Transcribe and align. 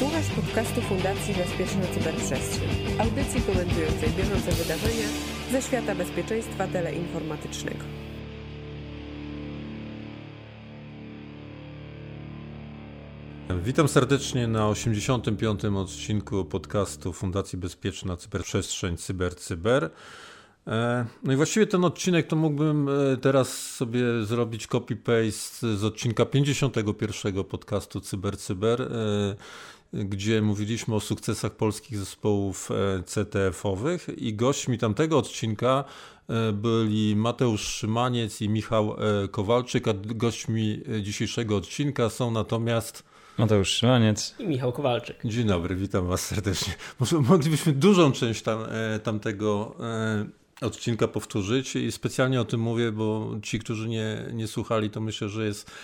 Słuchasz 0.00 0.30
podcastu 0.30 0.80
Fundacji 0.80 1.34
Bezpieczna 1.34 1.86
Cyberprzestrzeń, 1.94 2.68
audycji 2.98 3.40
komentującej 3.40 4.08
bieżące 4.10 4.52
wydarzenia 4.52 5.06
ze 5.52 5.62
świata 5.62 5.94
bezpieczeństwa 5.94 6.66
teleinformatycznego. 6.66 7.84
Witam 13.64 13.88
serdecznie 13.88 14.46
na 14.46 14.68
85. 14.68 15.64
odcinku 15.64 16.44
podcastu 16.44 17.12
Fundacji 17.12 17.58
Bezpieczna 17.58 18.16
Cyberprzestrzeń 18.16 18.96
CyberCyber. 18.96 19.82
Cyber. 19.82 19.90
E, 20.66 21.06
no 21.22 21.32
i 21.32 21.36
właściwie 21.36 21.66
ten 21.66 21.84
odcinek 21.84 22.26
to 22.26 22.36
mógłbym 22.36 22.88
e, 22.88 23.16
teraz 23.16 23.70
sobie 23.70 24.24
zrobić 24.24 24.66
copy-paste 24.66 25.76
z 25.76 25.84
odcinka 25.84 26.26
51 26.26 27.44
podcastu 27.44 28.00
CyberCyber, 28.00 28.76
Cyber, 28.76 28.92
gdzie 29.92 30.42
mówiliśmy 30.42 30.94
o 30.94 31.00
sukcesach 31.00 31.52
polskich 31.52 31.98
zespołów 31.98 32.70
e, 32.70 33.02
CTF-owych 33.02 34.08
i 34.16 34.34
gośćmi 34.34 34.78
tamtego 34.78 35.18
odcinka 35.18 35.84
byli 36.52 37.16
Mateusz 37.16 37.60
Szymaniec 37.60 38.40
i 38.40 38.48
Michał 38.48 38.96
Kowalczyk, 39.30 39.88
a 39.88 39.94
gośćmi 39.94 40.82
dzisiejszego 41.02 41.56
odcinka 41.56 42.10
są 42.10 42.30
natomiast 42.30 43.04
Mateusz 43.38 43.68
Szymaniec 43.68 44.34
i 44.38 44.46
Michał 44.46 44.72
Kowalczyk. 44.72 45.16
Dzień 45.24 45.46
dobry, 45.46 45.76
witam 45.76 46.06
Was 46.06 46.26
serdecznie. 46.26 46.74
Może 47.00 47.20
moglibyśmy 47.20 47.72
dużą 47.72 48.12
część 48.12 48.42
tam, 48.42 48.58
tamtego 49.02 49.76
odcinka 50.60 51.08
powtórzyć 51.08 51.76
i 51.76 51.92
specjalnie 51.92 52.40
o 52.40 52.44
tym 52.44 52.60
mówię, 52.60 52.92
bo 52.92 53.30
ci, 53.42 53.58
którzy 53.58 53.88
nie, 53.88 54.26
nie 54.32 54.46
słuchali, 54.46 54.90
to 54.90 55.00
myślę, 55.00 55.28
że 55.28 55.44
jest 55.44 55.70
e, 55.70 55.74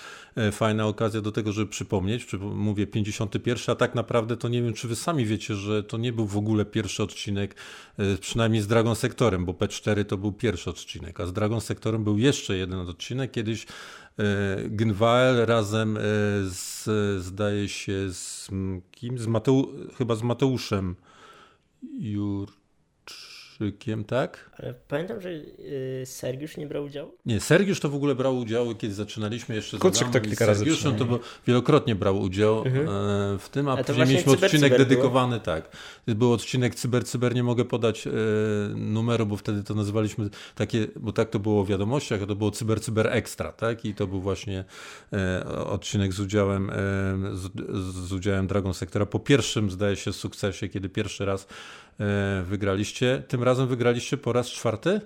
fajna 0.53 0.87
okazja 0.87 1.21
do 1.21 1.33
tego, 1.33 1.53
żeby 1.53 1.71
przypomnieć. 1.71 2.27
Mówię 2.41 2.87
51, 2.87 3.73
a 3.73 3.75
tak 3.75 3.95
naprawdę 3.95 4.37
to 4.37 4.49
nie 4.49 4.63
wiem, 4.63 4.73
czy 4.73 4.89
wy 4.89 4.97
sami 4.97 5.27
wiecie, 5.27 5.55
że 5.55 5.83
to 5.83 5.99
nie 5.99 6.13
był 6.13 6.27
w 6.27 6.37
ogóle 6.37 6.65
pierwszy 6.65 7.03
odcinek, 7.03 7.55
e, 7.99 8.17
przynajmniej 8.17 8.63
z 8.63 8.67
Dragon 8.67 8.95
Sektorem, 8.95 9.45
bo 9.45 9.53
P4 9.53 10.05
to 10.05 10.17
był 10.17 10.33
pierwszy 10.33 10.71
odcinek, 10.71 11.21
a 11.21 11.27
z 11.27 11.33
Dragon 11.33 11.61
Sektorem 11.61 12.05
był 12.05 12.19
jeszcze 12.19 12.57
jeden 12.57 12.81
odcinek. 12.81 13.31
Kiedyś 13.31 13.67
e, 14.19 14.69
Gnwael 14.69 15.47
razem 15.47 15.99
z, 16.45 16.85
zdaje 17.23 17.69
się, 17.69 18.11
z 18.11 18.49
kim? 18.91 19.19
Z 19.19 19.27
Mateu, 19.27 19.73
chyba 19.99 20.15
z 20.15 20.23
Mateuszem 20.23 20.97
Krzykiem, 23.57 24.05
tak? 24.05 24.51
Ale 24.59 24.75
pamiętam, 24.89 25.21
że 25.21 25.31
y, 25.31 26.03
Sergiusz 26.05 26.57
nie 26.57 26.67
brał 26.67 26.85
udziału? 26.85 27.13
Nie, 27.27 27.41
Sergiusz 27.41 27.81
to 27.81 27.89
w 27.89 27.95
ogóle 27.95 28.15
brał 28.15 28.39
udział, 28.39 28.75
kiedy 28.75 28.95
zaczynaliśmy 28.95 29.55
jeszcze 29.55 29.79
Kucyk 29.79 30.09
to 30.11 30.21
kilka 30.21 30.47
razy 30.47 30.59
Sergiuszem 30.59 30.97
to 30.97 31.21
wielokrotnie 31.47 31.95
brał 31.95 32.21
udział 32.21 32.59
mhm. 32.59 32.89
E, 32.89 33.39
w 33.39 33.49
tym, 33.49 33.69
a, 33.69 33.73
a 33.73 33.85
później 33.85 34.07
mieliśmy 34.07 34.33
cyber, 34.33 34.45
odcinek 34.45 34.73
cyber 34.73 34.89
dedykowany, 34.89 35.37
było? 35.37 35.45
tak. 35.45 35.77
Był 36.07 36.33
odcinek 36.33 36.75
Cyber 36.75 37.05
Cyber, 37.05 37.35
nie 37.35 37.43
mogę 37.43 37.65
podać 37.65 38.07
e, 38.07 38.11
numeru, 38.75 39.27
bo 39.27 39.37
wtedy 39.37 39.63
to 39.63 39.75
nazywaliśmy 39.75 40.31
takie, 40.55 40.87
bo 40.97 41.13
tak 41.13 41.31
to 41.31 41.39
było 41.39 41.65
w 41.65 41.69
wiadomościach, 41.69 42.23
a 42.23 42.27
to 42.27 42.37
było 42.37 42.51
Cyber 42.51 42.81
Cyber 42.81 43.07
Extra, 43.07 43.53
tak? 43.53 43.85
I 43.85 43.95
to 43.95 44.07
był 44.07 44.21
właśnie 44.21 44.65
e, 45.13 45.45
odcinek 45.47 46.13
z 46.13 46.21
udziałem, 46.21 46.71
e, 46.71 46.75
z, 47.33 47.51
z 48.09 48.13
udziałem 48.13 48.47
Dragon 48.47 48.75
Sektora 48.75 49.07
po 49.07 49.19
pierwszym, 49.19 49.71
zdaje 49.71 49.97
się, 49.97 50.13
sukcesie, 50.13 50.69
kiedy 50.69 50.89
pierwszy 50.89 51.25
raz 51.25 51.47
E, 52.01 52.43
wygraliście. 52.47 53.23
Tym 53.29 53.43
razem 53.47 53.67
wygraliście 53.67 54.17
po 54.17 54.33
raz 54.33 54.47
czwarty? 54.47 55.01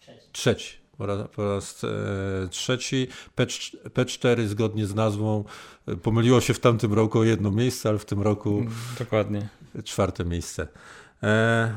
Trzeci. 0.00 0.28
Trzeci. 0.32 0.76
Po 0.98 1.06
raz, 1.06 1.28
po 1.36 1.54
raz 1.54 1.84
e, 1.84 2.48
trzeci. 2.48 3.08
P, 3.34 3.46
P4 3.94 4.46
zgodnie 4.46 4.86
z 4.86 4.94
nazwą 4.94 5.44
pomyliło 6.02 6.40
się 6.40 6.54
w 6.54 6.60
tamtym 6.60 6.92
roku 6.92 7.18
o 7.18 7.24
jedno 7.24 7.50
miejsce, 7.50 7.88
ale 7.88 7.98
w 7.98 8.04
tym 8.04 8.22
roku. 8.22 8.58
Mm, 8.58 8.72
dokładnie. 8.98 9.48
Czwarte 9.84 10.24
miejsce. 10.24 10.68
E, 11.22 11.74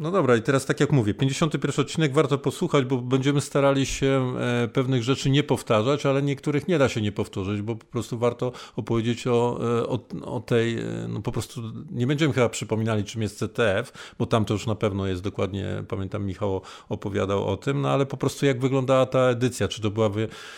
no 0.00 0.10
dobra, 0.10 0.36
i 0.36 0.42
teraz 0.42 0.66
tak 0.66 0.80
jak 0.80 0.92
mówię, 0.92 1.14
51 1.14 1.84
odcinek 1.84 2.12
warto 2.12 2.38
posłuchać, 2.38 2.84
bo 2.84 2.96
będziemy 2.96 3.40
starali 3.40 3.86
się 3.86 4.34
e, 4.38 4.68
pewnych 4.68 5.02
rzeczy 5.02 5.30
nie 5.30 5.42
powtarzać, 5.42 6.06
ale 6.06 6.22
niektórych 6.22 6.68
nie 6.68 6.78
da 6.78 6.88
się 6.88 7.00
nie 7.00 7.12
powtórzyć, 7.12 7.62
bo 7.62 7.76
po 7.76 7.86
prostu 7.86 8.18
warto 8.18 8.52
opowiedzieć 8.76 9.26
o, 9.26 9.60
e, 9.62 9.86
o, 9.86 10.00
o 10.24 10.40
tej, 10.40 10.78
e, 10.78 10.84
no 11.08 11.22
po 11.22 11.32
prostu 11.32 11.62
nie 11.90 12.06
będziemy 12.06 12.34
chyba 12.34 12.48
przypominali, 12.48 13.04
czym 13.04 13.22
jest 13.22 13.38
CTF, 13.38 14.14
bo 14.18 14.26
tam 14.26 14.44
to 14.44 14.54
już 14.54 14.66
na 14.66 14.74
pewno 14.74 15.06
jest 15.06 15.22
dokładnie, 15.22 15.84
pamiętam 15.88 16.26
Michał 16.26 16.62
opowiadał 16.88 17.46
o 17.46 17.56
tym, 17.56 17.80
no 17.80 17.90
ale 17.90 18.06
po 18.06 18.16
prostu 18.16 18.46
jak 18.46 18.60
wyglądała 18.60 19.06
ta 19.06 19.20
edycja, 19.20 19.68
czy 19.68 19.82
to 19.82 19.90
była 19.90 20.10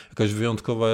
jakaś 0.09 0.33
wyjątkowa 0.33 0.87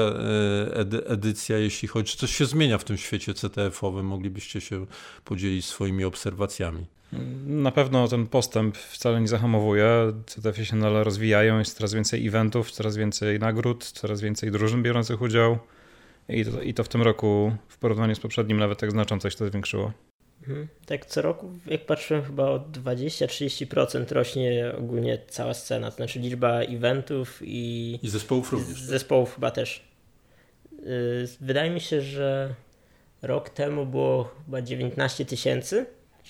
edycja, 1.06 1.58
jeśli 1.58 1.88
chodzi, 1.88 2.12
czy 2.12 2.18
coś 2.18 2.36
się 2.36 2.46
zmienia 2.46 2.78
w 2.78 2.84
tym 2.84 2.96
świecie 2.96 3.34
CTF-owym, 3.34 4.06
moglibyście 4.06 4.60
się 4.60 4.86
podzielić 5.24 5.66
swoimi 5.66 6.04
obserwacjami. 6.04 6.97
Na 7.46 7.70
pewno 7.70 8.08
ten 8.08 8.26
postęp 8.26 8.76
wcale 8.76 9.20
nie 9.20 9.28
zahamowuje. 9.28 10.12
CTF 10.26 10.66
się 10.66 10.76
nadal 10.76 11.04
rozwijają, 11.04 11.58
jest 11.58 11.76
coraz 11.76 11.94
więcej 11.94 12.26
eventów, 12.26 12.70
coraz 12.70 12.96
więcej 12.96 13.38
nagród, 13.38 13.84
coraz 13.84 14.20
więcej 14.20 14.50
drużyn 14.50 14.82
biorących 14.82 15.22
udział. 15.22 15.58
I 16.28 16.44
to, 16.44 16.62
I 16.62 16.74
to 16.74 16.84
w 16.84 16.88
tym 16.88 17.02
roku 17.02 17.52
w 17.68 17.78
porównaniu 17.78 18.14
z 18.14 18.20
poprzednim 18.20 18.58
nawet 18.58 18.78
tak 18.78 18.90
znacząco 18.90 19.30
się 19.30 19.36
to 19.36 19.46
zwiększyło. 19.46 19.92
Mhm. 20.40 20.68
Tak 20.86 21.06
co 21.06 21.22
roku, 21.22 21.50
jak 21.66 21.86
patrzyłem, 21.86 22.24
chyba 22.24 22.50
o 22.50 22.58
20-30% 22.58 24.12
rośnie 24.12 24.72
ogólnie 24.78 25.18
cała 25.28 25.54
scena, 25.54 25.90
to 25.90 25.96
znaczy 25.96 26.18
liczba 26.18 26.60
eventów 26.60 27.40
i. 27.42 27.98
I 28.02 28.08
zespołów 28.08 28.52
również. 28.52 28.82
Zespołów 28.82 29.34
chyba 29.34 29.50
też. 29.50 29.84
Y, 30.72 31.28
wydaje 31.40 31.70
mi 31.70 31.80
się, 31.80 32.00
że 32.00 32.54
rok 33.22 33.50
temu 33.50 33.86
było 33.86 34.30
chyba 34.44 34.62
19 34.62 35.24
tysięcy 35.24 35.86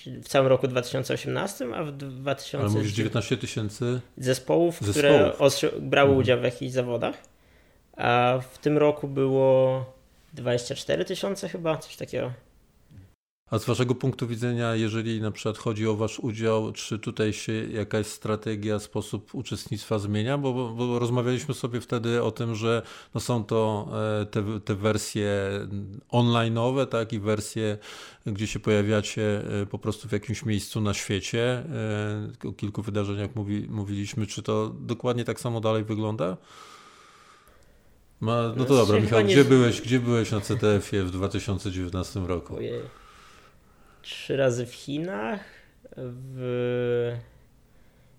w 0.07 0.27
całym 0.27 0.47
roku 0.47 0.67
2018, 0.67 1.65
a 1.75 1.83
w 1.83 1.91
2000... 1.91 2.59
Ale 2.59 2.69
mówisz 2.69 2.91
19 2.91 3.37
tysięcy 3.37 4.01
zespołów, 4.17 4.75
zespołów, 4.81 4.89
które 4.89 5.33
brały 5.81 6.09
mhm. 6.09 6.17
udział 6.19 6.39
w 6.39 6.43
jakichś 6.43 6.71
zawodach, 6.71 7.15
a 7.97 8.39
w 8.51 8.57
tym 8.57 8.77
roku 8.77 9.07
było 9.07 9.85
24 10.33 11.05
tysiące 11.05 11.49
chyba, 11.49 11.77
coś 11.77 11.95
takiego. 11.95 12.31
A 13.51 13.59
z 13.59 13.65
Waszego 13.65 13.95
punktu 13.95 14.27
widzenia, 14.27 14.75
jeżeli 14.75 15.21
na 15.21 15.31
przykład 15.31 15.57
chodzi 15.57 15.87
o 15.87 15.95
Wasz 15.95 16.19
udział, 16.19 16.71
czy 16.71 16.99
tutaj 16.99 17.33
się 17.33 17.53
jakaś 17.53 18.07
strategia, 18.07 18.79
sposób 18.79 19.35
uczestnictwa 19.35 19.99
zmienia? 19.99 20.37
Bo, 20.37 20.53
bo, 20.53 20.69
bo 20.69 20.99
rozmawialiśmy 20.99 21.53
sobie 21.53 21.81
wtedy 21.81 22.23
o 22.23 22.31
tym, 22.31 22.55
że 22.55 22.81
no 23.13 23.21
są 23.21 23.43
to 23.43 23.89
e, 24.21 24.25
te, 24.25 24.59
te 24.59 24.75
wersje 24.75 25.31
online'owe, 26.11 26.87
tak, 26.87 27.13
i 27.13 27.19
wersje, 27.19 27.77
gdzie 28.25 28.47
się 28.47 28.59
pojawiacie 28.59 29.41
e, 29.61 29.65
po 29.65 29.79
prostu 29.79 30.07
w 30.07 30.11
jakimś 30.11 30.45
miejscu 30.45 30.81
na 30.81 30.93
świecie. 30.93 31.63
E, 32.43 32.47
o 32.49 32.51
kilku 32.51 32.81
wydarzeniach 32.81 33.35
mówi, 33.35 33.67
mówiliśmy. 33.69 34.27
Czy 34.27 34.41
to 34.41 34.75
dokładnie 34.79 35.25
tak 35.25 35.39
samo 35.39 35.61
dalej 35.61 35.83
wygląda? 35.83 36.37
Ma, 38.21 38.53
no 38.57 38.65
to 38.65 38.75
dobra, 38.75 38.99
Michał, 38.99 39.23
gdzie, 39.23 39.45
byłeś, 39.45 39.81
gdzie 39.81 39.99
byłeś 39.99 40.31
na 40.31 40.41
CTF-ie 40.41 41.03
w 41.03 41.11
2019 41.11 42.19
roku? 42.19 42.55
Ojej 42.55 43.08
trzy 44.09 44.37
razy 44.37 44.65
w 44.65 44.73
Chinach, 44.73 45.39
w 45.97 47.17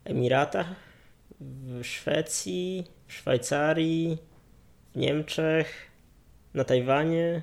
Emiratach, 0.04 0.66
w 1.40 1.84
Szwecji, 1.84 2.84
w 3.06 3.12
Szwajcarii, 3.12 4.18
w 4.94 4.98
Niemczech, 4.98 5.90
na 6.54 6.64
Tajwanie. 6.64 7.42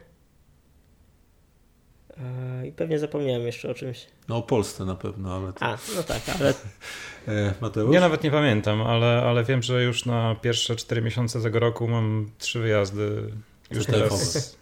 E, 2.18 2.68
I 2.68 2.72
pewnie 2.72 3.00
zapomniałem 3.00 3.42
jeszcze 3.42 3.70
o 3.70 3.74
czymś. 3.74 4.08
No 4.30 4.38
o 4.38 4.42
Polsce 4.42 4.86
na 4.86 4.96
pewno, 4.96 5.36
ale. 5.36 5.54
To... 5.54 5.66
A, 5.66 5.78
no 5.96 6.04
tak, 6.04 6.22
ale. 6.40 6.54
E, 7.28 7.54
Mateusz? 7.62 7.94
Ja 7.94 8.02
nawet 8.02 8.24
nie 8.24 8.32
pamiętam, 8.32 8.82
ale, 8.82 9.22
ale 9.22 9.44
wiem, 9.44 9.64
że 9.64 9.84
już 9.84 10.06
na 10.06 10.36
pierwsze 10.36 10.76
cztery 10.76 11.02
miesiące 11.02 11.42
tego 11.42 11.60
roku 11.60 11.88
mam 11.88 12.32
trzy 12.38 12.60
wyjazdy. 12.60 13.34
Już 13.72 13.86
teraz 13.86 14.58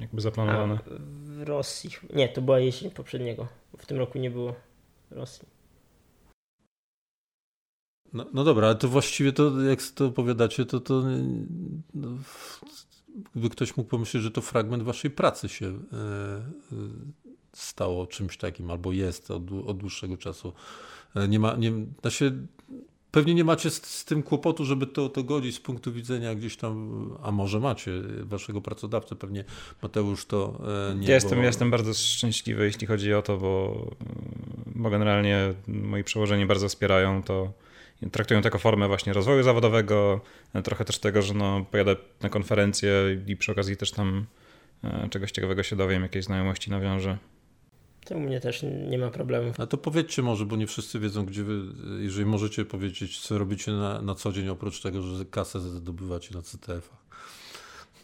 jakby 0.00 0.20
zaplanowane. 0.20 0.74
A 0.74 1.27
w 1.38 1.42
Rosji. 1.42 1.90
Nie, 2.14 2.28
to 2.28 2.42
była 2.42 2.60
jesień 2.60 2.90
poprzedniego. 2.90 3.48
W 3.78 3.86
tym 3.86 3.98
roku 3.98 4.18
nie 4.18 4.30
było 4.30 4.54
Rosji. 5.10 5.48
No, 8.12 8.26
no 8.32 8.44
dobra, 8.44 8.66
ale 8.66 8.76
to 8.76 8.88
właściwie 8.88 9.32
to, 9.32 9.62
jak 9.62 9.82
to 9.82 10.06
opowiadacie, 10.06 10.66
to, 10.66 10.80
to 10.80 11.02
no, 11.94 12.08
by 13.34 13.50
ktoś 13.50 13.76
mógł 13.76 13.90
pomyśleć, 13.90 14.22
że 14.22 14.30
to 14.30 14.40
fragment 14.40 14.82
waszej 14.82 15.10
pracy 15.10 15.48
się 15.48 15.66
e, 15.66 15.72
e, 15.72 16.42
stało 17.52 18.06
czymś 18.06 18.36
takim, 18.36 18.70
albo 18.70 18.92
jest 18.92 19.30
od, 19.30 19.42
od 19.66 19.78
dłuższego 19.78 20.16
czasu. 20.16 20.52
E, 21.14 21.28
nie 21.28 21.38
ma, 21.38 21.56
nie, 21.56 21.72
znaczy, 22.00 22.46
Pewnie 23.10 23.34
nie 23.34 23.44
macie 23.44 23.70
z, 23.70 23.86
z, 23.86 24.04
tym 24.04 24.22
kłopotu, 24.22 24.64
żeby 24.64 24.86
to, 24.86 25.08
to 25.08 25.24
godzić 25.24 25.56
z 25.56 25.60
punktu 25.60 25.92
widzenia 25.92 26.34
gdzieś 26.34 26.56
tam, 26.56 27.18
a 27.22 27.32
może 27.32 27.60
macie 27.60 27.92
waszego 28.22 28.60
pracodawcę, 28.60 29.16
pewnie 29.16 29.44
Mateusz 29.82 30.26
to 30.26 30.60
e, 30.90 30.94
nie. 30.94 31.08
Ja 31.08 31.14
jestem, 31.14 31.42
jestem 31.42 31.70
bardzo 31.70 31.94
szczęśliwy, 31.94 32.64
jeśli 32.64 32.86
chodzi 32.86 33.14
o 33.14 33.22
to, 33.22 33.38
bo, 33.38 33.86
bo 34.66 34.90
generalnie 34.90 35.54
moi 35.68 36.04
przełożeni 36.04 36.46
bardzo 36.46 36.68
wspierają 36.68 37.22
to. 37.22 37.52
Traktują 38.12 38.42
to 38.42 38.46
jako 38.46 38.58
formę 38.58 38.88
właśnie 38.88 39.12
rozwoju 39.12 39.42
zawodowego, 39.42 40.20
trochę 40.64 40.84
też 40.84 40.98
tego, 40.98 41.22
że 41.22 41.34
no, 41.34 41.66
pojadę 41.70 41.96
na 42.22 42.28
konferencję 42.28 42.92
i 43.26 43.36
przy 43.36 43.52
okazji 43.52 43.76
też 43.76 43.90
tam 43.90 44.26
e, 44.84 45.08
czegoś 45.10 45.32
ciekawego 45.32 45.62
się 45.62 45.76
dowiem, 45.76 46.02
jakiejś 46.02 46.24
znajomości 46.24 46.70
nawiążę. 46.70 47.18
To 48.08 48.16
u 48.16 48.20
mnie 48.20 48.40
też 48.40 48.64
nie 48.90 48.98
ma 48.98 49.10
problemu. 49.10 49.52
A 49.58 49.66
to 49.66 49.78
powiedzcie 49.78 50.22
może, 50.22 50.46
bo 50.46 50.56
nie 50.56 50.66
wszyscy 50.66 50.98
wiedzą, 50.98 51.26
gdzie 51.26 51.44
wy, 51.44 51.60
jeżeli 51.98 52.26
możecie 52.26 52.64
powiedzieć, 52.64 53.20
co 53.20 53.38
robicie 53.38 53.72
na, 53.72 54.02
na 54.02 54.14
co 54.14 54.32
dzień, 54.32 54.48
oprócz 54.48 54.82
tego, 54.82 55.02
że 55.02 55.24
kasę 55.24 55.60
zdobywacie 55.60 56.34
na 56.34 56.42
CTF-ach. 56.42 56.98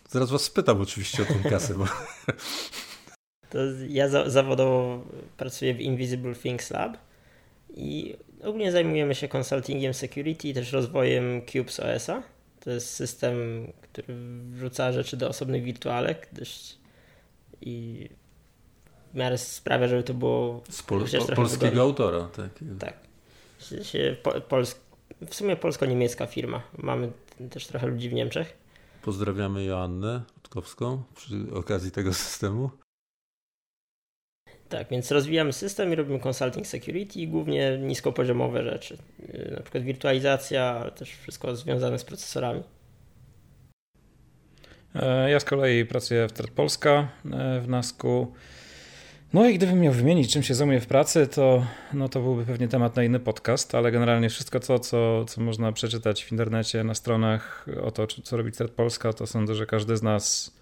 Zaraz 0.09 0.31
was 0.31 0.43
spytam 0.43 0.81
oczywiście 0.81 1.23
o 1.23 1.27
tę 1.27 1.51
kasę, 1.51 1.75
bo... 1.75 1.87
To 3.51 3.59
ja 3.89 4.09
za, 4.09 4.31
zawodowo 4.31 5.05
pracuję 5.37 5.75
w 5.75 5.81
Invisible 5.81 6.35
Things 6.35 6.71
Lab 6.71 6.99
i 7.77 8.17
ogólnie 8.43 8.73
zajmujemy 8.73 9.15
się 9.15 9.29
consultingiem 9.29 9.95
security 9.95 10.49
i 10.49 10.55
też 10.55 10.73
rozwojem 10.73 11.43
Cubes 11.53 11.81
OS-a. 11.81 12.23
To 12.61 12.71
jest 12.71 12.91
system, 12.91 13.37
który 13.83 14.15
wrzuca 14.51 14.93
rzeczy 14.93 15.17
do 15.17 15.29
osobnych 15.29 15.63
wirtualek 15.63 16.29
dość 16.33 16.79
i 17.61 18.09
w 19.15 19.17
miarę 19.17 19.39
sprawia, 19.39 19.89
żeby 19.89 20.03
to 20.03 20.15
było 20.15 20.63
Z 20.71 20.83
pol 20.83 21.01
po, 21.01 21.35
polskiego 21.35 21.71
wygodnie. 21.71 21.81
autora. 21.81 22.29
Tak. 22.37 22.51
Tak. 22.79 22.95
Się, 23.61 23.85
się, 23.85 24.17
po, 24.23 24.41
pols 24.41 24.81
w 25.29 25.35
sumie 25.35 25.57
polsko-niemiecka 25.57 26.27
firma. 26.27 26.63
Mamy 26.79 27.13
też 27.51 27.67
trochę 27.67 27.87
ludzi 27.87 28.09
w 28.09 28.13
Niemczech. 28.13 28.57
Pozdrawiamy 29.03 29.65
Joannę 29.65 30.23
Rutkowską 30.37 31.03
przy 31.17 31.35
okazji 31.55 31.91
tego 31.91 32.15
systemu. 32.15 32.71
Tak, 34.69 34.89
więc 34.91 35.11
rozwijamy 35.11 35.53
system 35.53 35.93
i 35.93 35.95
robimy 35.95 36.21
consulting 36.21 36.67
security 36.67 37.21
i 37.21 37.29
głównie 37.29 37.79
niskopoziomowe 37.79 38.65
rzeczy. 38.65 38.97
Yy, 39.19 39.53
Na 39.57 39.61
przykład 39.63 39.85
wirtualizacja, 39.85 40.63
ale 40.81 40.91
też 40.93 41.11
wszystko 41.11 41.57
związane 41.57 41.99
z 41.99 42.05
procesorami. 42.05 42.63
E, 44.95 45.31
Ja 45.31 45.41
z 45.41 45.45
kolei 45.45 45.85
pracuję 45.87 46.29
w 46.29 46.33
Thread 46.33 46.51
Polska 46.51 47.09
e, 47.33 47.61
w 47.61 47.69
NASKU. 47.69 48.33
No 49.35 49.49
i 49.49 49.55
gdybym 49.55 49.81
miał 49.81 49.93
wymienić, 49.93 50.33
czym 50.33 50.43
się 50.43 50.55
zajmuję 50.55 50.81
w 50.81 50.87
pracy, 50.87 51.27
to, 51.27 51.67
no 51.93 52.09
to 52.09 52.21
byłby 52.21 52.45
pewnie 52.45 52.69
temat 52.69 52.97
na 52.97 53.05
inny 53.05 53.21
podcast, 53.21 53.75
ale 53.75 53.93
generalnie 53.93 54.31
wszystko 54.31 54.61
to, 54.61 54.79
co, 54.79 55.25
co 55.25 55.41
można 55.41 55.73
przeczytać 55.73 56.25
w 56.25 56.33
internecie, 56.33 56.85
na 56.85 56.95
stronach 56.95 57.67
o 57.83 57.91
to, 57.91 58.07
co 58.07 58.37
robi 58.37 58.53
Thread 58.53 58.71
Polska, 58.71 59.13
to 59.13 59.27
sądzę, 59.27 59.55
że 59.55 59.67
każdy 59.67 59.97
z 59.97 60.03
nas, 60.03 60.57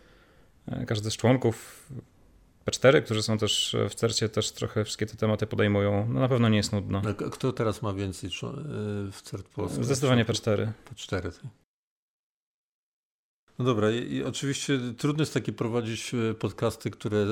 e, 0.68 0.86
każdy 0.86 1.10
z 1.10 1.16
członków 1.16 1.86
P4, 2.66 3.02
którzy 3.02 3.22
są 3.22 3.38
też 3.38 3.76
w 3.90 3.94
CERCie, 3.94 4.28
też 4.28 4.52
trochę 4.52 4.84
wszystkie 4.84 5.06
te 5.06 5.16
tematy 5.16 5.46
podejmują. 5.46 6.08
No 6.08 6.20
na 6.20 6.28
pewno 6.28 6.48
nie 6.48 6.56
jest 6.56 6.72
nudno. 6.72 7.02
A 7.26 7.30
Kto 7.30 7.52
teraz 7.52 7.82
ma 7.82 7.92
więcej 7.92 8.30
y, 8.30 9.12
w 9.12 9.22
CERT 9.22 9.48
Polsce? 9.48 9.84
Zdecydowanie 9.84 10.24
P4. 10.24 10.66
P4. 10.94 11.32
No 13.58 13.64
dobra, 13.64 13.90
i, 13.90 14.12
i 14.12 14.24
oczywiście 14.24 14.78
trudno 14.98 15.22
jest 15.22 15.34
takie 15.34 15.52
prowadzić 15.52 16.14
e, 16.14 16.34
podcasty, 16.34 16.90
które 16.90 17.18
e, 17.18 17.26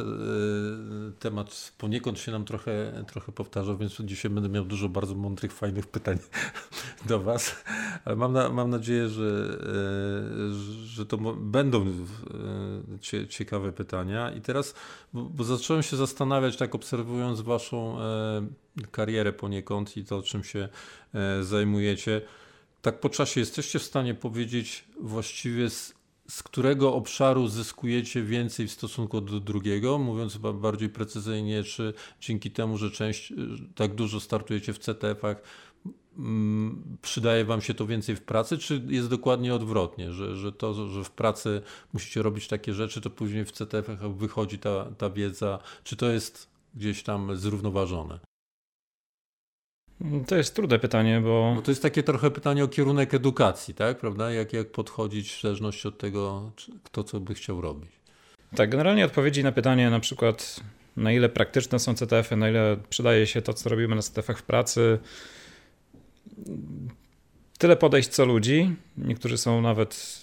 temat 1.18 1.72
poniekąd 1.78 2.18
się 2.18 2.32
nam 2.32 2.44
trochę, 2.44 3.04
trochę 3.06 3.32
powtarza, 3.32 3.74
więc 3.74 3.96
dzisiaj 4.00 4.30
będę 4.30 4.48
miał 4.48 4.64
dużo 4.64 4.88
bardzo 4.88 5.14
mądrych, 5.14 5.52
fajnych 5.52 5.86
pytań 5.86 6.18
do 7.08 7.20
Was. 7.20 7.64
Ale 8.04 8.16
mam, 8.16 8.32
na, 8.32 8.48
mam 8.48 8.70
nadzieję, 8.70 9.08
że, 9.08 9.58
e, 10.42 10.86
że 10.86 11.06
to 11.06 11.18
będą 11.36 11.86
cie, 13.00 13.28
ciekawe 13.28 13.72
pytania. 13.72 14.32
I 14.32 14.40
teraz, 14.40 14.74
bo, 15.12 15.22
bo 15.22 15.44
zacząłem 15.44 15.82
się 15.82 15.96
zastanawiać, 15.96 16.56
tak 16.56 16.74
obserwując 16.74 17.40
Waszą 17.40 17.98
karierę 18.90 19.32
poniekąd 19.32 19.96
i 19.96 20.04
to, 20.04 20.22
czym 20.22 20.44
się 20.44 20.68
zajmujecie. 21.42 22.22
Tak 22.82 23.00
po 23.00 23.08
czasie 23.08 23.40
jesteście 23.40 23.78
w 23.78 23.82
stanie 23.82 24.14
powiedzieć 24.14 24.84
właściwie 25.00 25.70
z, 25.70 25.94
z 26.30 26.42
którego 26.42 26.94
obszaru 26.94 27.48
zyskujecie 27.48 28.22
więcej 28.22 28.68
w 28.68 28.72
stosunku 28.72 29.20
do 29.20 29.40
drugiego, 29.40 29.98
mówiąc 29.98 30.32
chyba 30.32 30.52
bardziej 30.52 30.88
precyzyjnie, 30.88 31.64
czy 31.64 31.94
dzięki 32.20 32.50
temu, 32.50 32.78
że 32.78 32.90
część, 32.90 33.32
y, 33.32 33.36
tak 33.74 33.94
dużo 33.94 34.20
startujecie 34.20 34.72
w 34.72 34.78
CTF-ach, 34.78 35.42
mm, 36.18 36.98
przydaje 37.02 37.44
wam 37.44 37.60
się 37.60 37.74
to 37.74 37.86
więcej 37.86 38.16
w 38.16 38.22
pracy, 38.22 38.58
czy 38.58 38.82
jest 38.88 39.08
dokładnie 39.08 39.54
odwrotnie, 39.54 40.12
że, 40.12 40.36
że 40.36 40.52
to, 40.52 40.88
że 40.88 41.04
w 41.04 41.10
pracy 41.10 41.62
musicie 41.92 42.22
robić 42.22 42.48
takie 42.48 42.74
rzeczy, 42.74 43.00
to 43.00 43.10
później 43.10 43.44
w 43.44 43.52
CTF-ach 43.52 44.14
wychodzi 44.16 44.58
ta, 44.58 44.84
ta 44.98 45.10
wiedza, 45.10 45.58
czy 45.84 45.96
to 45.96 46.10
jest 46.10 46.50
gdzieś 46.74 47.02
tam 47.02 47.36
zrównoważone? 47.36 48.29
To 50.26 50.36
jest 50.36 50.54
trudne 50.54 50.78
pytanie, 50.78 51.20
bo 51.20 51.52
Bo 51.56 51.62
to 51.62 51.70
jest 51.70 51.82
takie 51.82 52.02
trochę 52.02 52.30
pytanie 52.30 52.64
o 52.64 52.68
kierunek 52.68 53.14
edukacji, 53.14 53.74
tak? 53.74 53.98
Prawda? 53.98 54.30
Jak, 54.30 54.52
jak 54.52 54.70
podchodzić 54.70 55.32
w 55.32 55.42
zależności 55.42 55.88
od 55.88 55.98
tego, 55.98 56.52
kto 56.84 57.04
co 57.04 57.20
by 57.20 57.34
chciał 57.34 57.60
robić. 57.60 57.90
Tak, 58.56 58.70
generalnie 58.70 59.04
odpowiedzi 59.04 59.44
na 59.44 59.52
pytanie 59.52 59.90
na 59.90 60.00
przykład 60.00 60.60
na 60.96 61.12
ile 61.12 61.28
praktyczne 61.28 61.78
są 61.78 61.94
CTF-y, 61.94 62.36
na 62.36 62.50
ile 62.50 62.76
przydaje 62.90 63.26
się 63.26 63.42
to, 63.42 63.54
co 63.54 63.70
robimy 63.70 63.96
na 63.96 64.02
CTF-ach 64.02 64.38
w 64.38 64.42
pracy. 64.42 64.98
Tyle 67.58 67.76
podejść 67.76 68.08
co 68.08 68.24
ludzi. 68.24 68.74
Niektórzy 68.98 69.38
są 69.38 69.62
nawet 69.62 70.22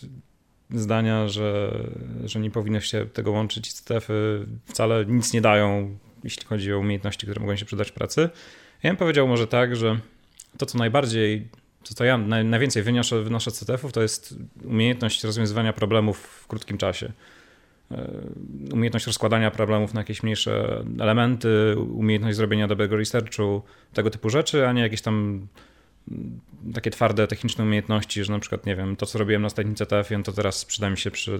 zdania, 0.70 1.28
że, 1.28 1.80
że 2.26 2.40
nie 2.40 2.52
powinno 2.52 2.80
się 2.80 3.06
tego 3.06 3.32
łączyć. 3.32 3.74
CTF-y 3.74 4.46
wcale 4.66 5.06
nic 5.06 5.34
nie 5.34 5.42
dają, 5.42 5.98
jeśli 6.24 6.46
chodzi 6.46 6.74
o 6.74 6.80
umiejętności, 6.80 7.28
które 7.28 7.42
mogą 7.42 7.56
się 7.56 7.66
przydać 7.66 7.92
w 7.92 7.94
pracy. 7.94 8.30
Ja 8.84 8.90
bym 8.90 8.98
powiedział 8.98 9.28
może 9.28 9.48
tak, 9.48 9.76
że 9.76 10.00
to, 10.58 10.66
co 10.66 10.78
najbardziej, 10.78 11.48
to 11.84 11.94
co 11.94 12.04
ja 12.04 12.18
naj, 12.18 12.46
najwięcej 12.46 12.84
wynoszę, 12.84 13.22
wynoszę 13.22 13.52
z 13.52 13.60
CTF-ów, 13.60 13.92
to 13.92 14.02
jest 14.02 14.36
umiejętność 14.66 15.24
rozwiązywania 15.24 15.74
problemów 15.74 16.18
w 16.18 16.48
krótkim 16.48 16.78
czasie 16.78 17.12
e, 17.92 18.12
umiejętność 18.74 19.08
rozkładania 19.08 19.52
problemów 19.52 19.94
na 19.94 20.02
jakieś 20.02 20.24
mniejsze 20.24 20.84
elementy, 21.00 21.76
umiejętność 21.94 22.38
zrobienia 22.38 22.68
dobrego 22.68 22.98
researchu, 22.98 23.62
tego 23.94 24.10
typu 24.10 24.30
rzeczy, 24.30 24.68
a 24.68 24.74
nie 24.74 24.82
jakieś 24.82 25.02
tam 25.02 25.48
mm, 26.12 26.40
takie 26.74 26.92
twarde 26.92 27.28
techniczne 27.28 27.64
umiejętności, 27.64 28.24
że 28.24 28.34
na 28.34 28.40
przykład, 28.40 28.66
nie 28.66 28.76
wiem, 28.76 28.96
to 28.96 29.06
co 29.06 29.20
robiłem 29.20 29.42
na 29.42 29.46
ostatnim 29.46 29.76
CTF-ie, 29.76 30.24
to 30.24 30.32
teraz 30.32 30.66
przyda 30.66 30.90
mi 30.90 30.98
się 30.98 31.12
przy 31.12 31.40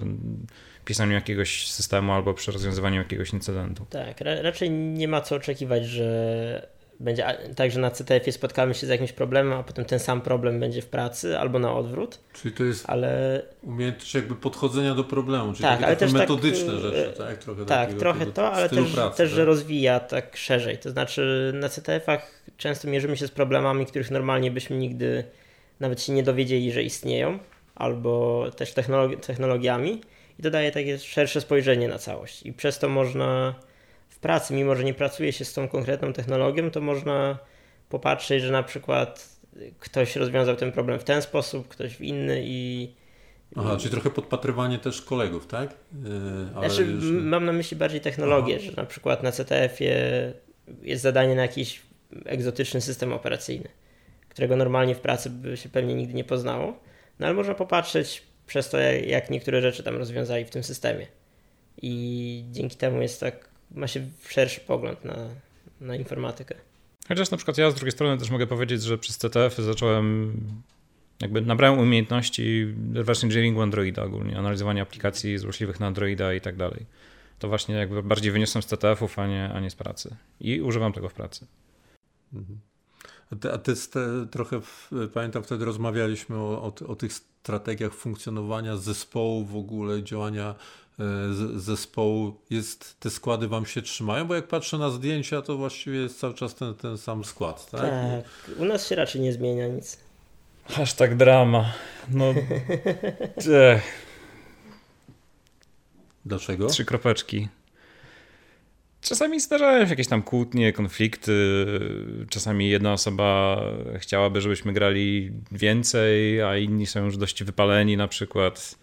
pisaniu 0.84 1.12
jakiegoś 1.12 1.70
systemu 1.70 2.12
albo 2.12 2.34
przy 2.34 2.52
rozwiązywaniu 2.52 2.98
jakiegoś 2.98 3.32
incydentu. 3.32 3.86
Tak, 3.90 4.20
ra 4.20 4.42
raczej 4.42 4.70
nie 4.70 5.08
ma 5.08 5.20
co 5.20 5.36
oczekiwać, 5.36 5.86
że 5.86 6.77
będzie 7.00 7.38
tak, 7.56 7.70
że 7.70 7.80
na 7.80 7.90
CTF-ie 7.90 8.32
spotkamy 8.32 8.74
się 8.74 8.86
z 8.86 8.90
jakimś 8.90 9.12
problemem, 9.12 9.52
a 9.52 9.62
potem 9.62 9.84
ten 9.84 9.98
sam 9.98 10.20
problem 10.20 10.60
będzie 10.60 10.82
w 10.82 10.86
pracy, 10.86 11.38
albo 11.38 11.58
na 11.58 11.74
odwrót, 11.74 12.20
Czyli 12.32 12.54
to 12.54 12.64
jest 12.64 12.90
ale 12.90 13.42
umiejętność 13.62 14.14
jakby 14.14 14.34
podchodzenia 14.34 14.94
do 14.94 15.04
problemu, 15.04 15.52
czyli 15.52 15.62
Tak, 15.62 15.72
takie 15.72 15.86
ale 15.86 15.96
też 15.96 16.12
tak, 16.12 16.20
metodyczne 16.20 16.72
e, 16.72 16.78
rzeczy, 16.78 17.14
tak? 17.18 17.38
Trochę 17.38 17.64
tak, 17.64 17.92
trochę 17.92 18.26
to, 18.26 18.52
ale 18.52 18.68
też, 18.68 18.92
pracy, 18.92 19.16
też 19.16 19.30
tak? 19.30 19.36
że 19.36 19.44
rozwija 19.44 20.00
tak 20.00 20.36
szerzej. 20.36 20.78
To 20.78 20.90
znaczy 20.90 21.52
na 21.54 21.68
CTF-ach 21.68 22.42
często 22.56 22.88
mierzymy 22.88 23.16
się 23.16 23.26
z 23.26 23.30
problemami, 23.30 23.86
których 23.86 24.10
normalnie 24.10 24.50
byśmy 24.50 24.76
nigdy 24.76 25.24
nawet 25.80 26.02
się 26.02 26.12
nie 26.12 26.22
dowiedzieli, 26.22 26.72
że 26.72 26.82
istnieją, 26.82 27.38
albo 27.74 28.44
też 28.56 28.72
technologi 28.72 29.16
technologiami 29.16 30.00
i 30.38 30.42
to 30.42 30.50
daje 30.50 30.72
takie 30.72 30.98
szersze 30.98 31.40
spojrzenie 31.40 31.88
na 31.88 31.98
całość. 31.98 32.42
I 32.42 32.52
przez 32.52 32.78
to 32.78 32.88
można 32.88 33.54
w 34.18 34.20
pracy, 34.20 34.54
mimo 34.54 34.74
że 34.74 34.84
nie 34.84 34.94
pracuje 34.94 35.32
się 35.32 35.44
z 35.44 35.52
tą 35.52 35.68
konkretną 35.68 36.12
technologią, 36.12 36.70
to 36.70 36.80
można 36.80 37.38
popatrzeć, 37.88 38.42
że 38.42 38.52
na 38.52 38.62
przykład 38.62 39.38
ktoś 39.78 40.16
rozwiązał 40.16 40.56
ten 40.56 40.72
problem 40.72 40.98
w 40.98 41.04
ten 41.04 41.22
sposób, 41.22 41.68
ktoś 41.68 41.96
w 41.96 42.00
inny 42.00 42.42
i 42.44 42.90
Aha, 43.56 43.76
czyli 43.76 43.90
trochę 43.90 44.10
podpatrywanie 44.10 44.78
też 44.78 45.02
kolegów, 45.02 45.46
tak? 45.46 45.70
Yy, 45.70 46.10
ale 46.54 46.70
Znaczy, 46.70 46.90
już... 46.90 47.04
mam 47.04 47.44
na 47.44 47.52
myśli 47.52 47.76
bardziej 47.76 48.00
technologię, 48.00 48.56
Aha. 48.60 48.70
że 48.70 48.82
na 48.82 48.86
przykład 48.86 49.22
na 49.22 49.32
CTF-ie 49.32 50.32
jest 50.82 51.02
zadanie 51.02 51.34
na 51.34 51.42
jakiś 51.42 51.82
egzotyczny 52.24 52.80
system 52.80 53.12
operacyjny, 53.12 53.68
którego 54.28 54.56
normalnie 54.56 54.94
w 54.94 55.00
pracy 55.00 55.30
by 55.30 55.56
się 55.56 55.68
pewnie 55.68 55.94
nigdy 55.94 56.14
nie 56.14 56.24
poznało, 56.24 56.80
no 57.18 57.26
ale 57.26 57.34
można 57.34 57.54
popatrzeć 57.54 58.22
przez 58.46 58.70
to, 58.70 58.78
jak 59.06 59.30
niektóre 59.30 59.62
rzeczy 59.62 59.82
tam 59.82 59.96
rozwiązali 59.96 60.44
w 60.44 60.50
tym 60.50 60.62
systemie. 60.62 61.06
I 61.82 62.44
dzięki 62.50 62.76
temu 62.76 63.02
jest 63.02 63.20
tak, 63.20 63.48
ma 63.70 63.86
się 63.86 64.06
szerszy 64.28 64.60
pogląd 64.60 65.04
na, 65.04 65.16
na 65.80 65.96
informatykę. 65.96 66.54
Chociaż 67.08 67.30
na 67.30 67.36
przykład 67.36 67.58
ja 67.58 67.70
z 67.70 67.74
drugiej 67.74 67.92
strony 67.92 68.18
też 68.18 68.30
mogę 68.30 68.46
powiedzieć, 68.46 68.82
że 68.82 68.98
przez 68.98 69.18
CTF 69.18 69.56
zacząłem, 69.56 70.32
jakby 71.20 71.40
nabrałem 71.40 71.80
umiejętności 71.80 72.74
reverse 72.94 73.26
engineeringu 73.26 73.62
Androida 73.62 74.02
ogólnie, 74.02 74.38
analizowania 74.38 74.82
aplikacji 74.82 75.38
złośliwych 75.38 75.80
na 75.80 75.86
Androida 75.86 76.34
i 76.34 76.40
tak 76.40 76.56
dalej. 76.56 76.86
To 77.38 77.48
właśnie 77.48 77.74
jakby 77.74 78.02
bardziej 78.02 78.32
wyniosłem 78.32 78.62
z 78.62 78.66
CTF-ów, 78.66 79.18
a 79.18 79.26
nie, 79.26 79.52
a 79.52 79.60
nie 79.60 79.70
z 79.70 79.74
pracy. 79.74 80.16
I 80.40 80.60
używam 80.60 80.92
tego 80.92 81.08
w 81.08 81.14
pracy. 81.14 81.46
Mhm. 82.32 82.58
A 83.32 83.36
ty, 83.36 83.52
a 83.52 83.58
ty 83.58 83.76
ste, 83.76 84.26
trochę, 84.30 84.60
w, 84.60 84.90
pamiętam 85.14 85.42
wtedy 85.42 85.64
rozmawialiśmy 85.64 86.36
o, 86.36 86.62
o, 86.62 86.86
o 86.86 86.96
tych 86.96 87.12
strategiach 87.12 87.94
funkcjonowania 87.94 88.76
zespołu 88.76 89.44
w 89.44 89.56
ogóle, 89.56 90.02
działania 90.02 90.54
z, 90.98 91.62
zespołu. 91.62 92.34
Jest, 92.50 93.00
te 93.00 93.10
składy 93.10 93.48
wam 93.48 93.66
się 93.66 93.82
trzymają? 93.82 94.24
Bo 94.24 94.34
jak 94.34 94.48
patrzę 94.48 94.78
na 94.78 94.90
zdjęcia, 94.90 95.42
to 95.42 95.56
właściwie 95.56 95.98
jest 95.98 96.20
cały 96.20 96.34
czas 96.34 96.54
ten, 96.54 96.74
ten 96.74 96.98
sam 96.98 97.24
skład, 97.24 97.70
tak? 97.70 97.80
Tak, 97.80 98.58
u 98.58 98.64
nas 98.64 98.88
się 98.88 98.96
raczej 98.96 99.20
nie 99.20 99.32
zmienia 99.32 99.68
nic. 99.68 99.98
Hashtag 100.64 101.16
drama. 101.16 101.72
No, 102.10 102.24
ech. 103.46 104.08
Dlaczego? 106.26 106.66
Trzy 106.66 106.84
kropeczki. 106.84 107.48
Czasami 109.00 109.40
zdarzają 109.40 109.84
się 109.84 109.90
jakieś 109.90 110.08
tam 110.08 110.22
kłótnie, 110.22 110.72
konflikty. 110.72 111.66
Czasami 112.30 112.68
jedna 112.68 112.92
osoba 112.92 113.62
chciałaby, 113.98 114.40
żebyśmy 114.40 114.72
grali 114.72 115.32
więcej, 115.52 116.42
a 116.42 116.56
inni 116.56 116.86
są 116.86 117.04
już 117.04 117.16
dość 117.16 117.44
wypaleni 117.44 117.96
na 117.96 118.08
przykład. 118.08 118.78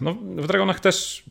No, 0.00 0.14
w 0.14 0.46
Dragonach 0.46 0.80
też 0.80 1.24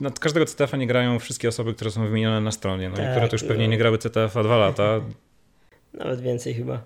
nad 0.00 0.18
każdego 0.18 0.46
CTF-a 0.46 0.76
nie 0.76 0.86
grają 0.86 1.18
wszystkie 1.18 1.48
osoby, 1.48 1.74
które 1.74 1.90
są 1.90 2.06
wymienione 2.06 2.40
na 2.40 2.52
stronie. 2.52 2.88
No, 2.88 2.96
tak, 2.96 3.04
niektóre 3.04 3.28
to 3.28 3.34
już 3.34 3.44
pewnie 3.44 3.68
nie 3.68 3.78
grały 3.78 3.98
CTF-a 3.98 4.42
dwa 4.42 4.56
lata. 4.56 5.00
Nawet 5.94 6.20
więcej 6.20 6.54
chyba. 6.54 6.84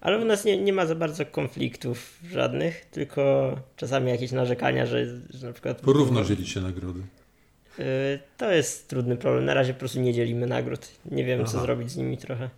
Ale 0.00 0.18
u 0.18 0.24
nas 0.24 0.44
nie, 0.44 0.58
nie 0.58 0.72
ma 0.72 0.86
za 0.86 0.94
bardzo 0.94 1.26
konfliktów 1.26 2.18
żadnych, 2.30 2.84
tylko 2.84 3.54
czasami 3.76 4.10
jakieś 4.10 4.32
narzekania, 4.32 4.86
że, 4.86 5.06
że 5.30 5.46
na 5.46 5.52
przykład... 5.52 5.80
Porówno 5.80 6.24
dzielicie 6.24 6.60
nagrody. 6.60 7.00
Yy, 7.78 7.84
to 8.36 8.52
jest 8.52 8.88
trudny 8.88 9.16
problem. 9.16 9.44
Na 9.44 9.54
razie 9.54 9.72
po 9.72 9.78
prostu 9.78 10.00
nie 10.00 10.14
dzielimy 10.14 10.46
nagród. 10.46 10.88
Nie 11.04 11.24
wiem, 11.24 11.40
Aha. 11.42 11.52
co 11.52 11.60
zrobić 11.60 11.90
z 11.90 11.96
nimi 11.96 12.18
trochę. 12.18 12.50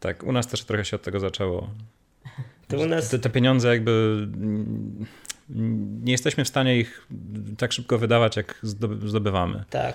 Tak, 0.00 0.22
u 0.22 0.32
nas 0.32 0.46
też 0.46 0.64
trochę 0.64 0.84
się 0.84 0.96
od 0.96 1.02
tego 1.02 1.20
zaczęło. 1.20 1.70
To 2.68 2.78
u 2.78 2.86
nas... 2.86 3.10
te, 3.10 3.18
te 3.18 3.30
pieniądze 3.30 3.68
jakby 3.68 4.26
nie 5.48 6.12
jesteśmy 6.12 6.44
w 6.44 6.48
stanie 6.48 6.78
ich 6.78 7.06
tak 7.58 7.72
szybko 7.72 7.98
wydawać, 7.98 8.36
jak 8.36 8.60
zdobywamy. 9.06 9.64
Tak. 9.70 9.94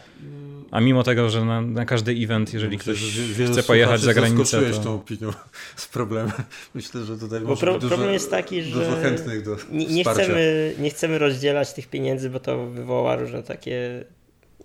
A 0.72 0.80
mimo 0.80 1.04
tego, 1.04 1.30
że 1.30 1.46
na, 1.46 1.62
na 1.62 1.86
każdy 1.86 2.12
event, 2.12 2.54
jeżeli 2.54 2.78
Myślę, 2.78 2.94
ktoś 2.94 3.52
chce 3.52 3.64
pojechać 3.64 4.02
za 4.02 4.14
granicę. 4.14 4.72
To... 4.72 4.80
tą 4.80 4.96
opinią 4.96 5.34
z 5.76 5.88
problemem. 5.88 6.32
Myślę, 6.76 7.04
że 7.06 7.18
tutaj 7.18 7.42
bo 7.42 7.56
pro, 7.56 7.74
dużo, 7.74 7.88
problem 7.88 8.14
jest 8.14 8.32
taki, 8.32 8.62
że 8.62 9.02
chętnych 9.04 9.44
do 9.44 9.58
nie, 9.72 9.86
nie 9.86 10.04
chcemy, 10.04 10.74
nie 10.80 10.90
chcemy 10.90 11.18
rozdzielać 11.18 11.74
tych 11.74 11.88
pieniędzy, 11.88 12.30
bo 12.30 12.40
to 12.40 12.68
wywoła 12.68 13.16
różne 13.16 13.44
takie 13.44 14.06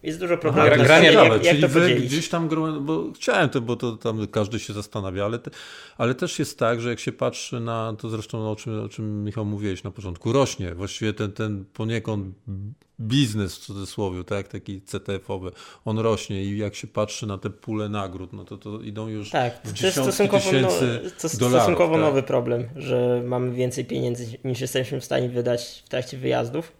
jest 0.03 0.21
dużo 0.21 0.39
problemów. 0.39 0.73
Aha, 0.75 0.85
granie, 0.85 1.13
jak, 1.13 1.33
jak 1.33 1.43
czyli 1.43 1.63
to 1.63 1.69
wy 1.69 1.95
gdzieś 1.95 2.29
tam, 2.29 2.49
bo 2.81 3.13
chciałem 3.15 3.49
to, 3.49 3.61
bo 3.61 3.77
to 3.77 3.97
tam 3.97 4.27
każdy 4.27 4.59
się 4.59 4.73
zastanawia, 4.73 5.25
ale, 5.25 5.39
te, 5.39 5.51
ale 5.99 6.15
też 6.15 6.39
jest 6.39 6.59
tak, 6.59 6.81
że 6.81 6.91
jak 6.91 7.01
się 7.01 7.13
patrzy 7.13 7.61
na 7.61 7.95
to 7.99 8.09
zresztą 8.09 8.51
o 8.51 8.57
czym, 8.57 8.85
o 8.85 8.89
czym 8.89 9.25
Michał 9.25 9.45
mówiłeś 9.45 9.85
na 9.85 9.91
początku, 9.91 10.33
rośnie 10.33 10.75
właściwie 10.75 11.13
ten, 11.13 11.33
ten 11.33 11.65
poniekąd 11.65 12.35
biznes 13.01 13.57
w 13.57 13.59
cudzysłowie, 13.59 14.25
tak, 14.25 14.49
taki 14.49 14.83
CTF-owy, 14.83 15.51
on 15.85 15.99
rośnie 15.99 16.45
i 16.45 16.59
jak 16.59 16.75
się 16.75 16.87
patrzy 16.87 17.27
na 17.27 17.39
te 17.39 17.51
pule 17.51 17.89
nagród, 17.89 18.33
no 18.33 18.45
to, 18.45 18.57
to 18.57 18.81
idą 18.81 19.09
już 19.09 19.31
tak, 19.31 19.61
w 19.65 19.81
to 19.81 19.87
jest 19.87 19.99
stosunkowo, 19.99 20.53
no, 20.63 20.69
to 21.21 21.29
stosunkowo 21.29 21.95
tak. 21.95 22.03
nowy 22.03 22.23
problem, 22.23 22.69
że 22.77 23.23
mamy 23.27 23.53
więcej 23.53 23.85
pieniędzy 23.85 24.39
niż 24.45 24.61
jesteśmy 24.61 25.01
w 25.01 25.05
stanie 25.05 25.29
wydać 25.29 25.83
w 25.87 25.89
trakcie 25.89 26.19
wyjazdów. 26.19 26.73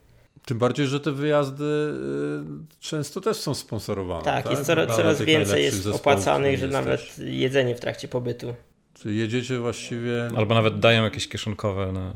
Tym 0.47 0.59
bardziej, 0.59 0.87
że 0.87 1.01
te 1.01 1.13
wyjazdy 1.13 1.65
y, 1.65 2.81
często 2.81 3.21
też 3.21 3.37
są 3.37 3.55
sponsorowane. 3.55 4.25
Tak, 4.25 4.45
tak? 4.45 4.53
jest 4.53 4.65
coraz, 4.65 4.97
coraz 4.97 5.23
więcej 5.23 5.65
jest 5.65 5.87
opłacanych, 5.87 6.59
że 6.59 6.69
nawet 6.69 7.19
jedzenie 7.19 7.75
w 7.75 7.81
trakcie 7.81 8.09
pobytu. 8.09 8.55
Czy 8.95 9.15
jedziecie 9.15 9.59
właściwie. 9.59 10.31
Albo 10.37 10.55
nawet 10.55 10.79
dają 10.79 11.05
jakieś 11.05 11.29
kieszonkowe. 11.29 11.93
Na... 11.93 12.13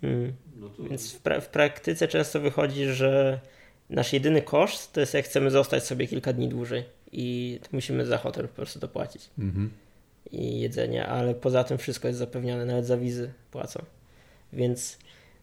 Hmm. 0.00 0.32
No 0.56 0.68
to... 0.68 0.82
Więc 0.82 1.12
w, 1.12 1.18
pra 1.18 1.40
w 1.40 1.48
praktyce 1.48 2.08
często 2.08 2.40
wychodzi, 2.40 2.84
że 2.84 3.40
nasz 3.90 4.12
jedyny 4.12 4.42
koszt 4.42 4.92
to 4.92 5.00
jest 5.00 5.14
jak 5.14 5.24
chcemy 5.24 5.50
zostać 5.50 5.84
sobie 5.84 6.06
kilka 6.06 6.32
dni 6.32 6.48
dłużej 6.48 6.84
i 7.12 7.58
musimy 7.72 8.06
za 8.06 8.18
hotel 8.18 8.48
po 8.48 8.54
prostu 8.54 8.78
dopłacić. 8.78 9.30
Mhm. 9.38 9.70
I 10.32 10.60
jedzenie, 10.60 11.06
ale 11.06 11.34
poza 11.34 11.64
tym 11.64 11.78
wszystko 11.78 12.08
jest 12.08 12.18
zapewnione, 12.18 12.64
nawet 12.64 12.86
za 12.86 12.96
wizy 12.96 13.32
płacą. 13.50 13.84
Więc 14.52 14.98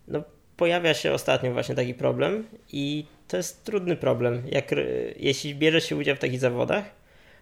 no, 0.07 0.23
pojawia 0.57 0.93
się 0.93 1.11
ostatnio 1.11 1.53
właśnie 1.53 1.75
taki 1.75 1.93
problem 1.93 2.47
i 2.71 3.05
to 3.27 3.37
jest 3.37 3.63
trudny 3.63 3.95
problem. 3.95 4.43
Jak, 4.51 4.71
jeśli 5.15 5.55
bierze 5.55 5.81
się 5.81 5.95
udział 5.95 6.15
w 6.15 6.19
takich 6.19 6.39
zawodach, 6.39 6.83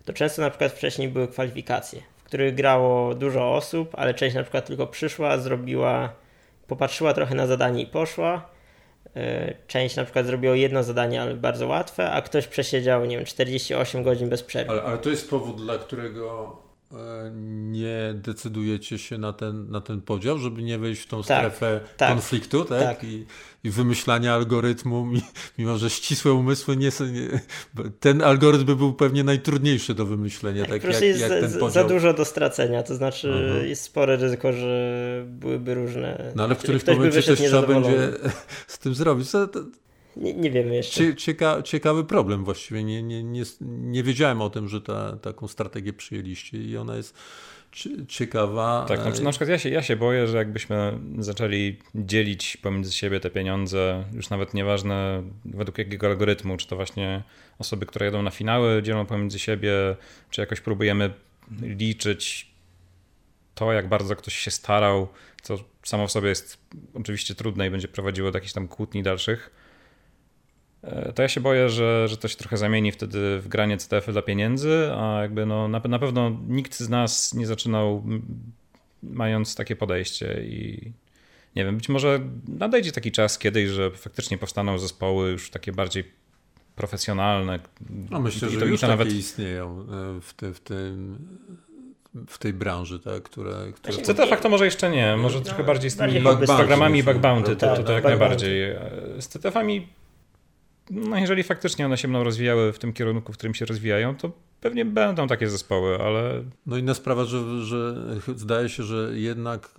to 0.06 0.14
często 0.14 0.42
na 0.42 0.50
przykład 0.50 0.72
wcześniej 0.72 1.10
były 1.10 1.28
kwalifikacje, 1.28 2.02
w 2.18 2.24
których 2.24 2.56
grało 2.56 3.16
dużo 3.16 3.54
osób, 3.54 3.90
ale 3.94 4.14
część 4.14 4.36
na 4.36 4.44
przykład 4.44 4.66
tylko 4.66 4.88
przyszła, 4.88 5.38
zrobiła, 5.38 6.14
popatrzyła 6.68 7.14
trochę 7.14 7.36
na 7.36 7.48
zadanie 7.48 7.84
i 7.84 7.88
poszła. 7.88 8.50
E, 9.16 9.54
część 9.68 9.96
na 9.96 10.04
przykład 10.04 10.26
zrobiło 10.26 10.54
jedno 10.54 10.84
zadanie, 10.84 11.22
ale 11.22 11.36
bardzo 11.36 11.68
łatwe, 11.68 12.12
a 12.12 12.22
ktoś 12.22 12.48
przesiedział, 12.48 13.06
nie 13.06 13.18
wiem, 13.18 13.26
48 13.26 14.04
godzin 14.04 14.30
bez 14.30 14.44
przerwy. 14.44 14.72
Ale, 14.72 14.84
ale 14.84 14.98
to 14.98 15.10
jest 15.10 15.30
powód, 15.30 15.62
dla 15.62 15.78
którego 15.78 16.58
nie 17.72 18.14
decydujecie 18.16 18.98
się 18.98 19.18
na 19.18 19.34
ten, 19.34 19.72
na 19.72 19.82
ten 19.82 20.02
podział, 20.02 20.38
żeby 20.38 20.64
nie 20.64 20.78
wejść 20.78 21.02
w 21.02 21.08
tą 21.08 21.24
tak, 21.24 21.26
strefę 21.26 21.80
tak, 21.98 22.10
konfliktu 22.10 22.66
tak? 22.66 22.84
tak. 22.84 23.04
I, 23.04 23.26
I, 23.64 23.70
wymyślania 23.70 24.34
algorytmu, 24.34 25.08
mimo 25.58 25.78
że 25.78 25.90
ścisłe 25.90 26.34
umysły 26.34 26.78
nie 26.78 26.92
są. 26.92 27.06
Nie, 27.06 27.40
ten 28.00 28.22
algorytm 28.22 28.66
by 28.66 28.76
był 28.76 28.94
pewnie 28.94 29.24
najtrudniejszy 29.24 29.94
do 29.94 30.06
wymyślenia. 30.06 30.66
Tak, 30.66 30.84
jak, 30.84 31.02
jest 31.02 31.22
jak 31.22 31.30
ten 31.30 31.52
podział. 31.52 31.70
za 31.70 31.84
dużo 31.84 32.14
do 32.14 32.26
stracenia, 32.26 32.84
to 32.84 32.96
znaczy 32.96 33.34
mhm. 33.34 33.68
jest 33.68 33.84
spore 33.84 34.18
ryzyko, 34.18 34.54
że 34.54 35.24
byłyby 35.28 35.74
różne. 35.74 36.32
No 36.36 36.44
ale 36.44 36.56
w 36.56 36.58
którymś 36.58 36.86
momencie 36.86 37.24
coś 37.24 37.40
trzeba 37.40 37.68
będzie 37.68 38.12
z 38.68 38.80
tym 38.80 38.96
zrobić. 38.96 39.32
To, 39.32 39.48
to, 39.48 39.60
nie, 40.16 40.34
nie 40.34 40.52
wiemy 40.52 40.76
jeszcze. 40.76 41.16
Cieka, 41.16 41.62
ciekawy 41.62 42.04
problem 42.04 42.44
właściwie. 42.44 42.84
Nie, 42.84 43.04
nie, 43.04 43.24
nie, 43.24 43.44
nie 43.62 44.04
wiedziałem 44.04 44.42
o 44.42 44.50
tym, 44.50 44.68
że 44.68 44.82
ta, 44.82 45.18
taką 45.18 45.48
strategię 45.48 45.94
przyjęliście 45.94 46.58
i 46.58 46.78
ona 46.78 46.96
jest 46.96 47.18
ciekawa. 48.08 48.86
Tak, 48.88 49.00
na, 49.00 49.24
na 49.24 49.30
przykład 49.30 49.50
ja 49.50 49.58
się, 49.58 49.70
ja 49.70 49.82
się 49.82 49.96
boję, 49.96 50.28
że 50.28 50.38
jakbyśmy 50.38 51.00
zaczęli 51.20 51.78
dzielić 51.96 52.58
pomiędzy 52.58 52.92
siebie 52.92 53.20
te 53.20 53.30
pieniądze, 53.30 54.06
już 54.14 54.30
nawet 54.30 54.54
nieważne 54.54 55.24
według 55.46 55.78
jakiego 55.78 56.08
algorytmu, 56.08 56.58
czy 56.58 56.68
to 56.68 56.76
właśnie 56.76 57.24
osoby, 57.60 57.86
które 57.86 58.06
jedą 58.06 58.22
na 58.22 58.32
finały 58.32 58.84
dzielą 58.84 59.06
pomiędzy 59.06 59.40
siebie, 59.40 59.74
czy 60.30 60.42
jakoś 60.42 60.62
próbujemy 60.62 61.14
liczyć 61.62 62.52
to, 63.56 63.74
jak 63.74 63.90
bardzo 63.90 64.16
ktoś 64.16 64.36
się 64.36 64.52
starał, 64.52 65.08
co 65.42 65.58
samo 65.84 66.08
w 66.08 66.12
sobie 66.12 66.30
jest 66.30 66.58
oczywiście 66.94 67.36
trudne 67.36 67.68
i 67.68 67.70
będzie 67.70 67.88
prowadziło 67.88 68.32
do 68.32 68.38
jakichś 68.38 68.54
tam 68.54 68.68
kłótni 68.68 69.04
dalszych 69.04 69.52
to 71.16 71.22
ja 71.22 71.28
się 71.28 71.42
boję, 71.42 71.70
że, 71.70 72.08
że 72.08 72.18
to 72.18 72.28
się 72.28 72.36
trochę 72.36 72.58
zamieni 72.58 72.92
wtedy 72.92 73.40
w 73.40 73.48
granie 73.48 73.78
CTF-y 73.78 74.12
dla 74.12 74.22
pieniędzy, 74.22 74.92
a 74.96 75.22
jakby 75.22 75.46
no, 75.46 75.68
na, 75.68 75.80
na 75.80 76.00
pewno 76.00 76.38
nikt 76.48 76.80
z 76.80 76.90
nas 76.90 77.34
nie 77.34 77.48
zaczynał 77.48 78.04
mając 79.04 79.56
takie 79.56 79.76
podejście 79.76 80.44
i 80.44 80.92
nie 81.56 81.66
wiem, 81.66 81.78
być 81.78 81.90
może 81.90 82.20
nadejdzie 82.48 82.92
taki 82.92 83.12
czas 83.12 83.38
kiedyś, 83.38 83.70
że 83.70 83.92
faktycznie 83.92 84.38
powstaną 84.38 84.78
zespoły 84.78 85.32
już 85.32 85.50
takie 85.50 85.72
bardziej 85.72 86.12
profesjonalne. 86.76 87.60
No 88.10 88.20
myślę, 88.20 88.48
I, 88.48 88.52
że 88.52 88.60
to, 88.60 88.66
już 88.66 88.82
takie 88.82 88.92
nawet... 88.92 89.14
istnieją 89.14 89.86
e, 90.18 90.22
w, 90.22 90.34
te, 90.34 90.54
w 90.54 90.60
tym 90.60 91.18
w 92.28 92.38
tej 92.38 92.54
branży, 92.54 93.00
tak, 93.00 93.24
które... 93.24 93.72
które... 93.76 93.98
CTF 93.98 94.42
to 94.42 94.50
może 94.50 94.66
jeszcze 94.66 94.90
nie, 94.90 95.18
może 95.18 95.38
no, 95.38 95.46
trochę 95.46 95.64
bardziej 95.64 95.92
z 95.92 95.98
tymi 95.98 96.22
programami 96.46 97.00
i 97.00 97.04
bugbounty, 97.04 97.56
to, 97.56 97.76
to, 97.76 97.84
to 97.84 97.92
jak 97.92 98.04
najbardziej. 98.04 98.64
E, 98.64 98.80
z 99.20 99.28
CTF-ami 99.28 99.88
no 100.92 101.18
jeżeli 101.18 101.44
faktycznie 101.44 101.86
one 101.86 101.98
się 101.98 102.08
będą 102.08 102.24
rozwijały 102.24 102.74
w 102.74 102.80
tym 102.80 102.94
kierunku, 102.94 103.34
w 103.34 103.38
którym 103.38 103.54
się 103.54 103.66
rozwijają, 103.66 104.16
to 104.16 104.32
pewnie 104.62 104.86
będą 104.86 105.28
takie 105.28 105.50
zespoły, 105.50 105.98
ale... 106.02 106.44
No 106.66 106.78
inna 106.78 106.94
sprawa, 106.94 107.26
że, 107.26 107.62
że 107.64 107.96
zdaje 108.36 108.70
się, 108.70 108.84
że 108.84 109.12
jednak 109.14 109.76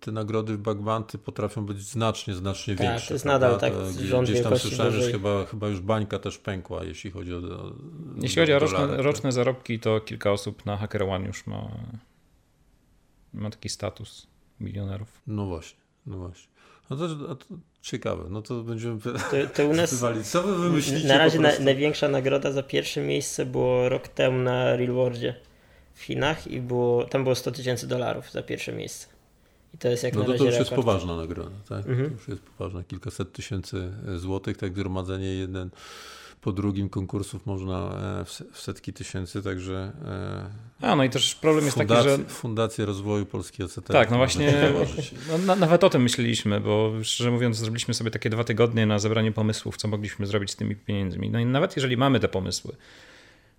te 0.00 0.12
nagrody 0.12 0.56
w 0.56 0.58
Bagbanty 0.58 1.18
potrafią 1.18 1.66
być 1.66 1.78
znacznie, 1.82 2.34
znacznie 2.34 2.76
tak, 2.76 2.86
większe. 2.86 3.08
to 3.08 3.14
jest 3.14 3.24
nadal 3.24 3.60
tak 3.60 3.72
rząd 4.04 4.28
Gdzieś 4.28 4.42
tam 4.42 4.58
słyszałem, 4.58 4.92
że 4.92 5.12
chyba, 5.12 5.44
chyba 5.46 5.68
już 5.68 5.80
bańka 5.80 6.18
też 6.18 6.38
pękła, 6.38 6.84
jeśli 6.84 7.10
chodzi 7.10 7.34
o 7.34 7.40
Jeśli 8.16 8.42
chodzi 8.42 8.52
o 8.52 8.58
roczne, 8.58 8.88
tak. 8.88 8.98
roczne 8.98 9.32
zarobki, 9.32 9.80
to 9.80 10.00
kilka 10.00 10.32
osób 10.32 10.66
na 10.66 10.76
HackerOne 10.76 11.26
już 11.26 11.46
ma, 11.46 11.70
ma 13.32 13.50
taki 13.50 13.68
status 13.68 14.26
milionerów. 14.60 15.22
No 15.26 15.46
właśnie, 15.46 15.80
no 16.06 16.18
właśnie. 16.18 16.48
No 16.90 16.96
to, 16.96 17.34
to 17.34 17.46
ciekawe, 17.84 18.24
no 18.30 18.42
to 18.42 18.62
będziemy 18.62 19.00
to, 19.00 19.10
to 19.54 19.66
u 19.68 19.72
nas 19.74 20.04
Co 20.24 20.42
wy 20.42 20.58
wymyślicie? 20.58 21.08
Na 21.08 21.18
razie 21.18 21.38
na, 21.38 21.58
największa 21.60 22.08
nagroda 22.08 22.52
za 22.52 22.62
pierwsze 22.62 23.00
miejsce 23.00 23.46
było 23.46 23.88
rok 23.88 24.08
temu 24.08 24.38
na 24.38 24.76
Real 24.76 24.92
Worldzie 24.92 25.34
w 25.94 26.02
Chinach 26.02 26.46
i 26.46 26.60
było, 26.60 27.04
tam 27.04 27.22
było 27.22 27.34
100 27.34 27.52
tysięcy 27.52 27.86
dolarów 27.86 28.30
za 28.30 28.42
pierwsze 28.42 28.72
miejsce. 28.72 29.06
I 29.74 29.78
to 29.78 29.88
jest 29.88 30.02
jak 30.02 30.14
no 30.14 30.20
na 30.20 30.26
to, 30.26 30.32
razie 30.32 30.38
to 30.38 30.44
już 30.44 30.54
rekord. 30.54 30.70
jest 30.70 30.86
poważna 30.86 31.16
nagroda, 31.16 31.56
tak? 31.68 31.86
Mhm. 31.86 32.10
To 32.10 32.14
już 32.16 32.28
jest 32.28 32.42
poważna, 32.42 32.84
kilkaset 32.84 33.32
tysięcy 33.32 33.92
złotych, 34.16 34.56
tak 34.56 34.72
gromadzenie 34.72 35.34
jeden 35.34 35.70
po 36.44 36.52
drugim 36.52 36.88
konkursów 36.88 37.46
można 37.46 37.98
e, 38.20 38.24
w 38.52 38.60
setki 38.60 38.92
tysięcy, 38.92 39.42
także. 39.42 39.92
E, 40.80 40.86
A, 40.88 40.96
no 40.96 41.04
i 41.04 41.10
też 41.10 41.34
problem 41.34 41.64
jest 41.64 41.76
fundacja, 41.76 42.10
taki, 42.10 42.22
że. 42.22 42.28
Fundacja 42.28 42.84
Rozwoju 42.84 43.26
Polskiego 43.26 43.68
CT. 43.68 43.86
Tak, 43.86 44.10
no 44.10 44.16
właśnie. 44.16 44.72
No, 45.46 45.56
nawet 45.56 45.84
o 45.84 45.90
tym 45.90 46.02
myśleliśmy, 46.02 46.60
bo 46.60 46.92
szczerze 47.02 47.30
mówiąc, 47.30 47.56
zrobiliśmy 47.56 47.94
sobie 47.94 48.10
takie 48.10 48.30
dwa 48.30 48.44
tygodnie 48.44 48.86
na 48.86 48.98
zebranie 48.98 49.32
pomysłów, 49.32 49.76
co 49.76 49.88
mogliśmy 49.88 50.26
zrobić 50.26 50.50
z 50.50 50.56
tymi 50.56 50.76
pieniędzmi. 50.76 51.30
No 51.30 51.38
i 51.38 51.46
nawet 51.46 51.76
jeżeli 51.76 51.96
mamy 51.96 52.20
te 52.20 52.28
pomysły, 52.28 52.76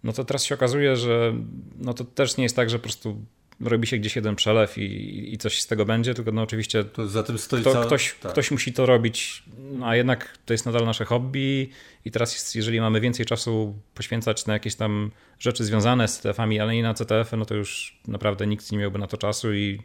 no 0.04 0.14
to 0.14 0.26
teraz 0.26 0.44
się 0.44 0.56
okazuje, 0.56 0.96
że 0.96 1.34
no 1.78 1.94
to 1.94 2.04
też 2.04 2.38
nie 2.38 2.44
jest 2.44 2.56
tak, 2.56 2.70
że 2.70 2.80
po 2.80 2.84
prostu 2.84 3.26
robi 3.62 3.88
się 3.88 3.98
gdzieś 3.98 4.16
jeden 4.16 4.36
przelew 4.36 4.78
i, 4.78 5.34
i 5.34 5.38
coś 5.38 5.62
z 5.62 5.68
tego 5.68 5.86
będzie, 5.86 6.14
tylko 6.14 6.32
no 6.32 6.42
oczywiście 6.42 6.84
To 6.84 7.08
za 7.08 7.24
tym 7.24 7.38
stoi 7.38 7.62
kto, 7.62 7.72
cała- 7.74 7.86
ktoś, 7.86 8.16
tak. 8.22 8.32
ktoś 8.32 8.52
musi 8.52 8.74
to 8.74 8.86
robić, 8.86 9.44
no, 9.58 9.88
a 9.88 9.96
jednak 9.96 10.38
to 10.46 10.54
jest 10.54 10.66
nadal 10.66 10.86
nasze 10.86 11.06
hobby 11.06 11.70
i 12.06 12.12
teraz 12.12 12.34
jest, 12.34 12.56
jeżeli 12.56 12.82
mamy 12.82 13.02
więcej 13.02 13.26
czasu 13.26 13.76
poświęcać 13.94 14.46
na 14.46 14.54
jakieś 14.54 14.76
tam 14.76 15.12
rzeczy 15.40 15.64
związane 15.66 16.08
z 16.08 16.18
CTF-ami, 16.20 16.60
ale 16.60 16.74
nie 16.76 16.84
na 16.84 16.94
CTF-y, 16.94 17.38
no 17.38 17.46
to 17.46 17.56
już 17.56 18.00
naprawdę 18.08 18.48
nikt 18.48 18.72
nie 18.72 18.78
miałby 18.78 19.00
na 19.00 19.08
to 19.08 19.18
czasu 19.18 19.54
i, 19.54 19.80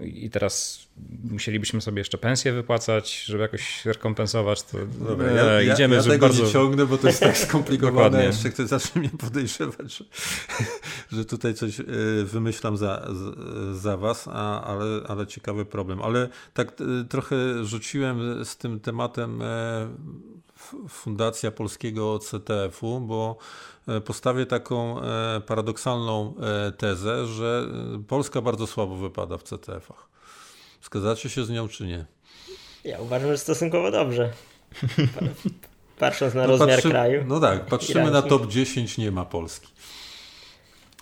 i 0.00 0.30
teraz 0.30 0.86
musielibyśmy 1.30 1.80
sobie 1.80 1.98
jeszcze 1.98 2.18
pensję 2.18 2.52
wypłacać, 2.52 3.24
żeby 3.24 3.42
jakoś 3.42 3.84
rekompensować 3.84 4.62
to. 4.62 4.78
Dobra, 5.08 5.26
e, 5.26 5.34
ja, 5.34 5.62
ja, 5.62 5.74
idziemy 5.74 5.94
ja 5.94 6.02
żeby 6.02 6.14
tego 6.14 6.26
bardzo... 6.26 6.44
nie 6.44 6.50
ciągnę, 6.50 6.86
bo 6.86 6.98
to 6.98 7.06
jest 7.06 7.20
tak 7.20 7.38
skomplikowane. 7.48 8.24
Jeszcze 8.24 8.50
ktoś 8.50 8.66
zacznie 8.66 9.00
mnie 9.00 9.10
podejrzewać, 9.10 9.96
że, 9.96 10.04
że 11.16 11.24
tutaj 11.24 11.54
coś 11.54 11.80
e, 11.80 11.84
wymyślam 12.24 12.76
za, 12.76 13.08
za 13.72 13.96
was, 13.96 14.28
a, 14.32 14.64
ale, 14.64 15.00
ale 15.08 15.26
ciekawy 15.26 15.64
problem. 15.64 16.02
Ale 16.02 16.28
tak 16.54 16.72
e, 16.80 17.04
trochę 17.08 17.36
rzuciłem 17.64 18.44
z 18.44 18.56
tym 18.56 18.80
tematem 18.80 19.42
e, 19.42 19.88
Fundacja 20.88 21.50
Polskiego 21.50 22.18
CTF-u, 22.18 23.00
bo 23.00 23.38
postawię 24.04 24.46
taką 24.46 25.02
e, 25.02 25.40
paradoksalną 25.46 26.34
e, 26.68 26.72
tezę, 26.72 27.26
że 27.26 27.66
e, 27.96 28.02
Polska 28.08 28.40
bardzo 28.40 28.66
słabo 28.66 28.96
wypada 28.96 29.38
w 29.38 29.42
CTF-ach. 29.42 30.08
Zgadzacie 30.82 31.28
się 31.28 31.44
z 31.44 31.50
nią, 31.50 31.68
czy 31.68 31.86
nie? 31.86 32.04
Ja 32.84 33.00
uważam, 33.00 33.28
że 33.30 33.38
stosunkowo 33.38 33.90
dobrze. 33.90 34.32
Pa- 35.14 35.48
Patrząc 35.98 36.34
na 36.34 36.40
No 36.42 36.46
rozmiar 36.46 36.78
patrzy- 36.78 36.90
kraju. 36.90 37.24
No 37.26 37.40
tak, 37.40 37.66
patrzymy 37.66 38.10
na 38.10 38.22
top 38.22 38.46
10, 38.46 38.98
nie 38.98 39.10
ma 39.10 39.24
Polski. 39.24 39.68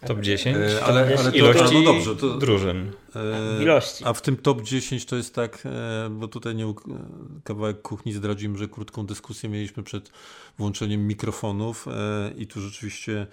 Top 0.00 0.20
10? 0.20 0.56
E, 0.56 0.84
ale, 0.84 1.00
ale 1.18 1.30
to, 1.32 1.36
Ilości 1.36 1.74
no 1.74 1.82
dobrze, 1.92 2.16
to, 2.16 2.38
drużyn. 2.38 2.92
e, 3.14 3.62
ilości. 3.62 4.04
A 4.04 4.12
w 4.12 4.22
tym 4.22 4.36
top 4.36 4.62
10 4.62 5.06
to 5.06 5.16
jest 5.16 5.34
tak, 5.34 5.62
e, 5.66 6.08
bo 6.10 6.28
tutaj 6.28 6.54
nie, 6.54 6.66
uk- 6.66 6.94
e, 6.94 6.98
kawałek 7.44 7.82
kuchni 7.82 8.12
zdradzimy, 8.12 8.58
że 8.58 8.68
krótką 8.68 9.06
dyskusję 9.06 9.48
mieliśmy 9.48 9.82
przed 9.82 10.12
włączeniem 10.58 11.06
mikrofonów 11.06 11.88
e, 11.88 12.30
i 12.36 12.46
tu 12.46 12.60
rzeczywiście 12.60 13.26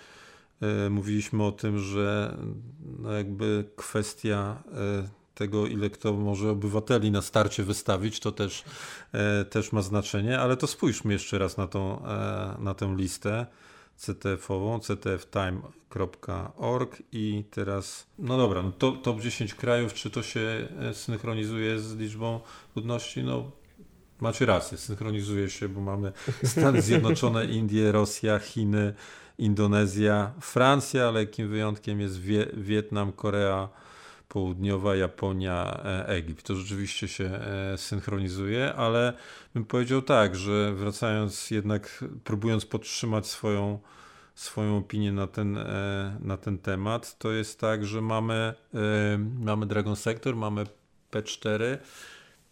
e, 0.61 0.89
mówiliśmy 0.89 1.43
o 1.43 1.51
tym, 1.51 1.79
że 1.79 2.37
no 2.99 3.11
jakby 3.11 3.65
kwestia 3.75 4.63
e, 4.73 5.09
tego, 5.35 5.67
ile 5.67 5.89
kto 5.89 6.13
może 6.13 6.49
obywateli 6.49 7.11
na 7.11 7.21
starcie 7.21 7.63
wystawić, 7.63 8.19
to 8.19 8.31
też, 8.31 8.63
e, 9.13 9.45
też 9.45 9.71
ma 9.71 9.81
znaczenie, 9.81 10.39
ale 10.39 10.57
to 10.57 10.67
spójrzmy 10.67 11.13
jeszcze 11.13 11.37
raz 11.37 11.57
na, 11.57 11.67
tą, 11.67 12.05
e, 12.05 12.55
na 12.59 12.73
tę 12.73 12.95
listę. 12.97 13.45
CTF-ową, 13.97 14.79
ctftime.org 14.79 15.83
i 17.11 17.43
teraz, 17.51 18.07
no 18.19 18.37
dobra, 18.37 18.61
no 18.61 18.71
to, 18.71 18.91
top 18.91 19.21
10 19.21 19.53
krajów, 19.53 19.93
czy 19.93 20.09
to 20.09 20.23
się 20.23 20.67
e, 20.79 20.93
synchronizuje 20.93 21.79
z 21.79 21.95
liczbą 21.95 22.39
ludności? 22.75 23.23
No 23.23 23.51
macie 24.19 24.45
rację, 24.45 24.77
synchronizuje 24.77 25.49
się, 25.49 25.69
bo 25.69 25.81
mamy 25.81 26.11
Stany 26.43 26.81
Zjednoczone, 26.87 27.45
Indie, 27.45 27.91
Rosja, 27.91 28.39
Chiny, 28.39 28.93
Indonezja, 29.37 30.33
Francja, 30.41 31.07
ale 31.07 31.19
jakim 31.19 31.49
wyjątkiem 31.49 32.01
jest 32.01 32.21
Wie 32.21 32.47
Wietnam, 32.53 33.11
Korea 33.11 33.69
Południowa, 34.33 34.95
Japonia, 34.95 35.81
e, 35.85 36.07
Egipt. 36.07 36.45
To 36.45 36.55
rzeczywiście 36.55 37.07
się 37.07 37.25
e, 37.25 37.77
synchronizuje, 37.77 38.73
ale 38.73 39.13
bym 39.53 39.65
powiedział 39.65 40.01
tak, 40.01 40.35
że 40.35 40.73
wracając 40.73 41.51
jednak, 41.51 42.03
próbując 42.23 42.65
podtrzymać 42.65 43.27
swoją, 43.27 43.79
swoją 44.35 44.77
opinię 44.77 45.11
na 45.11 45.27
ten, 45.27 45.57
e, 45.57 46.17
na 46.19 46.37
ten 46.37 46.57
temat, 46.57 47.17
to 47.17 47.31
jest 47.31 47.59
tak, 47.59 47.85
że 47.85 48.01
mamy, 48.01 48.53
mamy 49.39 49.65
Dragon 49.65 49.95
Sector, 49.95 50.35
mamy 50.35 50.63
P4, 51.11 51.77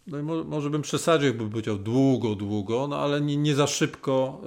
no 0.07 0.19
i 0.19 0.23
mo, 0.23 0.43
może 0.43 0.69
bym 0.69 0.81
przesadził, 0.81 1.27
jakbym 1.27 1.49
powiedział 1.49 1.77
długo, 1.77 2.35
długo, 2.35 2.87
no 2.87 2.97
ale 2.97 3.21
nie, 3.21 3.37
nie 3.37 3.55
za 3.55 3.67
szybko 3.67 4.41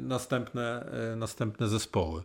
następne, 0.00 0.86
następne 1.16 1.68
zespoły. 1.68 2.22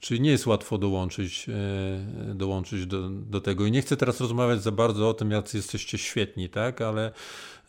Czyli 0.00 0.20
nie 0.20 0.30
jest 0.30 0.46
łatwo 0.46 0.78
dołączyć, 0.78 1.46
e, 1.48 2.34
dołączyć 2.34 2.86
do, 2.86 3.08
do 3.10 3.40
tego. 3.40 3.66
I 3.66 3.70
nie 3.70 3.82
chcę 3.82 3.96
teraz 3.96 4.20
rozmawiać 4.20 4.62
za 4.62 4.72
bardzo 4.72 5.08
o 5.08 5.14
tym, 5.14 5.30
jacy 5.30 5.56
jesteście 5.56 5.98
świetni, 5.98 6.48
tak? 6.48 6.80
Ale 6.80 7.12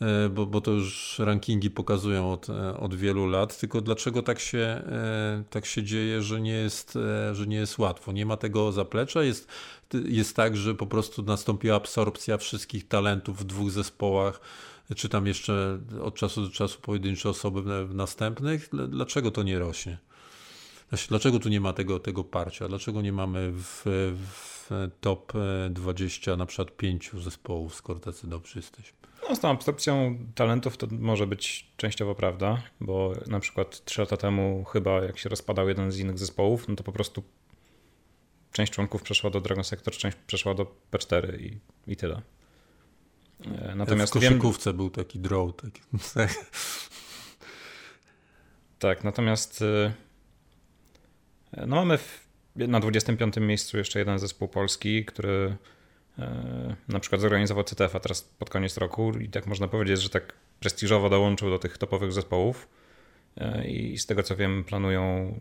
e, 0.01 0.29
bo, 0.29 0.45
bo 0.45 0.61
to 0.61 0.71
już 0.71 1.19
rankingi 1.19 1.69
pokazują 1.71 2.31
od, 2.31 2.49
e, 2.49 2.77
od 2.77 2.95
wielu 2.95 3.27
lat, 3.27 3.59
tylko 3.59 3.81
dlaczego 3.81 4.21
tak 4.23 4.39
się, 4.39 4.81
tak 5.49 5.65
się 5.65 5.83
dzieje, 5.83 6.21
że 6.21 6.41
nie, 6.41 6.51
jest, 6.53 6.97
że 7.33 7.47
nie 7.47 7.55
jest 7.57 7.77
łatwo. 7.77 8.11
Nie 8.11 8.25
ma 8.25 8.37
tego 8.37 8.71
zaplecza, 8.71 9.23
jest, 9.23 9.47
jest 10.05 10.35
tak, 10.35 10.57
że 10.57 10.75
po 10.75 10.85
prostu 10.87 11.23
nastąpiła 11.23 11.75
absorpcja 11.75 12.37
wszystkich 12.37 12.87
talentów 12.87 13.37
w 13.39 13.43
dwóch 13.43 13.71
zespołach, 13.71 14.41
czy 14.95 15.09
tam 15.09 15.27
jeszcze 15.27 15.79
od 16.01 16.15
czasu 16.15 16.41
do 16.41 16.49
czasu 16.49 16.79
pojedyncze 16.81 17.29
osoby 17.29 17.85
w- 17.87 17.95
następnych. 17.95 18.69
Dl- 18.69 18.87
Dlaczego 18.89 19.31
to 19.31 19.43
nie 19.43 19.59
rośnie? 19.59 19.97
Znaczy, 20.91 21.07
Dlaczego 21.07 21.39
tu 21.39 21.49
nie 21.49 21.61
ma 21.61 21.73
tego, 21.73 21.99
tego 21.99 22.23
parcia? 22.23 22.67
Dlaczego 22.67 23.01
nie 23.01 23.11
mamy 23.11 23.51
w, 23.51 23.81
w 24.15 24.69
top 25.01 25.33
e, 25.35 25.69
20 25.69 26.35
na 26.35 26.45
przykład 26.45 26.77
pięciu 26.77 27.19
zespołów, 27.19 27.75
skoro 27.75 27.99
tacy 27.99 28.27
dobrzy 28.27 28.59
jesteśmy? 28.59 28.97
No, 29.29 29.35
z 29.35 29.39
tą 29.39 29.49
absorpcją 29.49 30.17
talentów 30.35 30.77
to 30.77 30.87
może 30.91 31.27
być 31.27 31.71
częściowo 31.77 32.15
prawda, 32.15 32.61
bo 32.81 33.13
na 33.27 33.39
przykład 33.39 33.85
3 33.85 34.01
lata 34.01 34.17
temu 34.17 34.63
chyba 34.63 34.91
jak 35.03 35.17
się 35.17 35.29
rozpadał 35.29 35.69
jeden 35.69 35.91
z 35.91 35.99
innych 35.99 36.17
zespołów, 36.17 36.67
no 36.67 36.75
to 36.75 36.83
po 36.83 36.91
prostu 36.91 37.23
część 38.51 38.73
członków 38.73 39.01
przeszła 39.01 39.29
do 39.29 39.41
Dragon 39.41 39.63
Sector, 39.63 39.93
część 39.93 40.17
przeszła 40.27 40.53
do 40.53 40.75
P4 40.91 41.41
i, 41.41 41.59
i 41.87 41.95
tyle. 41.95 42.21
E, 43.45 43.75
Natomiast 43.75 44.13
w 44.13 44.19
wiem, 44.19 44.33
koszykówce 44.33 44.73
był 44.73 44.89
taki 44.89 45.19
draw. 45.19 45.55
Taki, 45.55 45.81
tak, 48.79 49.03
natomiast 49.03 49.61
y, 49.61 49.91
no 51.57 51.75
mamy 51.75 51.97
w, 51.97 52.27
na 52.55 52.79
25 52.79 53.37
miejscu 53.37 53.77
jeszcze 53.77 53.99
jeden 53.99 54.19
zespół 54.19 54.47
polski, 54.47 55.05
który 55.05 55.57
e, 56.19 56.75
na 56.87 56.99
przykład 56.99 57.21
zorganizował 57.21 57.63
CTF-a 57.63 57.99
teraz 57.99 58.21
pod 58.21 58.49
koniec 58.49 58.77
roku 58.77 59.11
i 59.19 59.29
tak 59.29 59.47
można 59.47 59.67
powiedzieć, 59.67 60.01
że 60.01 60.09
tak 60.09 60.33
prestiżowo 60.59 61.09
dołączył 61.09 61.49
do 61.49 61.59
tych 61.59 61.77
topowych 61.77 62.13
zespołów 62.13 62.67
E, 63.37 63.67
i 63.67 63.97
z 63.97 64.05
tego 64.05 64.23
co 64.23 64.35
wiem 64.35 64.63
planują 64.63 65.33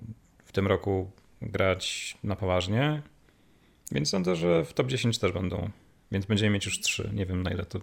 w 0.45 0.53
tym 0.53 0.67
roku 0.67 1.11
grać 1.43 2.17
na 2.25 2.37
poważnie, 2.37 3.03
więc 3.93 4.09
sądzę, 4.09 4.37
że 4.37 4.65
w 4.65 4.73
top 4.73 4.87
10 4.87 5.19
też 5.19 5.33
będą, 5.33 5.71
więc 6.13 6.27
będziemy 6.27 6.51
mieć 6.51 6.67
już 6.67 6.81
trzy. 6.81 7.11
Nie 7.15 7.27
wiem 7.27 7.43
na 7.43 7.51
ile 7.51 7.65
to 7.67 7.81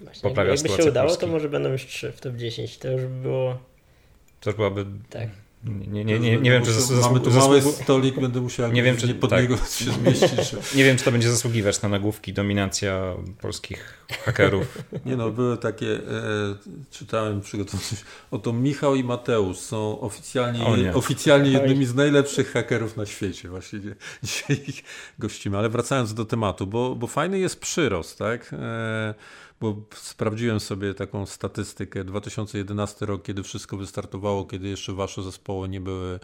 Właśnie, 0.00 0.22
poprawia 0.22 0.50
jakby 0.50 0.56
się 0.56 0.62
sytuację 0.62 0.90
udało, 0.90 1.06
Polski. 1.06 1.26
to 1.26 1.32
może 1.32 1.48
będą 1.48 1.72
już 1.72 1.86
trzy 1.86 2.12
w 2.12 2.20
top 2.20 2.36
10. 2.36 2.78
To 2.78 2.90
już 2.90 3.02
by 3.02 3.22
było 3.22 3.58
też 4.40 4.54
byłaby... 4.54 4.86
tak. 5.10 5.28
Nie, 5.64 6.04
nie, 6.04 6.18
nie, 6.18 6.38
nie 6.38 6.50
wiem, 6.50 6.62
czy 6.64 6.70
Mamy 7.02 7.20
tu 7.20 7.30
mały 7.30 7.62
stolik, 7.62 8.20
będę 8.20 8.40
musiał 8.40 8.72
Nie 8.72 8.82
wiem, 8.82 8.96
czy- 8.96 9.14
pod 9.14 9.30
tak. 9.30 9.42
niego 9.42 9.56
się 9.56 9.92
zmieścić. 9.92 10.50
Czy... 10.50 10.76
Nie 10.76 10.84
wiem, 10.84 10.96
czy 10.96 11.04
to 11.04 11.12
będzie 11.12 11.30
zasługiwać 11.30 11.82
na 11.82 11.88
nagłówki 11.88 12.32
dominacja 12.32 13.14
polskich 13.40 14.06
hakerów. 14.24 14.78
Nie 15.06 15.16
no, 15.16 15.30
były 15.30 15.56
takie, 15.56 15.94
e, 15.94 16.00
czytałem, 16.90 17.40
przygotowując 17.40 17.90
się, 17.90 17.96
oto 18.30 18.52
Michał 18.52 18.94
i 18.94 19.04
Mateusz 19.04 19.56
są 19.58 20.00
oficjalnie, 20.00 20.94
oficjalnie 20.94 21.50
jednymi 21.50 21.86
z 21.86 21.94
najlepszych 21.94 22.52
hakerów 22.52 22.96
na 22.96 23.06
świecie. 23.06 23.48
Właśnie 23.48 23.80
dzisiaj 24.22 24.60
ich 24.68 24.82
gościmy. 25.18 25.58
Ale 25.58 25.68
wracając 25.68 26.14
do 26.14 26.24
tematu, 26.24 26.66
bo, 26.66 26.94
bo 26.96 27.06
fajny 27.06 27.38
jest 27.38 27.60
przyrost, 27.60 28.18
tak? 28.18 28.54
Bo 29.60 29.76
sprawdziłem 29.94 30.60
sobie 30.60 30.94
taką 30.94 31.26
statystykę. 31.26 32.04
2011 32.04 33.06
rok, 33.06 33.22
kiedy 33.22 33.42
wszystko 33.42 33.76
wystartowało, 33.76 34.44
kiedy 34.44 34.68
jeszcze 34.68 34.92
wasze 34.92 35.22
zespoły 35.22 35.68
nie 35.68 35.80
były 35.80 36.20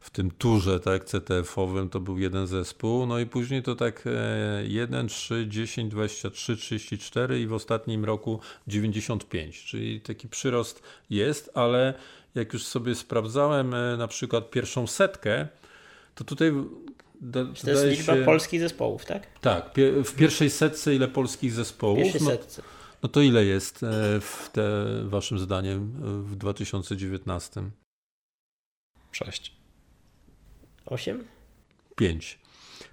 w 0.00 0.10
tym 0.10 0.30
turze 0.30 0.80
tak, 0.80 1.04
CTF-owym 1.04 1.88
to 1.88 2.00
był 2.00 2.18
jeden 2.18 2.46
zespół, 2.46 3.06
no 3.06 3.18
i 3.18 3.26
później 3.26 3.62
to 3.62 3.74
tak 3.74 4.04
e, 4.06 4.66
1, 4.66 5.08
3, 5.08 5.46
10, 5.48 5.90
23, 5.92 6.56
34 6.56 7.40
i 7.40 7.46
w 7.46 7.52
ostatnim 7.52 8.04
roku 8.04 8.40
95, 8.68 9.64
czyli 9.64 10.00
taki 10.00 10.28
przyrost 10.28 10.82
jest, 11.10 11.50
ale 11.54 11.94
jak 12.34 12.52
już 12.52 12.64
sobie 12.66 12.94
sprawdzałem 12.94 13.74
e, 13.74 13.96
na 13.96 14.08
przykład 14.08 14.50
pierwszą 14.50 14.86
setkę, 14.86 15.48
to 16.14 16.24
tutaj 16.24 16.52
da, 17.20 17.44
To 17.44 17.70
jest 17.70 17.84
liczba 17.84 18.14
się, 18.16 18.24
polskich 18.24 18.60
zespołów, 18.60 19.04
tak? 19.04 19.40
Tak, 19.40 19.70
w 20.04 20.14
pierwszej 20.14 20.50
setce 20.50 20.94
ile 20.94 21.08
polskich 21.08 21.52
W 21.52 21.54
zespołów? 21.54 21.98
pierwszej 21.98 22.20
No, 22.22 22.30
setce. 22.30 22.62
no 22.62 22.75
to 23.12 23.20
ile 23.20 23.44
jest 23.44 23.82
e, 23.82 24.20
w 24.20 24.50
te, 24.52 24.84
waszym 25.04 25.38
zdaniem 25.38 25.92
e, 26.04 26.22
w 26.22 26.36
2019? 26.36 27.62
Sześć. 29.12 29.52
Osiem? 30.86 31.24
Pięć. 31.96 32.38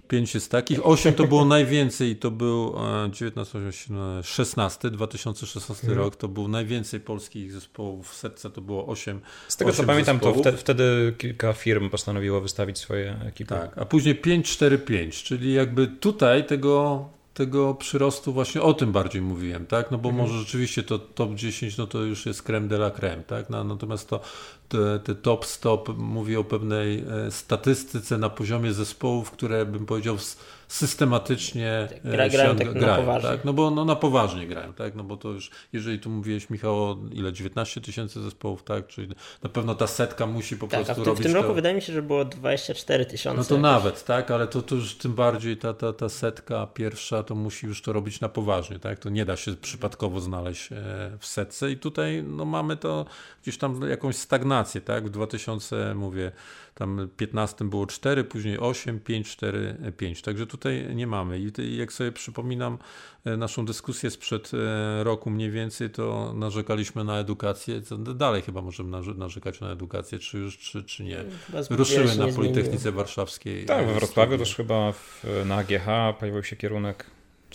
Pięć 0.08 0.34
jest 0.34 0.50
takich. 0.50 0.86
Osiem 0.86 1.14
to 1.14 1.26
było 1.26 1.44
najwięcej. 1.56 2.16
To 2.16 2.30
był 2.30 2.74
e, 3.06 3.10
19, 3.12 3.58
18, 3.58 4.32
16, 4.32 4.90
2016 4.90 5.86
Mhm. 5.86 5.98
rok. 5.98 6.16
To 6.16 6.28
był 6.28 6.48
najwięcej 6.48 7.00
polskich 7.00 7.52
zespołów. 7.52 8.10
W 8.10 8.14
setce 8.14 8.50
to 8.50 8.60
było 8.60 8.86
osiem. 8.86 9.20
Z 9.48 9.56
tego 9.56 9.70
co 9.70 9.74
Osiem 9.76 9.86
pamiętam, 9.86 10.20
to 10.20 10.26
zespołów. 10.26 10.46
wte, 10.46 10.56
wtedy 10.56 11.14
kilka 11.18 11.52
firm 11.52 11.90
postanowiło 11.90 12.40
wystawić 12.40 12.78
swoje 12.78 13.20
ekipy. 13.26 13.48
Tak. 13.54 13.78
A 13.78 13.84
później 13.84 14.14
5, 14.14 14.52
4, 14.52 14.78
5. 14.78 15.22
Czyli 15.22 15.52
jakby 15.52 15.86
tutaj 15.86 16.46
tego 16.46 17.04
tego 17.34 17.74
przyrostu 17.74 18.32
właśnie 18.32 18.62
o 18.62 18.74
tym 18.74 18.92
bardziej 18.92 19.22
mówiłem, 19.22 19.66
tak? 19.66 19.90
No 19.90 19.98
bo 19.98 20.08
Mhm. 20.08 20.26
może 20.28 20.38
rzeczywiście 20.40 20.82
to 20.82 20.98
top 20.98 21.34
10 21.34 21.76
no 21.76 21.86
to 21.86 22.02
już 22.02 22.26
jest 22.26 22.42
creme 22.42 22.68
de 22.68 22.76
la 22.76 22.90
creme, 22.90 23.22
tak? 23.22 23.50
No, 23.50 23.64
natomiast 23.64 24.08
to 24.08 24.20
te, 24.68 24.98
te 25.04 25.14
top 25.14 25.44
stop 25.46 25.88
mówi 25.98 26.36
o 26.36 26.44
pewnej 26.44 26.98
e, 27.26 27.30
statystyce 27.30 28.18
na 28.18 28.30
poziomie 28.30 28.72
zespołów, 28.72 29.30
które 29.30 29.66
bym 29.66 29.86
powiedział 29.86 30.14
s- 30.14 30.38
systematycznie 30.68 31.70
e, 31.70 31.88
Tak, 31.88 32.02
gra- 32.04 32.24
się 32.24 32.30
grają 32.36 32.56
tak 32.56 32.74
na 32.74 32.96
poważnie. 32.96 33.28
tak? 33.30 33.44
No 33.44 33.52
bo 33.52 33.70
no, 33.70 33.84
na 33.84 33.96
poważnie 33.96 34.46
grają, 34.46 34.72
tak? 34.72 34.94
No 34.94 35.04
bo 35.04 35.16
to 35.16 35.28
już, 35.30 35.50
jeżeli 35.72 35.98
tu 35.98 36.10
mówiłeś 36.10 36.50
Michał 36.50 36.76
o 36.84 36.96
ile 37.12 37.32
19 37.32 37.80
tysięcy 37.80 38.22
zespołów, 38.22 38.62
tak? 38.62 38.86
Czyli 38.86 39.08
na 39.42 39.50
pewno 39.50 39.74
ta 39.74 39.86
setka 39.86 40.26
musi 40.26 40.56
po 40.56 40.66
Tak, 40.66 40.80
a 40.80 40.84
prostu 40.84 40.92
w, 40.92 41.04
tym- 41.04 41.04
w 41.04 41.06
robić 41.08 41.22
tym 41.26 41.34
roku 41.34 41.48
to... 41.48 41.54
wydaje 41.54 41.74
mi 41.74 41.82
się, 41.82 41.92
że 41.92 42.02
było 42.02 42.24
24 42.24 43.06
tysiące. 43.06 43.38
No 43.38 43.44
to 43.44 43.54
jakoś. 43.54 43.62
nawet, 43.62 44.04
tak, 44.04 44.30
ale 44.30 44.46
to, 44.46 44.62
to 44.62 44.74
już 44.74 44.94
tym 44.94 45.14
bardziej 45.14 45.56
ta, 45.56 45.74
ta, 45.74 45.92
ta 45.92 46.08
setka 46.08 46.66
pierwsza 46.66 47.22
to 47.22 47.34
musi 47.34 47.66
już 47.66 47.82
to 47.82 47.92
robić 47.92 48.20
na 48.20 48.28
poważnie, 48.28 48.78
tak? 48.78 48.98
To 48.98 49.08
nie 49.10 49.24
da 49.24 49.36
się 49.36 49.54
przypadkowo 49.56 50.20
znaleźć 50.20 50.72
e, 50.72 50.76
w 51.18 51.26
setce 51.26 51.70
i 51.70 51.76
tutaj 51.76 52.22
no, 52.26 52.44
mamy 52.44 52.76
to 52.76 53.06
gdzieś 53.42 53.58
tam 53.58 53.80
jakąś 53.90 54.16
stagnację, 54.16 54.80
tak? 54.80 55.06
W 55.06 55.10
2000 55.10 55.94
mówię, 55.94 56.32
tam 56.74 57.08
15 57.16 57.64
było 57.64 57.86
4, 57.86 58.24
później 58.24 58.58
8, 58.58 59.00
5, 59.00 59.30
4, 59.30 59.76
5. 59.96 60.22
Także 60.22 60.46
tutaj 60.46 60.94
nie 60.94 61.06
mamy. 61.06 61.38
I 61.38 61.76
jak 61.76 61.92
sobie 61.92 62.12
przypominam 62.12 62.78
e, 63.24 63.36
naszą 63.36 63.64
dyskusję 63.64 64.10
sprzed 64.10 64.50
e, 64.54 65.04
roku 65.04 65.30
mniej 65.30 65.50
więcej, 65.50 65.90
to 65.90 66.32
narzekaliśmy 66.36 67.04
na 67.04 67.18
edukację. 67.18 67.80
Dalej 68.14 68.42
chyba 68.42 68.62
możemy 68.62 68.90
narze- 68.90 69.16
narzekać 69.18 69.60
na 69.60 69.70
edukację, 69.70 70.18
czy 70.18 70.38
już, 70.38 70.58
czy, 70.58 70.84
czy 70.84 71.04
nie. 71.04 71.24
Zbyt 71.62 71.78
Ruszyły 71.78 72.14
na. 72.16 72.28
Politechnice 72.32 72.92
Warszawskiej. 72.92 73.66
Tak, 73.66 73.86
we 73.86 73.92
e, 73.92 73.94
Wrocławiu 73.94 74.30
studia. 74.30 74.38
też 74.38 74.56
chyba 74.56 74.92
w, 74.92 75.24
na 75.46 75.56
AGH 75.56 76.18
pojawił 76.20 76.42
się 76.44 76.56
kierunek, 76.56 77.06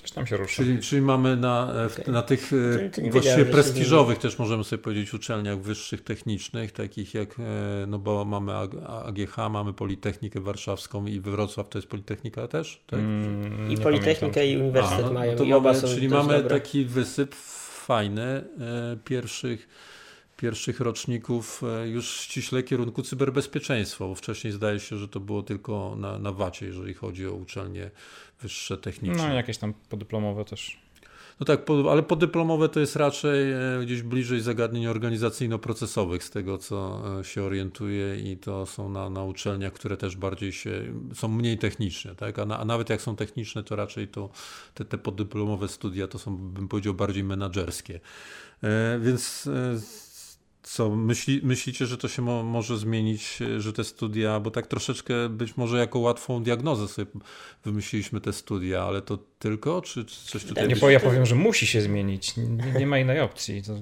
coś 0.01 0.11
tam 0.11 0.27
się 0.27 0.37
ruszył. 0.37 0.65
Czyli, 0.65 0.79
czyli 0.79 1.01
mamy 1.01 1.35
na, 1.37 1.73
e, 1.75 1.85
Okej. 1.85 2.13
na 2.13 2.21
tych 2.21 2.51
e, 2.97 3.01
nie 3.01 3.11
właściwie 3.11 3.45
prestiżowych 3.45 4.17
też 4.17 4.39
możemy 4.39 4.63
sobie 4.63 4.83
powiedzieć 4.83 5.13
uczelniach 5.13 5.61
wyższych 5.61 6.01
technicznych, 6.01 6.71
takich 6.71 7.13
jak, 7.13 7.39
e, 7.39 7.43
no 7.87 7.99
bo 7.99 8.25
mamy 8.25 8.51
AG- 8.51 9.05
AGH, 9.07 9.37
mamy 9.51 9.73
Politechnikę 9.73 10.39
Warszawską 10.39 11.05
i 11.05 11.19
Wrocław 11.19 11.69
to 11.69 11.77
jest 11.77 11.87
Politechnika 11.87 12.47
też? 12.47 12.83
Tak? 12.87 12.99
Mm, 12.99 13.67
I 13.67 13.69
nie 13.69 13.77
Politechnikę 13.77 14.33
pamiętam. 14.33 14.59
i 14.59 14.63
Uniwersytet 14.63 15.05
A, 15.05 15.07
no, 15.07 15.13
mają 15.13 15.31
no 15.31 15.37
to 15.37 15.43
i 15.43 15.53
oba 15.53 15.69
mamy, 15.69 15.81
są 15.81 15.87
Czyli 15.87 16.09
mamy 16.09 16.33
dobre. 16.33 16.59
taki 16.59 16.85
wysyp 16.85 17.35
fajny 17.85 18.43
pierwszych, 19.05 19.67
pierwszych 20.37 20.79
roczników 20.79 21.61
już 21.85 22.09
ściśle 22.19 22.63
kierunku 22.63 23.03
cyberbezpieczeństwa, 23.03 24.05
bo 24.05 24.15
wcześniej 24.15 24.53
zdaje 24.53 24.79
się, 24.79 24.97
że 24.97 25.07
to 25.07 25.19
było 25.19 25.43
tylko 25.43 25.95
na, 25.97 26.19
na 26.19 26.31
wacie, 26.31 26.65
jeżeli 26.65 26.93
chodzi 26.93 27.27
o 27.27 27.33
uczelnie 27.33 27.91
wyższe 28.41 28.77
techniczne. 28.77 29.27
No 29.27 29.33
jakieś 29.33 29.57
tam 29.57 29.73
podyplomowe 29.89 30.45
też. 30.45 30.79
No 31.39 31.45
tak, 31.45 31.61
ale 31.89 32.03
podyplomowe 32.03 32.69
to 32.69 32.79
jest 32.79 32.95
raczej 32.95 33.51
e, 33.51 33.57
gdzieś 33.83 34.01
bliżej 34.01 34.41
zagadnień 34.41 34.87
organizacyjno-procesowych, 34.87 36.23
z 36.23 36.29
tego 36.29 36.57
co 36.57 37.03
e, 37.19 37.23
się 37.23 37.43
orientuję 37.43 38.31
i 38.31 38.37
to 38.37 38.65
są 38.65 38.89
na, 38.89 39.09
na 39.09 39.23
uczelniach, 39.23 39.73
które 39.73 39.97
też 39.97 40.15
bardziej 40.15 40.51
się, 40.51 40.93
są 41.13 41.27
mniej 41.27 41.57
techniczne, 41.57 42.15
tak? 42.15 42.39
a, 42.39 42.45
na, 42.45 42.59
a 42.59 42.65
nawet 42.65 42.89
jak 42.89 43.01
są 43.01 43.15
techniczne, 43.15 43.63
to 43.63 43.75
raczej 43.75 44.07
to 44.07 44.29
te, 44.73 44.85
te 44.85 44.97
podyplomowe 44.97 45.67
studia 45.67 46.07
to 46.07 46.19
są, 46.19 46.37
bym 46.37 46.67
powiedział, 46.67 46.93
bardziej 46.93 47.23
menadżerskie. 47.23 47.99
E, 48.63 48.99
więc 48.99 49.49
co, 50.63 50.89
myśli, 50.89 51.41
myślicie, 51.43 51.85
że 51.85 51.97
to 51.97 52.07
się 52.07 52.21
mo, 52.21 52.43
może 52.43 52.77
zmienić, 52.77 53.39
e, 53.41 53.61
że 53.61 53.73
te 53.73 53.83
studia, 53.83 54.39
bo 54.39 54.51
tak 54.51 54.67
troszeczkę 54.67 55.29
być 55.29 55.57
może 55.57 55.77
jako 55.77 55.99
łatwą 55.99 56.43
diagnozę 56.43 56.87
sobie 56.87 57.11
wymyśliliśmy 57.65 58.21
te 58.21 58.33
studia, 58.33 58.83
ale 58.83 59.01
to 59.01 59.17
tylko, 59.39 59.81
czy 59.81 60.05
czy 60.05 60.25
coś 60.25 60.45
tutaj... 60.45 60.67
Nie, 60.67 60.75
bo 60.75 60.87
się, 60.87 60.93
ja 60.93 60.99
powiem, 60.99 61.25
że 61.25 61.35
musi 61.35 61.67
się 61.67 61.81
zmienić. 61.81 62.37
Nie, 62.37 62.79
nie 62.79 62.87
ma 62.87 62.99
innej 62.99 63.19
opcji. 63.19 63.63
To, 63.63 63.73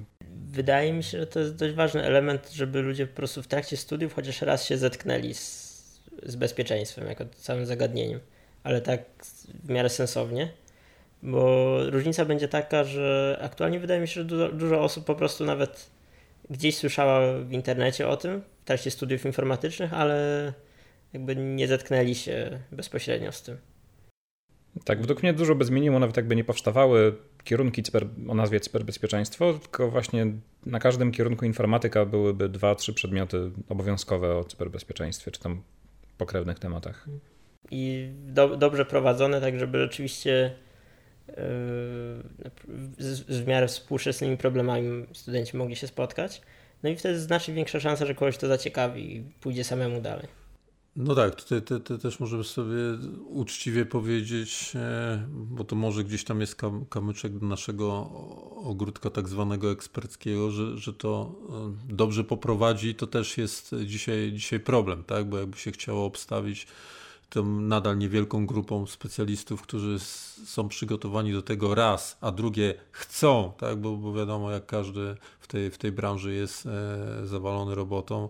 Wydaje 0.50 0.92
mi 0.92 1.02
się, 1.02 1.18
że 1.18 1.26
to 1.26 1.40
jest 1.40 1.56
dość 1.56 1.74
ważny 1.74 2.02
element, 2.02 2.50
żeby 2.52 2.82
ludzie 2.82 3.06
po 3.06 3.16
prostu 3.16 3.42
w 3.42 3.46
trakcie 3.46 3.76
studiów 3.76 4.14
chociaż 4.14 4.42
raz 4.42 4.64
się 4.64 4.78
zetknęli 4.78 5.34
z, 5.34 6.00
z 6.22 6.36
bezpieczeństwem 6.36 7.06
jako 7.06 7.24
całym 7.36 7.66
zagadnieniem, 7.66 8.20
ale 8.62 8.80
tak 8.80 9.00
w 9.64 9.70
miarę 9.70 9.88
sensownie, 9.88 10.52
bo 11.22 11.76
różnica 11.90 12.24
będzie 12.24 12.48
taka, 12.48 12.84
że 12.84 13.38
aktualnie 13.42 13.80
wydaje 13.80 14.00
mi 14.00 14.08
się, 14.08 14.14
że 14.14 14.24
dużo, 14.24 14.48
dużo 14.48 14.80
osób 14.80 15.04
po 15.04 15.14
prostu 15.14 15.44
nawet 15.44 15.90
gdzieś 16.50 16.76
słyszała 16.76 17.38
w 17.38 17.52
internecie 17.52 18.08
o 18.08 18.16
tym 18.16 18.42
w 18.62 18.64
trakcie 18.64 18.90
studiów 18.90 19.26
informatycznych, 19.26 19.94
ale 19.94 20.52
jakby 21.12 21.36
nie 21.36 21.68
zetknęli 21.68 22.14
się 22.14 22.58
bezpośrednio 22.72 23.32
z 23.32 23.42
tym. 23.42 23.58
tak, 24.84 25.00
według 25.00 25.22
mnie 25.22 25.32
dużo 25.32 25.54
by 25.54 25.64
zmieniło, 25.64 25.98
nawet 25.98 26.16
jakby 26.16 26.36
nie 26.36 26.44
powstawały 26.44 27.16
kierunki 27.44 27.82
cyber, 27.82 28.06
o 28.28 28.34
nazwie 28.34 28.60
cyberbezpieczeństwo, 28.60 29.54
tylko 29.54 29.90
właśnie 29.90 30.26
na 30.66 30.78
każdym 30.78 31.12
kierunku 31.12 31.44
informatyka 31.44 32.04
byłyby 32.06 32.48
dwa, 32.48 32.74
trzy 32.74 32.94
przedmioty 32.94 33.50
obowiązkowe 33.68 34.36
o 34.36 34.44
cyberbezpieczeństwie, 34.44 35.30
czy 35.30 35.40
tam 35.40 35.62
pokrewnych 36.18 36.58
tematach. 36.58 37.06
i 37.70 38.10
do, 38.26 38.56
dobrze 38.56 38.84
prowadzone, 38.84 39.40
tak 39.40 39.58
żeby 39.58 39.78
rzeczywiście 39.78 40.54
z, 42.98 43.26
z 43.28 43.40
w 43.40 43.46
miarę 43.46 43.68
współczesnymi 43.68 44.36
problemami 44.36 45.06
studenci 45.12 45.56
mogli 45.56 45.76
się 45.76 45.86
spotkać. 45.86 46.42
No 46.82 46.90
i 46.90 46.96
wtedy 46.96 47.20
znacznie 47.20 47.54
większa 47.54 47.80
szansa, 47.80 48.06
że 48.06 48.14
kogoś 48.14 48.38
to 48.38 48.48
zaciekawi 48.48 49.16
i 49.16 49.22
pójdzie 49.40 49.64
samemu 49.64 50.00
dalej. 50.00 50.28
No 50.96 51.14
tak, 51.14 51.34
tutaj 51.34 51.62
te, 51.62 51.80
te 51.80 51.98
też 51.98 52.20
możemy 52.20 52.44
sobie 52.44 52.76
uczciwie 53.28 53.86
powiedzieć, 53.86 54.72
e, 54.74 55.26
bo 55.30 55.64
to 55.64 55.76
może 55.76 56.04
gdzieś 56.04 56.24
tam 56.24 56.40
jest 56.40 56.56
kam, 56.56 56.86
kamyczek 56.86 57.38
do 57.38 57.46
naszego 57.46 58.10
ogródka 58.64 59.10
tak 59.10 59.28
zwanego 59.28 59.70
eksperckiego, 59.70 60.50
że, 60.50 60.78
że 60.78 60.92
to 60.92 61.34
e, 61.88 61.94
dobrze 61.94 62.24
poprowadzi, 62.24 62.94
to 62.94 63.06
też 63.06 63.38
jest 63.38 63.74
dzisiaj, 63.84 64.32
dzisiaj 64.32 64.60
problem, 64.60 65.04
tak? 65.04 65.24
Bo 65.28 65.38
jakby 65.38 65.58
się 65.58 65.70
chciało 65.70 66.04
obstawić 66.04 66.66
tą 67.30 67.44
nadal 67.60 67.98
niewielką 67.98 68.46
grupą 68.46 68.86
specjalistów, 68.86 69.62
którzy 69.62 69.98
są 70.44 70.68
przygotowani 70.68 71.32
do 71.32 71.42
tego 71.42 71.74
raz, 71.74 72.18
a 72.20 72.32
drugie 72.32 72.74
chcą, 72.90 73.52
tak? 73.58 73.76
Bo, 73.76 73.96
bo 73.96 74.12
wiadomo, 74.12 74.50
jak 74.50 74.66
każdy 74.66 75.16
w 75.40 75.46
tej, 75.46 75.70
w 75.70 75.78
tej 75.78 75.92
branży 75.92 76.34
jest 76.34 76.66
e, 76.66 77.26
zawalony 77.26 77.74
robotą, 77.74 78.28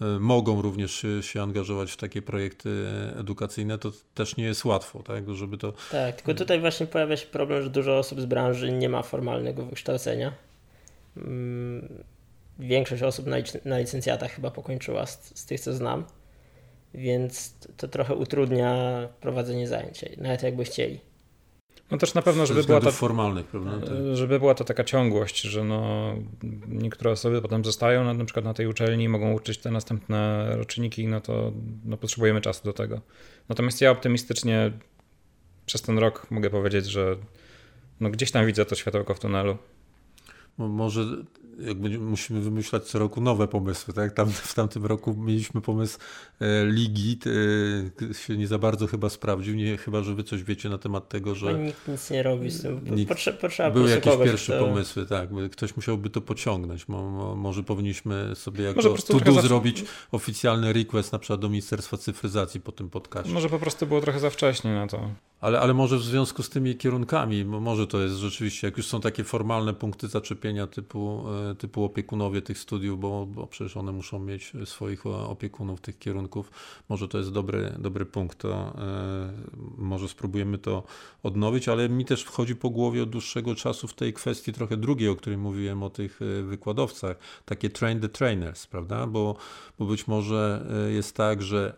e, 0.00 0.04
mogą 0.04 0.62
również 0.62 0.92
się, 0.92 1.22
się 1.22 1.42
angażować 1.42 1.92
w 1.92 1.96
takie 1.96 2.22
projekty 2.22 2.88
edukacyjne, 3.16 3.78
to 3.78 3.92
też 4.14 4.36
nie 4.36 4.44
jest 4.44 4.64
łatwo, 4.64 5.02
tak? 5.02 5.34
Żeby 5.34 5.58
to 5.58 5.72
Tak, 5.90 6.16
tylko 6.16 6.34
tutaj 6.34 6.60
właśnie 6.60 6.86
pojawia 6.86 7.16
się 7.16 7.26
problem, 7.26 7.62
że 7.62 7.70
dużo 7.70 7.98
osób 7.98 8.20
z 8.20 8.26
branży 8.26 8.72
nie 8.72 8.88
ma 8.88 9.02
formalnego 9.02 9.66
wykształcenia. 9.66 10.32
Mm, 11.16 12.04
Większość 12.58 13.02
osób 13.02 13.26
na 13.64 13.78
licencjatach 13.78 14.32
chyba 14.32 14.50
pokończyła 14.50 15.06
z, 15.06 15.38
z 15.38 15.46
tych, 15.46 15.60
co 15.60 15.72
znam, 15.72 16.04
więc 16.94 17.58
to, 17.58 17.68
to 17.76 17.88
trochę 17.88 18.14
utrudnia 18.14 19.08
prowadzenie 19.20 19.68
zajęć, 19.68 20.04
nawet 20.18 20.42
jakby 20.42 20.64
chcieli. 20.64 21.00
No 21.90 21.98
też 21.98 22.14
na 22.14 22.22
pewno, 22.22 22.46
żeby 22.46 22.64
była 22.64 22.80
ta, 22.80 22.90
formalnych, 22.90 23.46
prawda? 23.46 23.86
Tak. 23.86 23.96
żeby 24.12 24.38
była 24.38 24.54
to 24.54 24.64
taka 24.64 24.84
ciągłość, 24.84 25.40
że 25.40 25.64
no, 25.64 26.14
niektóre 26.68 27.10
osoby 27.10 27.42
potem 27.42 27.64
zostają 27.64 28.04
na, 28.04 28.14
na 28.14 28.24
przykład 28.24 28.44
na 28.44 28.54
tej 28.54 28.66
uczelni 28.66 29.04
i 29.04 29.08
mogą 29.08 29.32
uczyć 29.32 29.58
te 29.58 29.70
następne 29.70 30.48
roczniki, 30.56 31.06
no 31.06 31.20
to 31.20 31.52
no, 31.84 31.96
potrzebujemy 31.96 32.40
czasu 32.40 32.64
do 32.64 32.72
tego. 32.72 33.00
Natomiast 33.48 33.80
ja 33.80 33.90
optymistycznie 33.90 34.72
przez 35.66 35.82
ten 35.82 35.98
rok 35.98 36.26
mogę 36.30 36.50
powiedzieć, 36.50 36.86
że 36.86 37.16
no, 38.00 38.10
gdzieś 38.10 38.30
tam 38.30 38.46
widzę 38.46 38.66
to 38.66 38.74
światełko 38.74 39.14
w 39.14 39.20
tunelu. 39.20 39.58
Mo- 40.58 40.68
Może 40.68 41.04
jak 41.58 41.80
będziemy, 41.80 42.04
musimy 42.04 42.40
wymyślać 42.40 42.84
co 42.84 42.98
roku 42.98 43.20
nowe 43.20 43.48
pomysły, 43.48 43.94
tak? 43.94 44.12
Tam, 44.12 44.30
w 44.30 44.54
tamtym 44.54 44.86
roku 44.86 45.14
mieliśmy 45.18 45.60
pomysł 45.60 45.98
e, 46.40 46.66
ligi, 46.66 47.18
e, 48.10 48.14
się 48.14 48.36
nie 48.36 48.46
za 48.46 48.58
bardzo 48.58 48.86
chyba 48.86 49.08
sprawdził, 49.08 49.54
nie, 49.54 49.76
chyba 49.76 50.02
że 50.02 50.14
wy 50.14 50.24
coś 50.24 50.42
wiecie 50.44 50.68
na 50.68 50.78
temat 50.78 51.08
tego, 51.08 51.34
Że... 51.34 51.52
że 51.52 51.58
Nikt 51.58 51.88
nic 51.88 52.10
nie 52.10 52.22
robi 52.22 52.50
z 52.50 52.62
tym. 52.62 52.80
Nikt- 52.84 53.08
Potrze, 53.08 53.32
potrzeba 53.32 53.70
po 53.70 53.74
były 53.74 53.90
jakieś 53.90 54.12
kogoś, 54.12 54.28
pierwsze 54.28 54.56
kto- 54.56 54.64
pomysły, 54.66 55.06
tak, 55.06 55.28
ktoś 55.52 55.76
musiałby 55.76 56.10
to 56.10 56.20
pociągnąć, 56.20 56.88
mo, 56.88 57.10
mo, 57.10 57.36
może 57.36 57.62
powinniśmy 57.62 58.32
sobie 58.36 58.64
jako 58.64 58.82
to 58.82 58.96
zawsze- 58.96 59.42
zrobić 59.42 59.84
oficjalny 60.12 60.72
request 60.72 61.12
na 61.12 61.18
przykład 61.18 61.40
do 61.40 61.48
Ministerstwa 61.48 61.96
Cyfryzacji 61.96 62.60
po 62.60 62.72
tym 62.72 62.90
podcastie. 62.90 63.32
Może 63.32 63.48
po 63.48 63.58
prostu 63.58 63.86
było 63.86 64.00
trochę 64.00 64.20
za 64.20 64.30
wcześnie 64.30 64.74
na 64.74 64.86
to. 64.86 65.10
Ale, 65.40 65.60
ale 65.60 65.74
może 65.74 65.96
w 65.98 66.02
związku 66.02 66.42
z 66.42 66.48
tymi 66.50 66.76
kierunkami, 66.76 67.44
bo 67.44 67.60
może 67.60 67.86
to 67.86 68.00
jest 68.00 68.14
rzeczywiście, 68.16 68.66
jak 68.66 68.76
już 68.76 68.86
są 68.86 69.00
takie 69.00 69.24
formalne 69.24 69.74
punkty 69.74 70.08
zaczepienia 70.08 70.66
typu, 70.66 71.24
e, 71.49 71.49
typu 71.58 71.84
opiekunowie 71.84 72.42
tych 72.42 72.58
studiów, 72.58 73.00
bo, 73.00 73.26
bo 73.26 73.46
przecież 73.46 73.76
one 73.76 73.92
muszą 73.92 74.18
mieć 74.18 74.52
swoich 74.64 75.06
opiekunów 75.06 75.80
tych 75.80 75.98
kierunków, 75.98 76.50
może 76.88 77.08
to 77.08 77.18
jest 77.18 77.32
dobry, 77.32 77.74
dobry 77.78 78.06
punkt, 78.06 78.38
to 78.38 78.50
e, 78.78 79.32
może 79.78 80.08
spróbujemy 80.08 80.58
to 80.58 80.82
odnowić, 81.22 81.68
ale 81.68 81.88
mi 81.88 82.04
też 82.04 82.22
wchodzi 82.22 82.56
po 82.56 82.70
głowie 82.70 83.02
od 83.02 83.10
dłuższego 83.10 83.54
czasu 83.54 83.88
w 83.88 83.94
tej 83.94 84.12
kwestii 84.12 84.52
trochę 84.52 84.76
drugiej, 84.76 85.08
o 85.08 85.16
której 85.16 85.38
mówiłem, 85.38 85.82
o 85.82 85.90
tych 85.90 86.20
e, 86.22 86.42
wykładowcach, 86.42 87.16
takie 87.44 87.70
train 87.70 88.00
the 88.00 88.08
trainers, 88.08 88.66
prawda, 88.66 89.06
bo, 89.06 89.36
bo 89.78 89.86
być 89.86 90.06
może 90.06 90.66
e, 90.88 90.92
jest 90.92 91.16
tak, 91.16 91.42
że 91.42 91.74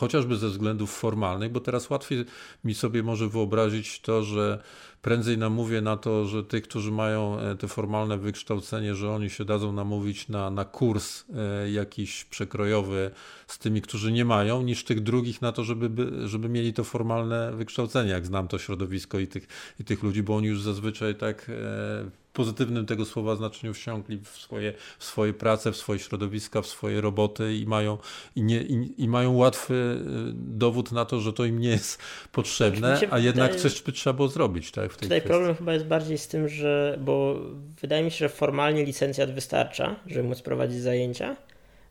chociażby 0.00 0.36
ze 0.36 0.48
względów 0.48 0.90
formalnych, 0.90 1.52
bo 1.52 1.60
teraz 1.60 1.90
łatwiej 1.90 2.24
mi 2.64 2.74
sobie 2.74 3.02
może 3.02 3.28
wyobrazić 3.28 4.00
to, 4.00 4.22
że 4.22 4.62
prędzej 5.02 5.38
namówię 5.38 5.80
na 5.80 5.96
to, 5.96 6.26
że 6.26 6.44
tych, 6.44 6.62
którzy 6.62 6.92
mają 6.92 7.38
e, 7.38 7.56
te 7.56 7.68
formalne 7.68 8.18
wykształcenie, 8.18 8.94
że 8.94 9.10
oni 9.10 9.30
się 9.30 9.44
dadzą 9.44 9.72
namówić 9.72 10.28
na, 10.28 10.50
na 10.50 10.64
kurs 10.64 11.24
e, 11.34 11.70
jakiś 11.70 12.24
przekrojowy 12.24 13.10
z 13.46 13.58
tymi, 13.58 13.82
którzy 13.82 14.12
nie 14.12 14.24
mają, 14.24 14.62
niż 14.62 14.84
tych 14.84 15.00
drugich 15.00 15.42
na 15.42 15.52
to, 15.52 15.64
żeby, 15.64 16.10
żeby 16.28 16.48
mieli 16.48 16.72
to 16.72 16.84
formalne 16.84 17.52
wykształcenie, 17.52 18.10
jak 18.10 18.26
znam 18.26 18.48
to 18.48 18.58
środowisko 18.58 19.18
i 19.18 19.26
tych, 19.26 19.46
i 19.80 19.84
tych 19.84 20.02
ludzi, 20.02 20.22
bo 20.22 20.36
oni 20.36 20.46
już 20.46 20.62
zazwyczaj 20.62 21.14
tak 21.14 21.48
e, 21.48 22.10
pozytywnym 22.32 22.86
tego 22.86 23.04
słowa 23.04 23.36
znaczeniu 23.36 23.74
wsiąkli 23.74 24.18
w 24.18 24.28
swoje, 24.28 24.72
w 24.98 25.04
swoje 25.04 25.32
prace, 25.32 25.72
w 25.72 25.76
swoje 25.76 25.98
środowiska, 25.98 26.62
w 26.62 26.66
swoje 26.66 27.00
roboty 27.00 27.54
i 27.54 27.66
mają, 27.66 27.98
i, 28.36 28.42
nie, 28.42 28.62
i, 28.62 29.02
i 29.02 29.08
mają 29.08 29.36
łatwy 29.36 29.74
y, 29.74 30.32
dowód 30.34 30.92
na 30.92 31.04
to, 31.04 31.20
że 31.20 31.32
to 31.32 31.44
im 31.44 31.58
nie 31.58 31.68
jest 31.68 32.02
potrzebne, 32.32 33.00
a 33.10 33.18
jednak 33.18 33.50
wydaje, 33.50 33.70
coś 33.70 33.82
by 33.82 33.92
trzeba 33.92 34.14
było 34.14 34.28
zrobić. 34.28 34.70
Tak, 34.70 34.92
w 34.92 34.96
tej 34.96 35.02
tutaj 35.02 35.20
kwestii. 35.20 35.28
problem 35.28 35.54
chyba 35.54 35.72
jest 35.72 35.86
bardziej 35.86 36.18
z 36.18 36.28
tym, 36.28 36.48
że, 36.48 36.98
bo 37.00 37.40
wydaje 37.80 38.04
mi 38.04 38.10
się, 38.10 38.18
że 38.18 38.28
formalnie 38.28 38.84
licencjat 38.84 39.34
wystarcza, 39.34 39.96
żeby 40.06 40.28
móc 40.28 40.42
prowadzić 40.42 40.80
zajęcia, 40.80 41.36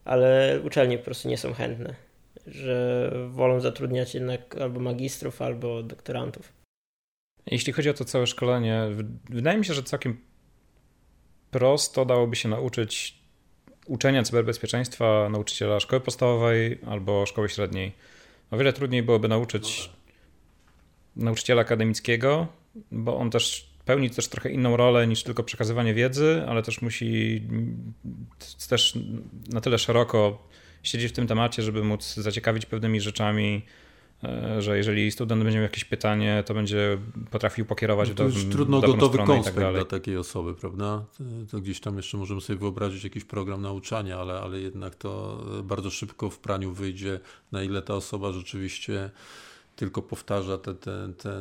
ale 0.06 0.60
uczelnie 0.64 0.98
po 0.98 1.06
prostu 1.06 1.30
nie 1.30 1.38
są 1.38 1.54
chętne, 1.54 1.96
że 2.48 3.12
wolą 3.30 3.60
zatrudniać 3.60 4.14
jednak 4.14 4.58
albo 4.58 4.80
magistrów, 4.80 5.42
albo 5.42 5.84
doktorantów. 5.84 6.60
Jeśli 7.52 7.74
chodzi 7.74 7.90
o 7.90 7.94
to 7.94 8.06
całe 8.06 8.28
szkolenie, 8.28 8.84
wydaje 9.30 9.58
mi 9.58 9.66
się, 9.66 9.74
że 9.74 9.84
całkiem 9.84 10.29
prosto 11.52 12.06
dałoby 12.06 12.36
się 12.36 12.50
nauczyć 12.50 13.20
uczenia 13.86 14.24
cyberbezpieczeństwa 14.24 15.30
nauczyciela 15.30 15.80
szkoły 15.80 16.00
podstawowej 16.00 16.80
albo 16.88 17.26
szkoły 17.26 17.50
średniej. 17.50 17.92
O 18.52 18.58
wiele 18.58 18.74
trudniej 18.74 19.04
byłoby 19.04 19.28
nauczyć 19.28 19.90
nauczyciela 21.16 21.62
akademickiego, 21.62 22.48
bo 22.92 23.18
on 23.18 23.32
też 23.32 23.70
pełni 23.86 24.10
też 24.10 24.28
trochę 24.28 24.52
inną 24.52 24.78
rolę 24.78 25.08
niż 25.08 25.24
tylko 25.24 25.44
przekazywanie 25.44 25.94
wiedzy, 25.94 26.44
ale 26.48 26.64
też 26.64 26.82
musi 26.82 27.42
też 28.70 28.98
na 29.50 29.62
tyle 29.62 29.78
szeroko 29.78 30.48
siedzieć 30.84 31.12
w 31.12 31.16
tym 31.16 31.28
temacie, 31.28 31.64
żeby 31.64 31.84
móc 31.84 32.14
zaciekawić 32.16 32.66
pewnymi 32.66 33.02
rzeczami, 33.02 33.62
że 34.60 34.78
jeżeli 34.78 35.12
student 35.12 35.44
będzie 35.44 35.58
miał 35.58 35.64
jakieś 35.64 35.86
pytanie, 35.86 36.44
to 36.46 36.54
będzie 36.54 36.98
potrafił 37.32 37.66
pokierować 37.66 38.08
no 38.08 38.14
w 38.14 38.18
dobrą 38.18 38.34
już 38.34 38.46
trudno 38.46 38.82
gotowy 38.82 39.18
tak 39.18 39.28
konspekt 39.28 39.58
tak 39.58 39.74
dla 39.74 39.86
takiej 39.86 40.18
osoby, 40.18 40.54
prawda? 40.54 41.06
To 41.52 41.60
gdzieś 41.60 41.80
tam 41.80 41.98
jeszcze 41.98 42.18
możemy 42.18 42.42
sobie 42.42 42.60
wyobrazić 42.60 43.04
jakiś 43.04 43.26
program 43.26 43.62
nauczania, 43.62 44.20
ale, 44.20 44.40
ale 44.40 44.60
jednak 44.60 44.96
to 44.96 45.44
bardzo 45.64 45.90
szybko 45.90 46.30
w 46.30 46.40
praniu 46.40 46.72
wyjdzie, 46.72 47.20
na 47.52 47.64
ile 47.64 47.82
ta 47.82 47.94
osoba 47.94 48.32
rzeczywiście 48.32 49.10
tylko 49.76 50.02
powtarza 50.02 50.58
te, 50.58 50.76
te, 50.76 51.14
te, 51.18 51.34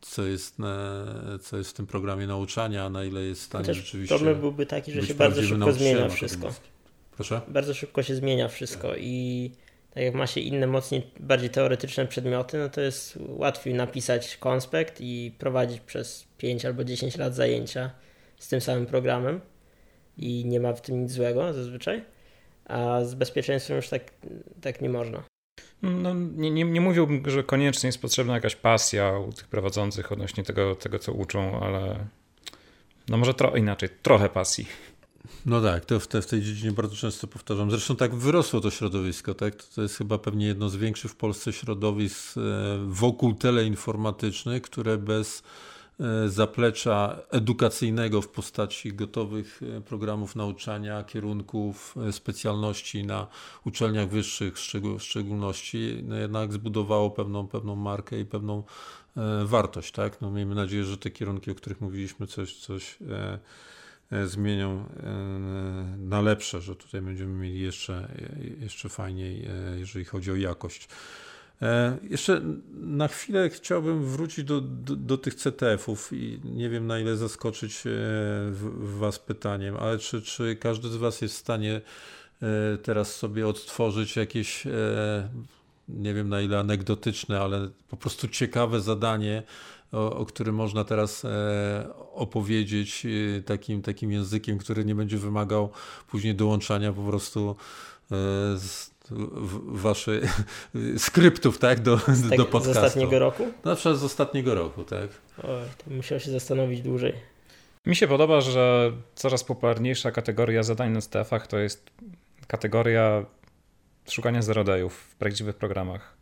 co 0.00 0.26
jest, 0.26 0.58
na, 0.58 1.04
co 1.40 1.56
jest 1.56 1.70
w 1.70 1.72
tym 1.72 1.86
programie 1.86 2.26
nauczania, 2.26 2.84
a 2.84 2.90
na 2.90 3.04
ile 3.04 3.22
jest 3.22 3.40
w 3.40 3.44
stanie 3.44 3.64
Chociaż 3.64 3.76
rzeczywiście. 3.76 4.14
Problem 4.14 4.40
byłby 4.40 4.66
taki, 4.66 4.92
że 4.92 5.02
się 5.02 5.14
bardzo 5.14 5.42
szybko 5.42 5.72
zmienia 5.72 6.08
wszystko. 6.08 6.54
Proszę? 7.16 7.40
Bardzo 7.48 7.74
szybko 7.74 8.02
się 8.02 8.14
zmienia 8.14 8.48
wszystko 8.48 8.96
i 8.96 9.50
tak 9.98 10.04
jak 10.04 10.14
ma 10.14 10.26
się 10.26 10.40
inne, 10.40 10.66
mocniej, 10.66 11.10
bardziej 11.20 11.50
teoretyczne 11.50 12.06
przedmioty, 12.06 12.58
no 12.58 12.68
to 12.68 12.80
jest 12.80 13.18
łatwiej 13.20 13.74
napisać 13.74 14.36
konspekt 14.36 15.00
i 15.00 15.32
prowadzić 15.38 15.80
przez 15.80 16.26
5 16.36 16.64
albo 16.64 16.84
10 16.84 17.16
lat 17.16 17.34
zajęcia 17.34 17.90
z 18.36 18.48
tym 18.48 18.60
samym 18.60 18.86
programem 18.86 19.40
i 20.16 20.44
nie 20.44 20.60
ma 20.60 20.72
w 20.72 20.80
tym 20.80 21.02
nic 21.02 21.12
złego 21.12 21.52
zazwyczaj, 21.52 22.04
a 22.64 23.04
z 23.04 23.14
bezpieczeństwem 23.14 23.76
już 23.76 23.88
tak, 23.88 24.02
tak 24.60 24.80
nie 24.80 24.88
można. 24.88 25.22
No, 25.82 26.14
nie, 26.14 26.50
nie, 26.50 26.64
nie 26.64 26.80
mówiłbym, 26.80 27.30
że 27.30 27.42
koniecznie 27.42 27.88
jest 27.88 28.00
potrzebna 28.00 28.34
jakaś 28.34 28.56
pasja 28.56 29.18
u 29.18 29.32
tych 29.32 29.48
prowadzących 29.48 30.12
odnośnie 30.12 30.44
tego, 30.44 30.74
tego 30.74 30.98
co 30.98 31.12
uczą, 31.12 31.60
ale 31.60 32.06
no 33.08 33.16
może 33.16 33.34
tro, 33.34 33.56
inaczej, 33.56 33.88
trochę 34.02 34.28
pasji. 34.28 34.66
No 35.46 35.60
tak, 35.60 35.84
to 35.84 36.00
w, 36.00 36.06
te, 36.06 36.22
w 36.22 36.26
tej 36.26 36.42
dziedzinie 36.42 36.72
bardzo 36.72 36.96
często 36.96 37.26
powtarzam. 37.26 37.70
Zresztą 37.70 37.96
tak 37.96 38.14
wyrosło 38.14 38.60
to 38.60 38.70
środowisko, 38.70 39.34
tak? 39.34 39.54
To, 39.56 39.64
to 39.74 39.82
jest 39.82 39.96
chyba 39.96 40.18
pewnie 40.18 40.46
jedno 40.46 40.68
z 40.68 40.76
większych 40.76 41.10
w 41.10 41.16
Polsce 41.16 41.52
środowisk 41.52 42.36
e, 42.36 42.40
wokół 42.86 43.34
teleinformatycznych, 43.34 44.62
które 44.62 44.98
bez 44.98 45.42
e, 46.00 46.28
zaplecza 46.28 47.18
edukacyjnego 47.30 48.22
w 48.22 48.28
postaci 48.28 48.92
gotowych 48.92 49.60
e, 49.76 49.80
programów 49.80 50.36
nauczania, 50.36 51.04
kierunków, 51.04 51.94
specjalności 52.10 53.04
na 53.04 53.26
uczelniach 53.64 54.08
wyższych 54.08 54.54
w 54.98 55.02
szczególności, 55.02 56.00
no 56.02 56.16
jednak 56.16 56.52
zbudowało 56.52 57.10
pewną, 57.10 57.48
pewną 57.48 57.76
markę 57.76 58.20
i 58.20 58.24
pewną 58.24 58.62
wartość. 59.44 59.92
Tak? 59.92 60.20
No 60.20 60.30
miejmy 60.30 60.54
nadzieję, 60.54 60.84
że 60.84 60.98
te 60.98 61.10
kierunki, 61.10 61.50
o 61.50 61.54
których 61.54 61.80
mówiliśmy, 61.80 62.26
coś, 62.26 62.56
coś 62.56 62.98
zmienią 64.26 64.84
e, 65.02 65.12
na 65.98 66.20
lepsze, 66.20 66.60
że 66.60 66.76
tutaj 66.76 67.00
będziemy 67.02 67.32
mieli 67.32 67.60
jeszcze, 67.60 68.08
jeszcze 68.60 68.88
fajniej, 68.88 69.46
e, 69.46 69.78
jeżeli 69.78 70.04
chodzi 70.04 70.30
o 70.30 70.36
jakość. 70.36 70.88
Jeszcze 72.10 72.42
na 72.72 73.08
chwilę 73.08 73.50
chciałbym 73.50 74.04
wrócić 74.04 74.44
do, 74.44 74.60
do, 74.60 74.96
do 74.96 75.18
tych 75.18 75.34
CTF-ów 75.34 76.12
i 76.12 76.40
nie 76.44 76.70
wiem 76.70 76.86
na 76.86 76.98
ile 76.98 77.16
zaskoczyć 77.16 77.82
Was 78.78 79.18
pytaniem, 79.18 79.76
ale 79.76 79.98
czy, 79.98 80.22
czy 80.22 80.56
każdy 80.56 80.88
z 80.88 80.96
Was 80.96 81.20
jest 81.20 81.34
w 81.34 81.38
stanie 81.38 81.80
teraz 82.82 83.16
sobie 83.16 83.48
odtworzyć 83.48 84.16
jakieś, 84.16 84.64
nie 85.88 86.14
wiem 86.14 86.28
na 86.28 86.40
ile 86.40 86.58
anegdotyczne, 86.58 87.40
ale 87.40 87.68
po 87.88 87.96
prostu 87.96 88.28
ciekawe 88.28 88.80
zadanie 88.80 89.42
o, 89.92 90.16
o 90.16 90.26
którym 90.26 90.54
można 90.54 90.84
teraz 90.84 91.24
e, 91.24 91.88
opowiedzieć 92.14 93.06
e, 93.06 93.42
takim, 93.42 93.82
takim 93.82 94.12
językiem, 94.12 94.58
który 94.58 94.84
nie 94.84 94.94
będzie 94.94 95.18
wymagał 95.18 95.70
później 96.10 96.34
dołączania 96.34 96.92
po 96.92 97.02
prostu 97.02 97.56
e, 98.12 98.14
z, 98.58 98.98
waszych 99.66 100.40
skryptów, 101.06 101.58
tak, 101.58 101.80
do, 101.80 101.96
z 101.96 102.28
do 102.28 102.44
podcastu. 102.44 102.74
Z 102.74 102.76
ostatniego 102.76 103.18
roku? 103.18 103.46
Na 103.64 103.74
przykład 103.74 103.96
z 103.96 104.04
ostatniego 104.04 104.54
roku, 104.54 104.84
tak. 104.84 105.08
Oj, 105.42 105.62
to 105.84 105.90
musiał 105.90 106.20
się 106.20 106.30
zastanowić 106.30 106.82
dłużej. 106.82 107.14
Mi 107.86 107.96
się 107.96 108.08
podoba, 108.08 108.40
że 108.40 108.92
coraz 109.14 109.44
popularniejsza 109.44 110.10
kategoria 110.10 110.62
zadań 110.62 110.90
na 110.92 111.00
STF-ach 111.00 111.46
to 111.46 111.58
jest 111.58 111.90
kategoria 112.46 113.24
szukania 114.08 114.42
zerodajów 114.42 114.94
w 114.94 115.16
prawdziwych 115.16 115.56
programach. 115.56 116.16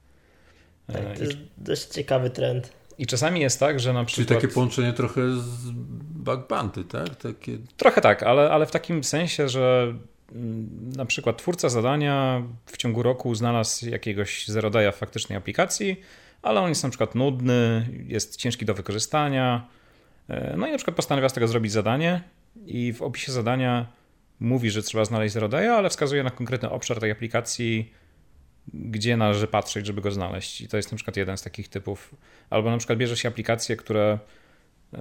Tak, 0.92 1.18
to 1.18 1.24
jest 1.24 1.36
dość 1.58 1.84
ciekawy 1.84 2.30
trend. 2.30 2.72
I 2.98 3.06
czasami 3.06 3.40
jest 3.40 3.60
tak, 3.60 3.80
że 3.80 3.92
na 3.92 4.04
przykład... 4.04 4.28
Czyli 4.28 4.40
takie 4.40 4.54
połączenie 4.54 4.92
trochę 4.92 5.30
z 5.30 5.70
bug 6.26 6.48
bounty, 6.48 6.84
tak? 6.84 7.16
Takie... 7.16 7.58
Trochę 7.76 8.00
tak, 8.00 8.22
ale, 8.22 8.50
ale 8.50 8.66
w 8.66 8.70
takim 8.70 9.04
sensie, 9.04 9.48
że 9.48 9.94
mm, 10.32 10.92
na 10.96 11.04
przykład 11.04 11.38
twórca 11.38 11.68
zadania 11.68 12.42
w 12.66 12.76
ciągu 12.76 13.02
roku 13.02 13.34
znalazł 13.34 13.88
jakiegoś 13.88 14.48
zerodaja 14.48 14.92
w 14.92 14.96
faktycznej 14.96 15.38
aplikacji, 15.38 16.00
ale 16.42 16.60
on 16.60 16.68
jest 16.68 16.82
na 16.82 16.88
przykład 16.88 17.14
nudny, 17.14 17.88
jest 18.06 18.36
ciężki 18.36 18.64
do 18.64 18.74
wykorzystania. 18.74 19.68
E, 20.28 20.54
no 20.56 20.66
i 20.66 20.70
na 20.70 20.76
przykład 20.76 20.96
postanawia 20.96 21.28
z 21.28 21.32
tego 21.32 21.48
zrobić 21.48 21.72
zadanie 21.72 22.22
i 22.66 22.92
w 22.92 23.02
opisie 23.02 23.32
zadania 23.32 23.86
mówi, 24.40 24.70
że 24.70 24.82
trzeba 24.82 25.04
znaleźć 25.04 25.34
zerodaya, 25.34 25.68
ale 25.68 25.90
wskazuje 25.90 26.22
na 26.22 26.30
konkretny 26.30 26.70
obszar 26.70 27.00
tej 27.00 27.10
aplikacji, 27.10 27.92
gdzie 28.84 29.16
należy 29.16 29.46
patrzeć, 29.46 29.86
żeby 29.86 30.00
go 30.00 30.10
znaleźć. 30.10 30.60
I 30.60 30.68
to 30.68 30.76
jest 30.76 30.92
na 30.92 30.96
przykład 30.96 31.16
jeden 31.16 31.36
z 31.36 31.42
takich 31.42 31.68
typów. 31.68 32.14
Albo 32.50 32.70
na 32.70 32.78
przykład 32.78 32.98
bierze 32.98 33.16
się 33.16 33.28
aplikacje, 33.28 33.76
które 33.76 34.18
e, 34.94 34.98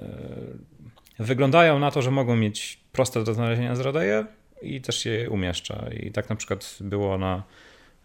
wyglądają 1.18 1.78
na 1.78 1.90
to, 1.90 2.02
że 2.02 2.10
mogą 2.10 2.36
mieć 2.36 2.80
proste 2.92 3.24
do 3.24 3.34
znalezienia 3.34 3.76
zrodaje 3.76 4.26
i 4.62 4.80
też 4.80 5.04
je 5.04 5.30
umieszcza. 5.30 5.84
I 6.00 6.10
tak 6.10 6.30
na 6.30 6.36
przykład 6.36 6.78
było 6.80 7.18
na 7.18 7.42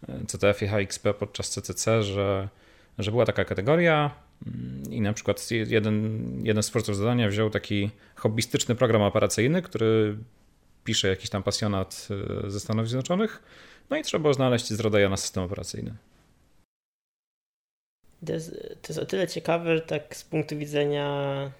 e, 0.08 0.26
CTF 0.26 0.62
i 0.62 0.66
HXP 0.66 1.14
podczas 1.14 1.50
CCC, 1.50 2.02
że, 2.02 2.48
że 2.98 3.10
była 3.10 3.26
taka 3.26 3.44
kategoria 3.44 4.10
mm, 4.46 4.82
i 4.92 5.00
na 5.00 5.12
przykład 5.12 5.50
jeden, 5.50 6.22
jeden 6.44 6.62
z 6.62 6.66
twórców 6.66 6.96
zadania 6.96 7.28
wziął 7.28 7.50
taki 7.50 7.90
hobbystyczny 8.14 8.74
program 8.74 9.02
operacyjny, 9.02 9.62
który 9.62 10.16
pisze 10.84 11.08
jakiś 11.08 11.30
tam 11.30 11.42
pasjonat 11.42 12.08
e, 12.46 12.50
ze 12.50 12.60
Stanów 12.60 12.88
Zjednoczonych 12.88 13.42
no 13.90 13.96
i 13.96 14.02
trzeba 14.02 14.22
było 14.22 14.34
znaleźć 14.34 14.72
zrodajana 14.72 15.10
na 15.10 15.16
system 15.16 15.42
operacyjny. 15.42 15.94
To 18.26 18.32
jest, 18.32 18.50
to 18.82 18.88
jest 18.88 18.98
o 18.98 19.06
tyle 19.06 19.28
ciekawe, 19.28 19.76
że 19.76 19.82
tak 19.82 20.16
z 20.16 20.24
punktu 20.24 20.58
widzenia 20.58 21.52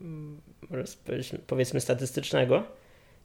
mm, 0.00 0.40
powiedzmy 1.46 1.80
statystycznego, 1.80 2.62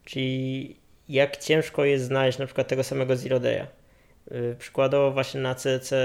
czyli 0.05 0.75
jak 1.09 1.37
ciężko 1.37 1.85
jest 1.85 2.05
znaleźć 2.05 2.37
na 2.37 2.45
przykład 2.45 2.67
tego 2.67 2.83
samego 2.83 3.15
Zero 3.15 3.39
Day'a. 3.39 3.65
Y, 4.31 4.55
przykładowo 4.59 5.11
właśnie 5.11 5.41
na 5.41 5.55
CC 5.55 5.95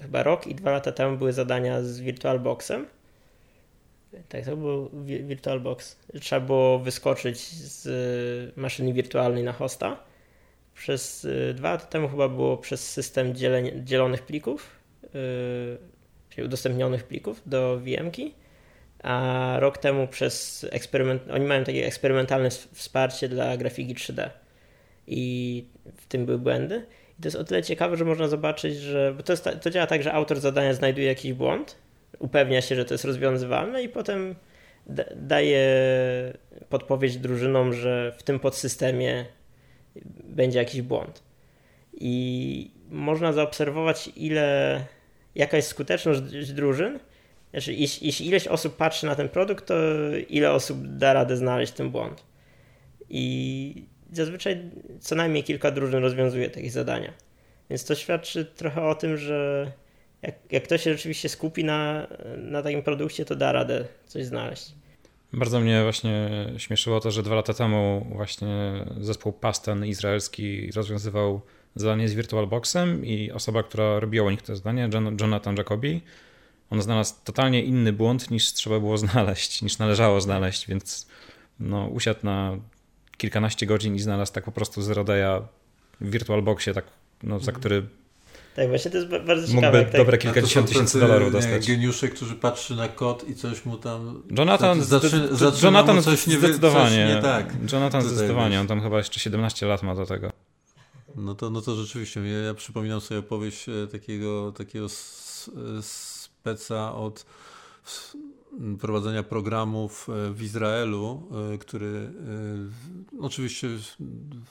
chyba 0.00 0.22
rok 0.22 0.46
i 0.46 0.54
dwa 0.54 0.70
lata 0.70 0.92
temu 0.92 1.16
były 1.16 1.32
zadania 1.32 1.82
z 1.82 2.00
VirtualBoxem. 2.00 2.86
Tak, 4.28 4.44
to 4.44 4.56
był 4.56 4.90
VirtualBox. 5.04 5.96
Trzeba 6.20 6.46
było 6.46 6.78
wyskoczyć 6.78 7.40
z 7.48 8.56
maszyny 8.56 8.92
wirtualnej 8.92 9.44
na 9.44 9.52
hosta 9.52 10.07
przez 10.78 11.24
y, 11.24 11.54
dwa 11.54 11.70
lata 11.70 11.86
temu 11.86 12.08
chyba 12.08 12.28
było 12.28 12.56
przez 12.56 12.92
system 12.92 13.34
dzielonych 13.84 14.22
plików, 14.22 14.70
yy, 15.02 15.10
czyli 16.30 16.46
udostępnionych 16.46 17.04
plików 17.04 17.42
do 17.46 17.80
VM-ki, 17.80 18.34
a 19.02 19.56
rok 19.58 19.78
temu 19.78 20.06
przez 20.06 20.66
eksperyment, 20.70 21.22
oni 21.30 21.44
mają 21.46 21.64
takie 21.64 21.86
eksperymentalne 21.86 22.50
wsparcie 22.50 23.28
dla 23.28 23.56
grafiki 23.56 23.94
3D 23.94 24.30
i 25.06 25.64
w 25.96 26.06
tym 26.06 26.26
były 26.26 26.38
błędy. 26.38 26.86
I 27.18 27.22
to 27.22 27.28
jest 27.28 27.36
o 27.36 27.44
tyle 27.44 27.62
ciekawe, 27.62 27.96
że 27.96 28.04
można 28.04 28.28
zobaczyć, 28.28 28.76
że 28.76 29.14
bo 29.16 29.22
to, 29.22 29.32
jest, 29.32 29.48
to 29.62 29.70
działa 29.70 29.86
tak, 29.86 30.02
że 30.02 30.12
autor 30.12 30.40
zadania 30.40 30.74
znajduje 30.74 31.06
jakiś 31.06 31.32
błąd, 31.32 31.76
upewnia 32.18 32.60
się, 32.60 32.76
że 32.76 32.84
to 32.84 32.94
jest 32.94 33.04
rozwiązywalne 33.04 33.82
i 33.82 33.88
potem 33.88 34.34
daje 35.16 35.64
podpowiedź 36.68 37.16
drużynom, 37.16 37.72
że 37.72 38.12
w 38.18 38.22
tym 38.22 38.40
podsystemie 38.40 39.37
będzie 40.24 40.58
jakiś 40.58 40.82
błąd. 40.82 41.22
I 42.00 42.70
można 42.90 43.32
zaobserwować, 43.32 44.10
ile, 44.16 44.84
jaka 45.34 45.56
jest 45.56 45.68
skuteczność 45.68 46.52
drużyn. 46.52 46.98
Znaczy, 47.50 47.74
jeśli, 47.74 48.06
jeśli 48.06 48.26
ileś 48.26 48.46
osób 48.46 48.76
patrzy 48.76 49.06
na 49.06 49.14
ten 49.14 49.28
produkt, 49.28 49.66
to 49.66 49.74
ile 50.28 50.52
osób 50.52 50.86
da 50.86 51.12
radę 51.12 51.36
znaleźć 51.36 51.72
ten 51.72 51.90
błąd. 51.90 52.24
I 53.08 53.84
zazwyczaj 54.12 54.70
co 55.00 55.14
najmniej 55.14 55.44
kilka 55.44 55.70
drużyn 55.70 56.02
rozwiązuje 56.02 56.50
takie 56.50 56.70
zadania. 56.70 57.12
Więc 57.70 57.84
to 57.84 57.94
świadczy 57.94 58.44
trochę 58.44 58.82
o 58.82 58.94
tym, 58.94 59.16
że 59.16 59.72
jak, 60.22 60.34
jak 60.50 60.64
ktoś 60.64 60.82
się 60.82 60.92
rzeczywiście 60.92 61.28
skupi 61.28 61.64
na, 61.64 62.06
na 62.36 62.62
takim 62.62 62.82
produkcie, 62.82 63.24
to 63.24 63.36
da 63.36 63.52
radę 63.52 63.84
coś 64.06 64.24
znaleźć. 64.24 64.74
Bardzo 65.32 65.60
mnie 65.60 65.82
właśnie 65.82 66.30
śmieszyło 66.56 67.00
to, 67.00 67.10
że 67.10 67.22
dwa 67.22 67.34
lata 67.34 67.54
temu 67.54 68.06
właśnie 68.12 68.84
zespół 69.00 69.32
Pasten 69.32 69.86
izraelski 69.86 70.72
rozwiązywał 70.72 71.40
zadanie 71.74 72.08
z 72.08 72.14
VirtualBoxem 72.14 73.06
i 73.06 73.30
osoba, 73.30 73.62
która 73.62 74.00
robiła 74.00 74.26
u 74.26 74.30
nich 74.30 74.42
to 74.42 74.56
zadanie, 74.56 74.90
Jonathan 75.20 75.56
Jacobi, 75.56 76.00
on 76.70 76.82
znalazł 76.82 77.14
totalnie 77.24 77.62
inny 77.62 77.92
błąd 77.92 78.30
niż 78.30 78.52
trzeba 78.52 78.80
było 78.80 78.98
znaleźć, 78.98 79.62
niż 79.62 79.78
należało 79.78 80.20
znaleźć, 80.20 80.68
więc 80.68 81.08
no, 81.60 81.86
usiadł 81.86 82.20
na 82.22 82.56
kilkanaście 83.16 83.66
godzin 83.66 83.94
i 83.94 84.00
znalazł 84.00 84.32
tak 84.32 84.44
po 84.44 84.52
prostu 84.52 84.82
z 84.82 84.90
rodzaja 84.90 85.42
w 86.00 86.10
VirtualBoxie, 86.10 86.74
tak, 86.74 86.84
no, 87.22 87.40
za 87.40 87.52
który 87.52 87.86
tak, 88.58 88.68
właśnie 88.68 88.90
to 88.90 88.96
jest 88.96 89.08
bardzo 89.08 89.48
ciekawe. 89.54 89.78
Mógłby 89.78 89.98
dobre 89.98 90.18
kilkadziesiąt 90.18 90.68
tysięcy 90.68 91.00
dolarów 91.00 91.32
dostać. 91.32 91.66
geniusze, 91.66 92.08
którzy 92.08 92.34
patrzy 92.34 92.76
na 92.76 92.88
kod 92.88 93.28
i 93.28 93.34
coś 93.34 93.64
mu 93.64 93.76
tam... 93.76 94.22
Jonathan, 94.38 94.82
zaczy, 94.82 95.28
Jonathan 95.62 96.02
coś 96.02 96.26
nie 96.26 96.38
zdecydowanie. 96.38 97.06
Coś 97.06 97.16
nie 97.16 97.22
tak. 97.22 97.72
Jonathan 97.72 98.02
zdecydowanie, 98.02 98.60
on 98.60 98.66
tam 98.66 98.82
chyba 98.82 98.98
jeszcze 98.98 99.20
17 99.20 99.66
lat 99.66 99.82
ma 99.82 99.94
do 99.94 100.06
tego. 100.06 100.32
No 101.16 101.34
to, 101.34 101.50
no 101.50 101.60
to 101.60 101.76
rzeczywiście, 101.76 102.20
ja, 102.20 102.38
ja 102.38 102.54
przypominam 102.54 103.00
sobie 103.00 103.20
opowieść 103.20 103.68
e, 103.68 103.86
takiego, 103.92 104.52
takiego 104.52 104.86
speca 105.80 106.94
od 106.94 107.26
prowadzenia 108.80 109.22
programów 109.22 110.08
e, 110.08 110.32
w 110.32 110.42
Izraelu, 110.42 111.28
e, 111.54 111.58
który 111.58 112.12
e, 113.18 113.20
oczywiście 113.20 113.68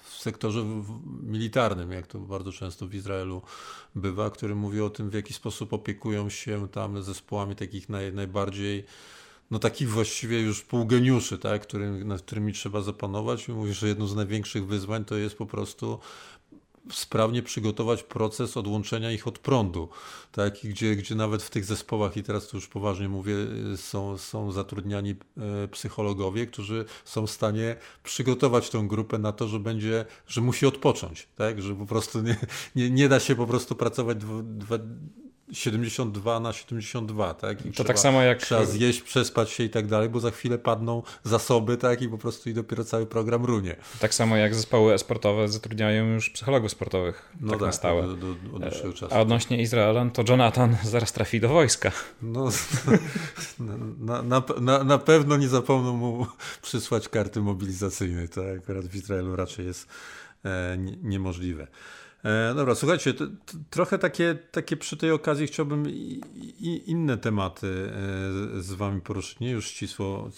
w 0.04 0.13
sektorze 0.13 0.65
militarnym, 1.24 1.91
jak 1.91 2.08
to 2.08 2.20
bardzo 2.20 2.52
często 2.52 2.88
w 2.88 2.96
Izraelu 2.96 3.41
bywa, 3.96 4.30
który 4.30 4.56
mówi 4.56 4.82
o 4.82 4.89
tym, 4.89 5.10
w 5.10 5.13
jaki 5.13 5.34
sposób 5.34 5.74
opiekują 5.74 6.30
się 6.30 6.67
tam 6.67 7.04
zespołami 7.04 7.56
takich 7.56 7.89
naj, 7.89 8.13
najbardziej 8.13 8.84
no 9.52 9.60
takich 9.60 9.89
właściwie 9.89 10.41
już 10.41 10.62
półgeniuszy, 10.62 11.38
tak, 11.38 11.62
którym, 11.62 12.08
nad 12.08 12.22
którymi 12.22 12.54
trzeba 12.54 12.82
zapanować. 12.82 13.48
I 13.48 13.52
mówi, 13.52 13.74
że 13.74 13.88
jedno 13.88 14.08
z 14.08 14.15
największych 14.15 14.67
wyzwań 14.67 15.06
to 15.06 15.15
jest 15.15 15.38
po 15.38 15.46
prostu 15.46 16.00
sprawnie 16.91 17.43
przygotować 17.43 18.04
proces 18.04 18.58
odłączenia 18.58 19.12
ich 19.12 19.28
od 19.28 19.39
prądu, 19.39 19.89
tak? 20.32 20.54
gdzie, 20.63 20.95
gdzie 20.95 21.15
nawet 21.15 21.43
w 21.43 21.50
tych 21.50 21.65
zespołach, 21.65 22.17
i 22.17 22.23
teraz 22.23 22.47
to 22.47 22.58
już 22.58 22.67
poważnie 22.67 23.10
mówię, 23.10 23.36
są, 23.76 24.17
są 24.17 24.52
zatrudniani 24.52 25.15
e, 25.38 25.67
psychologowie, 25.67 26.47
którzy 26.47 26.86
są 27.06 27.28
w 27.28 27.32
stanie 27.32 27.76
przygotować 28.04 28.69
tą 28.69 28.88
grupę 28.88 29.17
na 29.17 29.32
to, 29.32 29.47
że 29.47 29.60
będzie, 29.60 30.06
że 30.28 30.41
musi 30.41 30.65
odpocząć, 30.65 31.28
tak? 31.36 31.62
że 31.62 31.76
po 31.76 31.86
prostu 31.86 32.21
nie, 32.21 32.38
nie, 32.76 32.89
nie 32.89 33.10
da 33.10 33.19
się 33.19 33.36
po 33.36 33.47
prostu 33.47 33.76
pracować 33.76 34.17
dwa, 34.17 34.43
dwa 34.43 34.78
72 35.52 36.40
na 36.40 36.54
72, 36.54 37.34
tak? 37.34 37.66
I 37.66 37.70
to 37.70 37.72
trzeba, 37.72 37.88
tak 37.88 38.00
samo 38.00 38.22
jak. 38.22 38.42
Trzeba 38.42 38.66
zjeść, 38.66 39.02
przespać 39.02 39.50
się 39.50 39.64
i 39.64 39.70
tak 39.70 39.88
dalej, 39.88 40.10
bo 40.10 40.20
za 40.20 40.32
chwilę 40.32 40.58
padną 40.58 41.04
zasoby, 41.24 41.78
tak? 41.78 42.02
I 42.02 42.10
po 42.10 42.18
prostu 42.18 42.50
i 42.50 42.54
dopiero 42.54 42.84
cały 42.84 43.06
program 43.06 43.46
runie. 43.46 43.76
Tak 44.00 44.14
samo 44.14 44.38
jak 44.38 44.56
zespoły 44.56 44.94
e-sportowe 44.94 45.50
zatrudniają 45.50 46.06
już 46.06 46.30
psychologów 46.30 46.72
sportowych. 46.72 47.32
No 47.42 47.50
tak, 47.50 47.60
tak 47.60 47.68
na 47.68 47.72
stałe. 47.72 48.02
Do, 48.02 48.16
do, 48.16 48.34
do 48.34 48.60
dłuższego 48.60 48.94
czasu. 48.94 49.16
A 49.16 49.20
odnośnie 49.20 49.62
Izraela, 49.62 50.10
to 50.10 50.24
Jonathan 50.30 50.78
zaraz 50.84 51.14
trafi 51.14 51.40
do 51.40 51.50
wojska. 51.50 51.92
No, 52.22 52.50
na, 54.00 54.22
na, 54.22 54.44
na, 54.62 54.84
na 54.84 54.98
pewno 54.98 55.38
nie 55.38 55.48
zapomną 55.48 55.94
mu 55.94 56.28
przysłać 56.62 57.10
karty 57.10 57.42
mobilizacyjnej. 57.42 58.30
To 58.30 58.42
akurat 58.58 58.86
w 58.86 58.96
Izraelu 58.96 59.36
raczej 59.36 59.66
jest 59.66 59.88
e, 60.46 60.78
niemożliwe. 61.04 61.68
E, 62.28 62.54
dobra, 62.56 62.76
słuchajcie, 62.76 63.13
to, 63.13 63.28
to 63.28 63.58
trochę 63.70 63.98
takie, 63.98 64.38
takie 64.52 64.78
przy 64.78 64.98
tej 64.98 65.12
okazji 65.12 65.48
chciałbym 65.48 65.90
i, 65.90 66.22
i 66.60 66.92
inne 66.92 67.18
tematy 67.18 67.68
e, 67.68 68.62
z 68.62 68.74
wami 68.74 69.02
poruszyć. 69.02 69.40
Nie 69.40 69.52
już 69.52 69.68
ścisło, 69.68 70.30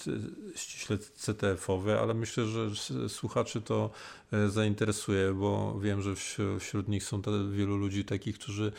ściśle 0.56 0.98
CTF-owe, 0.98 2.00
ale 2.00 2.14
myślę, 2.14 2.46
że 2.46 2.70
słuchaczy 3.08 3.62
to 3.62 3.90
e, 4.34 4.50
zainteresuje, 4.50 5.34
bo 5.34 5.80
wiem, 5.80 6.02
że 6.02 6.14
wśród 6.60 6.88
nich 6.88 7.04
są 7.04 7.22
wielu 7.52 7.78
ludzi 7.78 8.06
takich, 8.06 8.40
którzy 8.40 8.72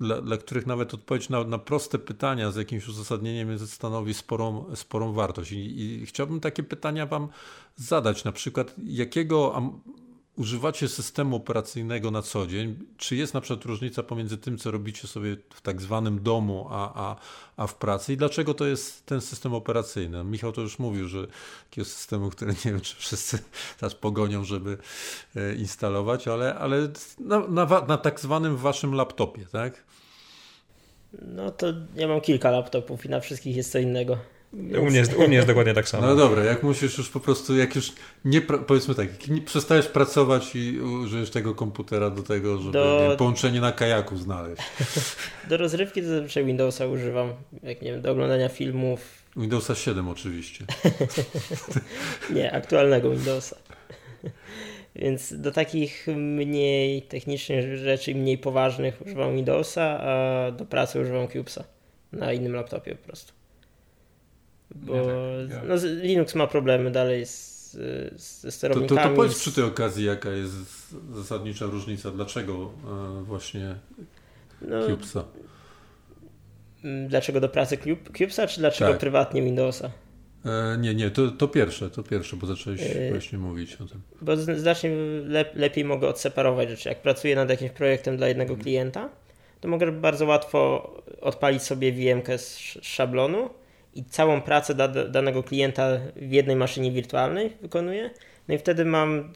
dla, 0.00 0.22
dla 0.22 0.36
których 0.36 0.66
nawet 0.66 0.94
odpowiedź 0.94 1.28
na, 1.28 1.44
na 1.44 1.58
proste 1.58 1.98
pytania 1.98 2.50
z 2.50 2.56
jakimś 2.56 2.88
uzasadnieniem 2.88 3.58
stanowi 3.66 4.14
sporą, 4.14 4.76
sporą 4.76 5.12
wartość. 5.12 5.52
I, 5.52 5.80
I 5.80 6.06
chciałbym 6.06 6.40
takie 6.40 6.62
pytania 6.62 7.06
Wam 7.06 7.28
zadać. 7.76 8.24
Na 8.24 8.32
przykład, 8.32 8.74
jakiego 8.84 9.54
używacie 10.40 10.88
systemu 10.88 11.36
operacyjnego 11.36 12.10
na 12.10 12.22
co 12.22 12.46
dzień, 12.46 12.78
czy 12.96 13.16
jest 13.16 13.34
na 13.34 13.40
przykład 13.40 13.64
różnica 13.64 14.02
pomiędzy 14.02 14.38
tym, 14.38 14.58
co 14.58 14.70
robicie 14.70 15.08
sobie 15.08 15.36
w 15.54 15.60
tak 15.60 15.80
zwanym 15.82 16.22
domu, 16.22 16.66
a, 16.70 16.92
a, 16.94 17.16
a 17.56 17.66
w 17.66 17.74
pracy 17.74 18.12
i 18.12 18.16
dlaczego 18.16 18.54
to 18.54 18.66
jest 18.66 19.06
ten 19.06 19.20
system 19.20 19.54
operacyjny? 19.54 20.24
Michał 20.24 20.52
to 20.52 20.60
już 20.60 20.78
mówił, 20.78 21.08
że 21.08 21.26
takiego 21.70 21.84
systemu, 21.84 22.30
który 22.30 22.52
nie 22.52 22.72
wiem, 22.72 22.80
czy 22.80 22.96
wszyscy 22.96 23.38
teraz 23.80 23.94
pogonią, 23.94 24.44
żeby 24.44 24.78
e, 25.36 25.54
instalować, 25.54 26.28
ale, 26.28 26.54
ale 26.54 26.88
na, 27.18 27.38
na, 27.48 27.66
na 27.88 27.98
tak 27.98 28.20
zwanym 28.20 28.56
waszym 28.56 28.94
laptopie, 28.94 29.46
tak? 29.52 29.84
No 31.22 31.50
to 31.50 31.66
ja 31.96 32.08
mam 32.08 32.20
kilka 32.20 32.50
laptopów 32.50 33.06
i 33.06 33.08
na 33.08 33.20
wszystkich 33.20 33.56
jest 33.56 33.72
co 33.72 33.78
innego. 33.78 34.18
U 34.52 34.84
mnie, 34.84 34.98
jest, 34.98 35.14
u 35.14 35.26
mnie 35.28 35.36
jest 35.36 35.48
dokładnie 35.48 35.74
tak 35.74 35.88
samo. 35.88 36.06
No 36.06 36.16
dobra, 36.16 36.44
jak 36.44 36.62
musisz 36.62 36.98
już 36.98 37.08
po 37.10 37.20
prostu, 37.20 37.56
jak 37.56 37.76
już 37.76 37.92
nie, 38.24 38.40
powiedzmy 38.40 38.94
tak, 38.94 39.08
jak 39.10 39.28
nie 39.28 39.42
przestajesz 39.42 39.86
pracować 39.86 40.56
i 40.56 40.80
użyjesz 40.80 41.30
tego 41.30 41.54
komputera 41.54 42.10
do 42.10 42.22
tego, 42.22 42.58
żeby 42.58 42.72
do... 42.72 43.08
nie, 43.10 43.16
połączenie 43.16 43.60
na 43.60 43.72
kajaku 43.72 44.16
znaleźć. 44.16 44.62
Do 45.48 45.56
rozrywki 45.56 46.02
to 46.02 46.08
zazwyczaj 46.08 46.44
Windowsa 46.44 46.86
używam, 46.86 47.32
jak 47.62 47.82
nie 47.82 47.92
wiem, 47.92 48.02
do 48.02 48.10
oglądania 48.10 48.48
filmów. 48.48 49.24
Windowsa 49.36 49.74
7 49.74 50.08
oczywiście. 50.08 50.64
nie, 52.34 52.52
aktualnego 52.52 53.10
Windowsa. 53.10 53.56
Więc 54.96 55.40
do 55.40 55.52
takich 55.52 56.06
mniej 56.16 57.02
technicznych 57.02 57.78
rzeczy, 57.78 58.14
mniej 58.14 58.38
poważnych 58.38 59.02
używam 59.06 59.34
Windowsa, 59.36 60.00
a 60.00 60.50
do 60.50 60.64
pracy 60.66 61.00
używam 61.00 61.28
Cubesa 61.28 61.64
na 62.12 62.32
innym 62.32 62.54
laptopie 62.54 62.94
po 62.94 63.06
prostu. 63.06 63.39
Bo 64.74 64.94
ja 64.94 65.02
tak, 65.02 65.68
ja. 65.68 65.74
No, 65.74 65.74
Linux 66.02 66.34
ma 66.34 66.46
problemy 66.46 66.90
dalej 66.90 67.26
z, 67.26 67.76
ze 68.16 68.52
sterownikami. 68.52 68.88
To, 68.88 69.04
to, 69.04 69.10
to 69.10 69.16
powiedz 69.16 69.38
przy 69.38 69.52
tej 69.52 69.64
okazji, 69.64 70.04
jaka 70.04 70.30
jest 70.30 70.54
zasadnicza 71.14 71.66
różnica. 71.66 72.10
Dlaczego 72.10 72.70
e, 73.20 73.24
właśnie 73.24 73.74
no, 74.62 74.86
Cubesa? 74.86 75.24
Mm, 76.84 77.08
dlaczego 77.08 77.40
do 77.40 77.48
pracy 77.48 77.78
Cubesa, 78.18 78.46
czy 78.46 78.60
dlaczego 78.60 78.90
tak. 78.90 79.00
prywatnie 79.00 79.42
Windowsa? 79.42 79.90
E, 80.44 80.78
nie, 80.78 80.94
nie, 80.94 81.10
to, 81.10 81.30
to 81.30 81.48
pierwsze, 81.48 81.90
to 81.90 82.02
pierwsze, 82.02 82.36
bo 82.36 82.46
zacząłeś 82.46 82.80
e, 82.82 83.10
właśnie 83.10 83.38
mówić 83.38 83.74
o 83.74 83.84
tym. 83.84 84.00
Bo 84.22 84.36
znacznie 84.36 84.90
lep, 85.24 85.56
lepiej 85.56 85.84
mogę 85.84 86.08
odseparować 86.08 86.70
rzeczy. 86.70 86.88
Jak 86.88 87.02
pracuję 87.02 87.36
nad 87.36 87.50
jakimś 87.50 87.70
projektem 87.70 88.16
dla 88.16 88.28
jednego 88.28 88.50
mhm. 88.50 88.64
klienta, 88.64 89.08
to 89.60 89.68
mogę 89.68 89.92
bardzo 89.92 90.26
łatwo 90.26 90.90
odpalić 91.20 91.62
sobie 91.62 91.92
VM-kę 91.92 92.38
z 92.38 92.58
szablonu 92.82 93.50
i 93.94 94.04
całą 94.04 94.40
pracę 94.40 94.74
da, 94.74 94.88
danego 94.88 95.42
klienta 95.42 95.88
w 96.16 96.32
jednej 96.32 96.56
maszynie 96.56 96.92
wirtualnej 96.92 97.56
wykonuję. 97.62 98.10
No 98.48 98.54
i 98.54 98.58
wtedy 98.58 98.84
mam 98.84 99.32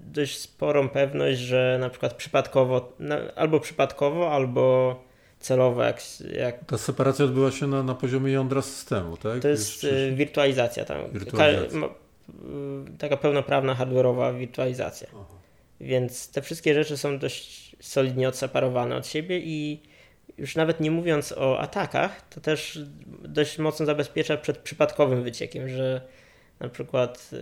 dość 0.00 0.38
sporą 0.38 0.88
pewność, 0.88 1.38
że 1.38 1.76
na 1.80 1.90
przykład 1.90 2.14
przypadkowo, 2.14 2.92
albo 3.36 3.60
przypadkowo, 3.60 4.32
albo 4.32 4.96
celowo. 5.40 5.82
Jak, 5.82 6.02
jak... 6.32 6.64
Ta 6.64 6.78
separacja 6.78 7.24
odbyła 7.24 7.50
się 7.50 7.66
na, 7.66 7.82
na 7.82 7.94
poziomie 7.94 8.32
jądra 8.32 8.62
systemu, 8.62 9.16
tak? 9.16 9.42
To 9.42 9.48
jest 9.48 9.82
Jeszcze... 9.82 10.10
wirtualizacja 10.10 10.84
tam. 10.84 11.10
Wirtualizacja. 11.12 11.88
taka 12.98 13.16
pełnoprawna 13.16 13.74
hardware'owa 13.74 14.38
wirtualizacja. 14.38 15.08
Aha. 15.14 15.36
Więc 15.80 16.30
te 16.30 16.42
wszystkie 16.42 16.74
rzeczy 16.74 16.96
są 16.96 17.18
dość 17.18 17.76
solidnie 17.80 18.28
odseparowane 18.28 18.96
od 18.96 19.06
siebie 19.06 19.38
i 19.38 19.82
już 20.38 20.56
nawet 20.56 20.80
nie 20.80 20.90
mówiąc 20.90 21.32
o 21.32 21.58
atakach, 21.58 22.28
to 22.28 22.40
też 22.40 22.80
dość 23.22 23.58
mocno 23.58 23.86
zabezpiecza 23.86 24.36
przed 24.36 24.58
przypadkowym 24.58 25.22
wyciekiem, 25.22 25.68
że 25.68 26.00
na 26.60 26.68
przykład 26.68 27.32
yy, 27.32 27.38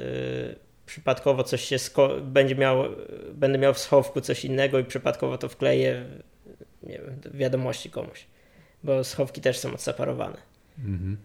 przypadkowo 0.86 1.44
coś 1.44 1.64
się 1.64 1.76
będzie 2.22 2.54
miał, 2.54 2.84
będę 3.34 3.58
miał 3.58 3.74
w 3.74 3.78
schowku 3.78 4.20
coś 4.20 4.44
innego 4.44 4.78
i 4.78 4.84
przypadkowo 4.84 5.38
to 5.38 5.48
wkleję 5.48 6.04
nie 6.82 6.98
wiem, 6.98 7.20
wiadomości 7.34 7.90
komuś, 7.90 8.26
bo 8.84 9.04
schowki 9.04 9.40
też 9.40 9.58
są 9.58 9.74
odseparowane. 9.74 10.36
Mhm. 10.78 11.16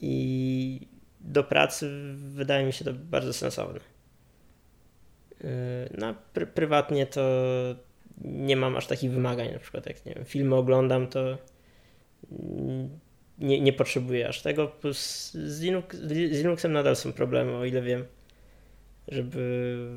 I 0.00 0.88
do 1.20 1.44
pracy 1.44 1.90
wydaje 2.16 2.66
mi 2.66 2.72
się 2.72 2.84
to 2.84 2.92
bardzo 2.92 3.32
sensowne. 3.32 3.80
Yy, 5.40 5.48
no, 5.98 6.14
pr 6.32 6.48
prywatnie 6.48 7.06
to 7.06 7.22
nie 8.20 8.56
mam 8.56 8.76
aż 8.76 8.86
takich 8.86 9.10
wymagań, 9.10 9.52
na 9.52 9.58
przykład 9.58 9.86
jak 9.86 10.06
nie 10.06 10.14
wiem, 10.14 10.24
filmy 10.24 10.54
oglądam, 10.54 11.06
to 11.06 11.38
nie, 13.38 13.60
nie 13.60 13.72
potrzebuję 13.72 14.28
aż 14.28 14.42
tego, 14.42 14.68
plus 14.68 15.30
z, 15.32 15.60
Linux, 15.60 15.96
z 15.96 16.10
Linuxem 16.12 16.72
nadal 16.72 16.96
są 16.96 17.12
problemy, 17.12 17.56
o 17.56 17.64
ile 17.64 17.82
wiem, 17.82 18.04
żeby 19.08 19.88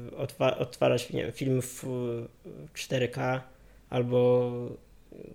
odtwarzać 0.57 1.09
nie 1.09 1.23
wiem, 1.23 1.31
film 1.31 1.61
w 1.61 1.83
4K 2.73 3.39
albo 3.89 4.51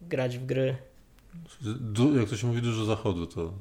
grać 0.03 0.39
w 0.39 0.47
gry. 0.47 0.77
Du 1.81 2.17
jak 2.17 2.29
to 2.29 2.37
się 2.37 2.47
mówi, 2.47 2.63
dużo 2.63 2.85
zachodu 2.85 3.27
to 3.27 3.53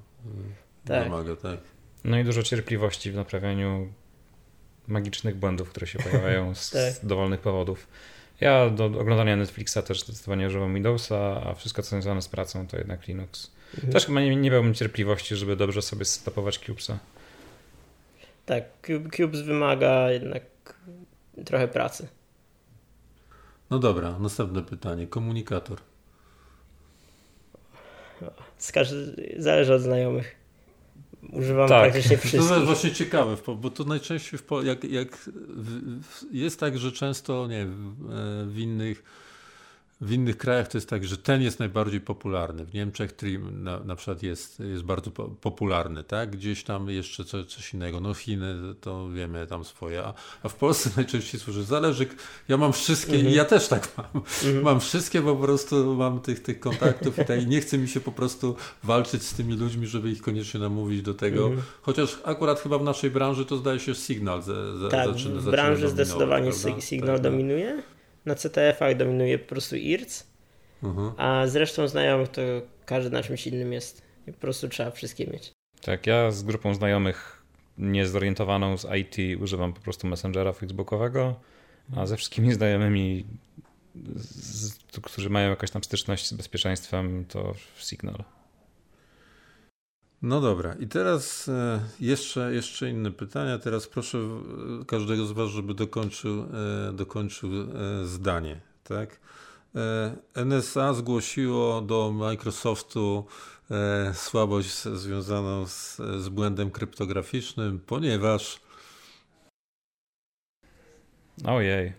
tak. 0.86 1.04
wymaga, 1.04 1.36
tak. 1.36 1.60
No 2.04 2.20
i 2.20 2.24
dużo 2.24 2.44
cierpliwości 2.44 3.12
w 3.12 3.16
naprawianiu 3.16 3.94
magicznych 4.88 5.36
błędów, 5.36 5.70
które 5.70 5.88
się 5.88 6.00
pojawiają 6.00 6.56
z 6.56 6.70
tak. 6.70 7.06
dowolnych 7.06 7.40
powodów. 7.40 7.88
Ja 8.42 8.70
do 8.70 8.86
oglądania 8.86 9.36
Netflixa 9.36 9.78
też 9.88 10.04
zdecydowanie 10.04 10.48
używam 10.48 10.74
Windowsa, 10.74 11.42
a 11.46 11.54
wszystko 11.54 11.82
co 11.82 11.90
związane 11.90 12.22
z 12.22 12.28
pracą 12.28 12.68
to 12.68 12.78
jednak 12.78 13.08
Linux. 13.08 13.52
Mhm. 13.74 13.94
Też 13.94 14.06
chyba 14.06 14.22
nie, 14.22 14.36
nie 14.36 14.52
miałbym 14.52 14.74
cierpliwości, 14.74 15.36
żeby 15.36 15.56
dobrze 15.56 15.82
sobie 15.82 16.06
stopować 16.06 16.60
Cubesa. 16.60 17.00
Tak, 18.46 18.64
Cubes 19.18 19.42
wymaga 19.42 20.12
jednak 20.12 20.44
trochę 21.46 21.68
pracy. 21.68 22.08
No 23.70 23.80
dobra, 23.80 24.20
następne 24.20 24.62
pytanie. 24.62 25.08
Komunikator. 25.08 25.78
Z 28.58 28.72
każdy, 28.72 29.34
zależy 29.38 29.74
od 29.74 29.82
znajomych. 29.82 30.41
Używam 31.30 31.70
tak. 31.70 31.82
praktycznie 31.82 32.18
wszystkich. 32.18 32.50
To 32.50 32.56
jest 32.56 32.66
właśnie 32.66 32.92
ciekawe, 32.92 33.38
bo 33.56 33.70
to 33.70 33.84
najczęściej 33.84 34.40
w, 34.40 34.64
jak, 34.64 34.84
jak 34.84 35.30
jest 36.32 36.60
tak, 36.60 36.78
że 36.78 36.92
często 36.92 37.48
nie 37.48 37.68
w 38.46 38.58
innych 38.58 39.04
w 40.02 40.12
innych 40.12 40.38
krajach 40.38 40.68
to 40.68 40.78
jest 40.78 40.90
tak, 40.90 41.06
że 41.06 41.18
ten 41.18 41.42
jest 41.42 41.60
najbardziej 41.60 42.02
popularny. 42.02 42.66
W 42.66 42.74
Niemczech 42.74 43.12
Trim 43.12 43.64
na, 43.64 43.80
na 43.80 43.96
przykład 43.96 44.24
jest, 44.24 44.60
jest 44.60 44.84
bardzo 44.84 45.12
po, 45.12 45.24
popularny, 45.24 46.04
tak? 46.04 46.30
Gdzieś 46.30 46.64
tam 46.64 46.90
jeszcze 46.90 47.26
coś, 47.26 47.46
coś 47.46 47.74
innego. 47.74 48.00
No 48.00 48.14
Chiny 48.14 48.56
to 48.82 49.10
wiemy 49.10 49.48
tam 49.48 49.66
swoje, 49.66 50.04
a, 50.04 50.14
a 50.44 50.50
w 50.50 50.56
Polsce 50.56 50.90
najczęściej 50.98 51.40
służy. 51.40 51.64
Zależy, 51.64 52.08
ja 52.48 52.58
mam 52.58 52.74
wszystkie 52.74 53.14
mhm. 53.14 53.34
i 53.34 53.36
ja 53.36 53.46
też 53.46 53.68
tak 53.68 53.88
mam. 53.98 54.24
Mhm. 54.46 54.64
Mam 54.64 54.80
wszystkie, 54.80 55.22
po 55.22 55.36
prostu 55.36 55.96
mam 55.96 56.20
tych, 56.20 56.40
tych 56.40 56.60
kontaktów 56.60 57.20
i, 57.20 57.26
tak, 57.26 57.44
i 57.44 57.48
nie 57.48 57.62
chce 57.62 57.78
mi 57.78 57.88
się 57.88 58.00
po 58.00 58.12
prostu 58.12 58.56
walczyć 58.84 59.24
z 59.24 59.34
tymi 59.34 59.54
ludźmi, 59.54 59.88
żeby 59.88 60.12
ich 60.12 60.22
koniecznie 60.22 60.60
namówić 60.60 61.02
do 61.02 61.14
tego. 61.14 61.46
Mhm. 61.46 61.62
Chociaż 61.82 62.20
akurat 62.24 62.60
chyba 62.60 62.78
w 62.78 62.84
naszej 62.84 63.12
branży 63.12 63.46
to 63.46 63.58
zdaje 63.58 63.80
się 63.80 63.96
Signal 63.96 64.42
ze, 64.42 64.78
ze, 64.78 64.90
tak, 64.90 65.08
zaczyna, 65.08 65.42
w 65.42 65.46
branży 65.46 65.90
zdecydowanie 65.90 66.52
Signal 66.80 67.16
tak, 67.16 67.24
dominuje 67.24 67.84
na 68.26 68.36
CTF-ach 68.36 68.98
dominuje 68.98 69.40
po 69.40 69.50
prostu 69.50 69.76
IRC, 69.76 70.28
mhm. 70.84 71.12
a 71.18 71.48
zresztą 71.48 71.88
znajomych 71.88 72.30
to 72.30 72.42
każdy 72.86 73.10
na 73.10 73.24
czymś 73.24 73.48
innym 73.48 73.74
jest. 73.74 74.02
I 74.28 74.32
po 74.32 74.40
prostu 74.40 74.70
trzeba 74.70 74.92
wszystkie 74.92 75.28
mieć. 75.28 75.52
Tak, 75.82 76.08
ja 76.08 76.32
z 76.32 76.44
grupą 76.44 76.74
znajomych 76.74 77.44
niezorientowaną 77.78 78.78
z 78.78 78.88
IT 79.00 79.42
używam 79.42 79.74
po 79.74 79.82
prostu 79.82 80.08
Messengera 80.08 80.54
Facebookowego, 80.54 81.40
a 81.96 82.06
ze 82.06 82.18
wszystkimi 82.18 82.54
znajomymi, 82.54 83.26
z, 84.16 84.74
którzy 85.04 85.30
mają 85.30 85.50
jakąś 85.50 85.72
tam 85.72 85.84
styczność 85.84 86.28
z 86.28 86.34
bezpieczeństwem, 86.34 87.26
to 87.26 87.54
Signal. 87.78 88.24
No 90.22 90.42
dobra, 90.42 90.74
i 90.74 90.88
teraz 90.88 91.50
e, 91.50 91.80
jeszcze, 92.00 92.54
jeszcze 92.54 92.90
inne 92.90 93.12
pytania. 93.12 93.60
Teraz 93.60 93.88
proszę 93.88 94.18
każdego 94.88 95.26
z 95.26 95.32
Was, 95.32 95.50
żeby 95.50 95.74
dokończył, 95.74 96.46
e, 96.90 96.94
dokończył 96.94 97.50
e, 97.54 98.06
zdanie. 98.06 98.62
Tak? 98.84 99.20
NSA 100.36 100.94
zgłosiło 100.94 101.82
do 101.82 102.12
Microsoftu 102.12 103.26
słabość 104.14 104.84
związaną 104.84 105.68
z, 105.68 105.98
z 105.98 106.30
błędem 106.30 106.72
kryptograficznym, 106.72 107.80
ponieważ. 107.80 108.60
Ojej. 111.46 111.94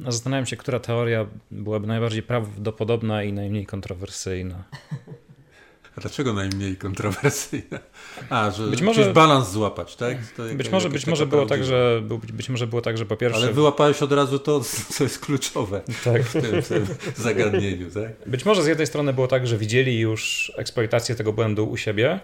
Zastanawiam 0.00 0.46
się, 0.46 0.56
która 0.56 0.80
teoria 0.80 1.26
byłaby 1.50 1.86
najbardziej 1.86 2.22
prawdopodobna 2.22 3.22
i 3.22 3.32
najmniej 3.32 3.66
kontrowersyjna. 3.66 4.64
A 5.98 6.00
dlaczego 6.00 6.32
najmniej 6.32 6.76
kontrowersyjna? 6.76 7.78
A, 8.30 8.50
że 8.50 8.66
być 8.66 8.82
może 8.82 9.12
balans 9.12 9.50
złapać, 9.50 9.96
tak? 9.96 10.18
To 10.36 10.42
być 10.54 10.70
może, 10.70 10.90
być 10.90 11.06
może 11.06 11.26
było 11.26 11.46
tak, 11.46 11.64
że 11.64 12.02
być 12.32 12.48
może 12.48 12.66
było 12.66 12.82
tak, 12.82 12.98
że 12.98 13.06
po 13.06 13.16
pierwsze. 13.16 13.40
Ale 13.40 13.52
wyłapałeś 13.52 14.02
od 14.02 14.12
razu 14.12 14.38
to, 14.38 14.60
co 14.90 15.04
jest 15.04 15.18
kluczowe 15.18 15.80
tak. 16.04 16.22
w, 16.22 16.32
tym, 16.32 16.62
tym 16.62 16.86
zagadnieniu, 17.16 17.90
tak? 17.90 18.28
Być 18.28 18.44
może 18.44 18.62
z 18.62 18.66
jednej 18.66 18.86
strony 18.86 19.12
było 19.12 19.26
tak, 19.26 19.46
że 19.46 19.58
widzieli 19.58 20.00
już 20.00 20.52
eksploatację 20.56 21.14
tego 21.14 21.32
błędu 21.32 21.70
u 21.70 21.76
siebie 21.76 22.20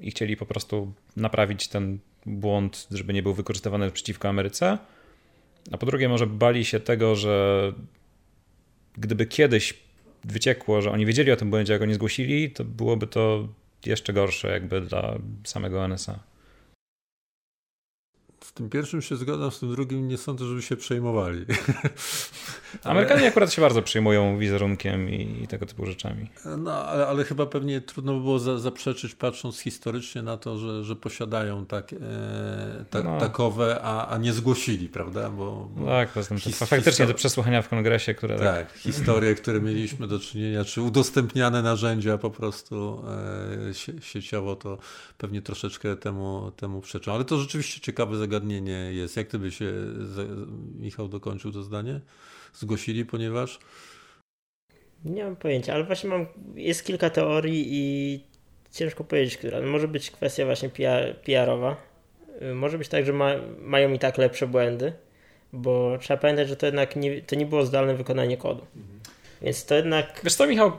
i 0.00 0.10
chcieli 0.10 0.36
po 0.36 0.46
prostu 0.46 0.92
naprawić 1.16 1.68
ten 1.68 1.98
błąd, 2.26 2.86
żeby 2.90 3.12
nie 3.12 3.22
był 3.22 3.34
wykorzystywany 3.34 3.90
przeciwko 3.90 4.28
Ameryce. 4.28 4.78
A 5.70 5.78
po 5.78 5.86
drugie, 5.86 6.08
może 6.08 6.26
bali 6.26 6.64
się 6.64 6.80
tego, 6.80 7.16
że 7.16 7.72
gdyby 8.98 9.26
kiedyś 9.26 9.74
wyciekło, 10.24 10.82
że 10.82 10.90
oni 10.90 11.06
wiedzieli 11.06 11.32
o 11.32 11.36
tym 11.36 11.50
błędzie, 11.50 11.72
jak 11.72 11.80
go 11.80 11.86
nie 11.86 11.94
zgłosili, 11.94 12.50
to 12.50 12.64
byłoby 12.64 13.06
to 13.06 13.48
jeszcze 13.86 14.12
gorsze 14.12 14.48
jakby 14.48 14.80
dla 14.80 15.18
samego 15.44 15.88
NSA. 15.88 16.31
Z 18.42 18.52
tym 18.52 18.70
pierwszym 18.70 19.02
się 19.02 19.16
zgadzam, 19.16 19.50
z 19.50 19.60
tym 19.60 19.70
drugim 19.70 20.08
nie 20.08 20.18
sądzę, 20.18 20.44
żeby 20.44 20.62
się 20.62 20.76
przejmowali. 20.76 21.46
Amerykanie 22.84 23.28
akurat 23.28 23.52
się 23.52 23.62
bardzo 23.62 23.82
przejmują 23.82 24.38
wizerunkiem 24.38 25.10
i, 25.10 25.42
i 25.42 25.48
tego 25.48 25.66
typu 25.66 25.86
rzeczami. 25.86 26.30
No, 26.58 26.84
ale, 26.84 27.06
ale, 27.06 27.24
chyba 27.24 27.46
pewnie 27.46 27.80
trudno 27.80 28.14
by 28.14 28.20
było 28.20 28.38
za, 28.38 28.58
zaprzeczyć, 28.58 29.14
patrząc 29.14 29.60
historycznie 29.60 30.22
na 30.22 30.36
to, 30.36 30.58
że, 30.58 30.84
że 30.84 30.96
posiadają 30.96 31.66
tak, 31.66 31.92
e, 31.92 33.02
no. 33.04 33.20
takowe, 33.20 33.80
a, 33.82 34.08
a 34.08 34.18
nie 34.18 34.32
zgłosili, 34.32 34.88
prawda? 34.88 35.30
Bo, 35.30 35.68
bo 35.76 35.86
tak, 35.86 36.08
poza 36.08 36.38
his, 36.38 36.58
faktycznie 36.58 37.06
te 37.06 37.14
przesłuchania 37.14 37.62
w 37.62 37.68
kongresie, 37.68 38.14
które... 38.14 38.38
Tak, 38.38 38.72
tak, 38.72 38.78
historie, 38.78 39.34
które 39.42 39.60
mieliśmy 39.60 40.06
do 40.06 40.18
czynienia, 40.18 40.64
czy 40.64 40.82
udostępniane 40.82 41.62
narzędzia 41.62 42.18
po 42.18 42.30
prostu 42.30 43.04
e, 43.70 44.00
sieciowo, 44.00 44.56
to 44.56 44.78
pewnie 45.18 45.42
troszeczkę 45.42 45.96
temu, 45.96 46.52
temu 46.56 46.80
przeczą. 46.80 47.14
Ale 47.14 47.24
to 47.24 47.38
rzeczywiście 47.38 47.80
ciekawe 47.80 48.16
zagadnienie 48.16 48.31
jest. 48.92 49.16
Jak 49.16 49.28
ty 49.28 49.38
by 49.38 49.50
się, 49.50 49.72
Michał, 50.78 51.08
dokończył 51.08 51.52
to 51.52 51.62
zdanie? 51.62 52.00
zgłosili, 52.54 53.04
ponieważ. 53.04 53.58
Nie 55.04 55.24
mam 55.24 55.36
pojęcia, 55.36 55.74
ale 55.74 55.84
właśnie 55.84 56.10
mam. 56.10 56.26
Jest 56.54 56.84
kilka 56.84 57.10
teorii 57.10 57.66
i 57.70 58.20
ciężko 58.72 59.04
powiedzieć, 59.04 59.36
która. 59.36 59.60
Może 59.60 59.88
być 59.88 60.10
kwestia 60.10 60.44
właśnie 60.44 60.70
PR-owa. 61.24 61.76
Y, 62.42 62.54
może 62.54 62.78
być 62.78 62.88
tak, 62.88 63.06
że 63.06 63.12
ma, 63.12 63.30
mają 63.60 63.92
i 63.92 63.98
tak 63.98 64.18
lepsze 64.18 64.46
błędy, 64.46 64.92
bo 65.52 65.98
trzeba 66.00 66.20
pamiętać, 66.20 66.48
że 66.48 66.56
to 66.56 66.66
jednak 66.66 66.96
nie, 66.96 67.22
to 67.22 67.36
nie 67.36 67.46
było 67.46 67.66
zdalne 67.66 67.94
wykonanie 67.94 68.36
kodu. 68.36 68.66
Mhm. 68.76 69.00
Więc 69.42 69.66
to 69.66 69.74
jednak. 69.74 70.20
Wiesz 70.24 70.36
to 70.36 70.46
Michał, 70.46 70.72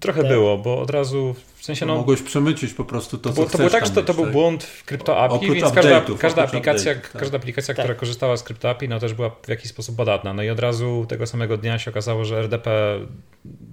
trochę 0.00 0.22
tak. 0.22 0.30
było, 0.30 0.58
bo 0.58 0.80
od 0.80 0.90
razu 0.90 1.34
w 1.64 1.66
sensie 1.66 1.86
no. 1.86 1.96
Mogłeś 1.96 2.22
przemycić 2.22 2.74
po 2.74 2.84
prostu 2.84 3.18
to, 3.18 3.30
to 3.30 3.34
co 3.34 3.50
To 3.50 3.58
było 3.58 3.70
tak, 3.70 3.86
że 3.86 3.92
to, 3.92 4.02
to 4.02 4.14
był 4.14 4.24
tak? 4.24 4.32
błąd 4.32 4.64
w 4.64 4.84
CryptoAPI, 4.84 5.50
więc 5.50 5.72
każda, 5.72 6.00
każda 6.18 6.42
aplikacja, 6.42 6.94
tak. 6.94 7.12
każda 7.12 7.38
aplikacja 7.38 7.74
tak. 7.74 7.84
która 7.84 7.98
korzystała 7.98 8.36
z 8.36 8.44
CryptoAPI, 8.44 8.88
no 8.88 9.00
też 9.00 9.14
była 9.14 9.30
w 9.30 9.48
jakiś 9.48 9.70
sposób 9.70 9.96
podatna. 9.96 10.34
No 10.34 10.42
i 10.42 10.50
od 10.50 10.60
razu 10.60 11.06
tego 11.08 11.26
samego 11.26 11.56
dnia 11.56 11.78
się 11.78 11.90
okazało, 11.90 12.24
że 12.24 12.38
RDP 12.38 12.98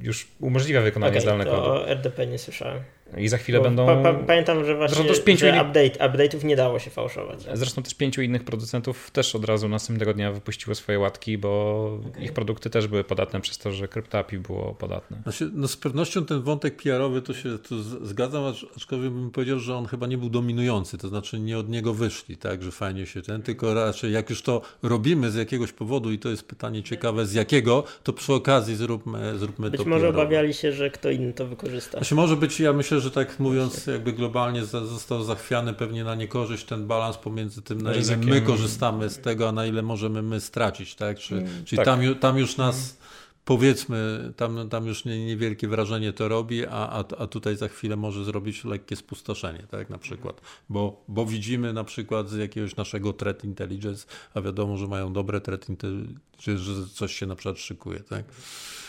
już 0.02 0.28
umożliwia 0.40 0.82
wykonanie 0.82 1.12
okay, 1.12 1.22
zdalnego 1.22 1.52
kodu. 1.52 1.70
O 1.70 1.90
RDP 1.90 2.28
nie 2.28 2.38
słyszałem. 2.38 2.84
I 3.18 3.28
za 3.28 3.38
chwilę 3.38 3.62
będą. 3.62 3.86
Pa, 3.86 3.96
pa, 3.96 4.14
pamiętam, 4.14 4.66
że 4.66 4.76
właśnie 4.76 5.06
też 5.06 5.24
pięciu 5.24 5.46
że 5.46 5.52
update, 5.52 6.08
update'ów 6.10 6.44
nie 6.44 6.56
dało 6.56 6.80
się 6.80 6.90
fałszować. 6.90 7.40
Zresztą 7.54 7.84
też 7.84 7.94
pięciu 7.94 8.22
innych 8.22 8.44
producentów 8.44 9.12
też 9.12 9.36
od 9.36 9.46
razu 9.46 9.70
następnego 9.70 10.14
dnia 10.14 10.32
wypuściło 10.32 10.76
swoje 10.76 11.00
łatki, 11.00 11.38
bo 11.38 11.84
okay. 12.10 12.24
ich 12.24 12.34
produkty 12.34 12.70
też 12.70 12.88
były 12.88 13.04
podatne 13.04 13.42
przez 13.42 13.58
to, 13.58 13.72
że 13.72 13.88
CryptoAPI 13.88 14.38
było 14.38 14.74
podatne. 14.74 15.18
Znaczy, 15.24 15.50
no 15.54 15.68
z 15.68 15.78
pewnością 15.78 16.26
ten 16.26 16.42
wątek 16.42 16.82
PR-owy 16.82 17.22
to 17.22 17.34
się 17.34 17.60
to 17.60 17.81
zgadzam, 17.82 18.44
aczkolwiek 18.76 19.12
bym 19.12 19.32
powiedział, 19.32 19.60
że 19.60 19.76
on 19.76 19.86
chyba 19.86 20.08
nie 20.08 20.18
był 20.18 20.30
dominujący, 20.30 20.98
to 20.98 21.08
znaczy 21.08 21.40
nie 21.40 21.58
od 21.58 21.70
niego 21.70 21.94
wyszli, 21.94 22.38
tak, 22.38 22.64
że 22.64 22.72
fajnie 22.72 23.06
się 23.06 23.22
ten, 23.22 23.42
tylko 23.42 23.74
raczej 23.74 24.14
jak 24.14 24.30
już 24.30 24.42
to 24.42 24.62
robimy 24.84 25.32
z 25.32 25.36
jakiegoś 25.36 25.72
powodu 25.72 26.12
i 26.12 26.20
to 26.20 26.30
jest 26.30 26.44
pytanie 26.44 26.84
ciekawe 26.84 27.26
z 27.26 27.34
jakiego, 27.34 27.84
to 28.04 28.14
przy 28.14 28.34
okazji 28.34 28.76
zróbmy, 28.76 29.40
zróbmy 29.40 29.70
Być 29.70 29.82
to 29.82 29.90
może 29.90 30.02
PR-owo. 30.06 30.22
obawiali 30.22 30.54
się, 30.54 30.72
że 30.72 30.90
kto 30.90 31.10
inny 31.10 31.34
to 31.34 31.48
wykorzysta. 31.48 31.98
Znaczy 31.98 32.16
może 32.16 32.36
być, 32.36 32.60
ja 32.60 32.74
myślę, 32.74 33.00
że 33.00 33.12
tak 33.12 33.40
mówiąc 33.40 33.88
jakby 33.88 34.14
globalnie 34.14 34.66
został 34.66 35.24
zachwiany 35.24 35.74
pewnie 35.74 36.04
na 36.04 36.16
niekorzyść 36.16 36.66
ten 36.66 36.88
balans 36.88 37.18
pomiędzy 37.18 37.62
tym, 37.62 37.82
na 37.82 37.94
ile 37.94 38.18
my 38.18 38.42
korzystamy 38.42 39.10
z 39.10 39.18
tego, 39.18 39.50
a 39.50 39.52
na 39.52 39.66
ile 39.66 39.82
możemy 39.82 40.22
my 40.22 40.40
stracić, 40.42 40.96
tak? 40.96 41.20
Czy, 41.20 41.46
czyli 41.66 41.78
tak. 41.78 41.86
Tam, 41.86 42.16
tam 42.16 42.38
już 42.38 42.58
nas 42.58 43.01
powiedzmy, 43.46 44.32
tam, 44.38 44.70
tam 44.70 44.86
już 44.88 45.06
nie, 45.06 45.26
niewielkie 45.26 45.68
wrażenie 45.68 46.14
to 46.14 46.28
robi, 46.28 46.66
a, 46.66 46.70
a, 46.72 47.04
a 47.18 47.28
tutaj 47.28 47.56
za 47.56 47.68
chwilę 47.68 47.96
może 47.96 48.24
zrobić 48.24 48.64
lekkie 48.64 48.96
spustoszenie, 48.96 49.64
tak? 49.72 49.90
Na 49.90 49.98
przykład, 49.98 50.42
bo, 50.70 51.04
bo 51.08 51.26
widzimy 51.26 51.74
na 51.74 51.84
przykład 51.84 52.30
z 52.30 52.38
jakiegoś 52.38 52.76
naszego 52.76 53.14
threat 53.14 53.44
intelligence, 53.44 54.08
a 54.34 54.42
wiadomo, 54.42 54.78
że 54.78 54.88
mają 54.88 55.14
dobre 55.14 55.42
threat 55.42 55.70
intelligence, 55.70 56.58
że 56.58 56.88
coś 56.94 57.16
się 57.16 57.26
na 57.26 57.36
przykład 57.36 57.60
szykuje, 57.60 58.00
tak? 58.00 58.26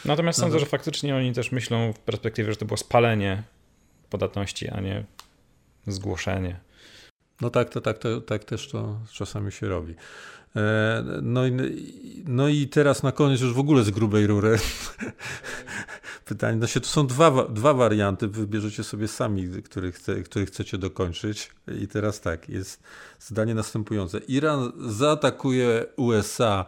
Natomiast 0.04 0.38
sądzę, 0.38 0.56
Mhm. 0.56 0.60
że 0.66 0.70
faktycznie 0.70 1.16
oni 1.16 1.32
też 1.32 1.52
myślą 1.52 1.92
w 1.92 1.98
perspektywie, 1.98 2.52
że 2.52 2.56
to 2.56 2.64
było 2.64 2.76
spalenie 2.76 3.42
podatności, 4.10 4.68
a 4.68 4.80
nie 4.80 5.04
zgłoszenie. 5.86 6.60
No 7.42 7.50
tak, 7.50 7.70
to, 7.70 7.80
tak, 7.80 7.98
to, 7.98 8.20
tak 8.20 8.44
też 8.44 8.68
to 8.68 8.98
czasami 9.12 9.52
się 9.52 9.68
robi. 9.68 9.94
E, 10.56 11.04
No 11.22 11.46
i, 11.46 11.52
no 12.26 12.48
i 12.48 12.68
teraz 12.68 13.02
na 13.02 13.12
koniec 13.12 13.40
już 13.40 13.52
w 13.52 13.58
ogóle 13.58 13.82
z 13.84 13.90
grubej 13.90 14.26
rury 14.26 14.58
pytanie. 16.24 16.56
No 16.56 16.66
się, 16.66 16.80
to 16.80 16.86
są 16.86 17.06
dwa, 17.06 17.30
wa- 17.30 17.48
dwa 17.48 17.74
warianty, 17.74 18.28
wybierzecie 18.28 18.84
sobie 18.84 19.08
sami, 19.08 19.62
który, 19.62 19.92
chce, 19.92 20.22
który 20.22 20.46
chcecie 20.46 20.78
dokończyć. 20.78 21.50
I 21.82 21.88
teraz 21.88 22.20
tak, 22.20 22.48
jest 22.48 22.82
zdanie 23.20 23.54
następujące. 23.54 24.18
Iran 24.18 24.72
zaatakuje 24.88 25.86
USA, 25.96 26.64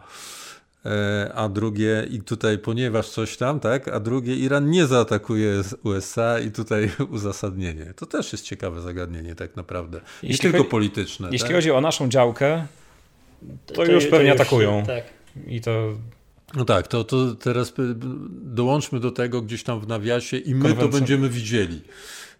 a 1.35 1.49
drugie, 1.49 2.07
i 2.11 2.21
tutaj 2.21 2.57
ponieważ 2.57 3.09
coś 3.09 3.37
tam, 3.37 3.59
tak, 3.59 3.87
a 3.87 3.99
drugie 3.99 4.35
Iran 4.35 4.69
nie 4.69 4.85
zaatakuje 4.87 5.63
z 5.63 5.75
USA 5.83 6.39
i 6.39 6.51
tutaj 6.51 6.91
uzasadnienie. 7.11 7.93
To 7.95 8.05
też 8.05 8.31
jest 8.31 8.43
ciekawe 8.45 8.81
zagadnienie 8.81 9.35
tak 9.35 9.55
naprawdę. 9.55 9.97
Nie 10.23 10.29
Jeśli 10.29 10.41
tylko 10.41 10.57
chodzi- 10.57 10.69
polityczne. 10.69 11.29
Jeśli 11.31 11.47
tak? 11.47 11.55
chodzi 11.57 11.71
o 11.71 11.81
naszą 11.81 12.09
działkę, 12.09 12.67
To 13.73 13.85
już 13.85 14.05
pewnie 14.05 14.31
atakują. 14.31 14.83
Tak. 14.87 15.03
i 15.47 15.61
to 15.61 15.93
No 16.55 16.65
tak, 16.65 16.87
to, 16.87 17.03
to 17.03 17.35
teraz 17.35 17.73
dołączmy 18.29 18.99
do 18.99 19.11
tego 19.11 19.41
gdzieś 19.41 19.63
tam 19.63 19.79
w 19.79 19.87
nawiasie 19.87 20.37
i 20.37 20.55
my 20.55 20.69
to 20.69 20.75
Konwencja- 20.75 20.91
będziemy 20.91 21.29
widzieli. 21.29 21.81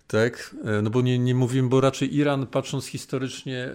Tak? 0.08 0.56
E, 0.66 0.82
No 0.82 0.90
bo 0.90 1.02
nie, 1.02 1.20
nie 1.20 1.36
mówimy, 1.36 1.70
bo 1.70 1.82
raczej 1.82 2.16
Iran 2.16 2.48
patrząc 2.48 2.86
historycznie, 2.86 3.70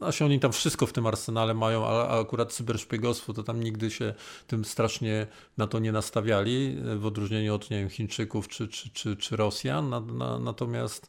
znaczy 0.00 0.24
oni 0.24 0.40
tam 0.40 0.52
wszystko 0.52 0.86
w 0.86 0.92
tym 0.92 1.06
arsenale 1.06 1.54
mają, 1.54 1.86
a, 1.86 2.20
akurat 2.20 2.52
cyberszpiegostwo 2.52 3.32
to 3.32 3.42
tam 3.42 3.62
nigdy 3.62 3.90
się 3.90 4.14
tym 4.46 4.64
strasznie 4.64 5.26
na 5.58 5.66
to 5.66 5.78
nie 5.78 5.92
nastawiali, 5.92 6.76
e, 6.92 6.96
w 6.96 7.06
odróżnieniu 7.06 7.54
od 7.54 7.70
nie 7.70 7.78
wiem, 7.78 7.88
Chińczyków 7.88 8.48
czy, 8.48 8.68
czy, 8.68 8.90
czy, 8.90 9.16
czy 9.16 9.36
Rosjan. 9.36 9.88
Na, 9.88 10.00
na, 10.00 10.38
natomiast 10.38 11.08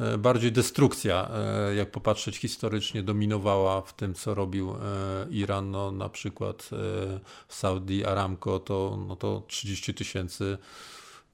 e, 0.00 0.18
bardziej 0.18 0.52
destrukcja, 0.52 1.30
e, 1.34 1.74
jak 1.74 1.90
popatrzeć 1.90 2.36
historycznie, 2.36 3.02
dominowała 3.02 3.80
w 3.80 3.92
tym, 3.92 4.14
co 4.14 4.34
robił 4.34 4.74
Iran. 5.30 5.70
No, 5.70 5.92
na 5.92 6.08
przykład 6.08 6.68
w 7.48 7.54
Saudi 7.54 8.04
Aramco 8.04 8.58
to, 8.58 8.98
no 9.08 9.16
to 9.16 9.42
30 9.46 9.94
tysięcy 9.94 10.58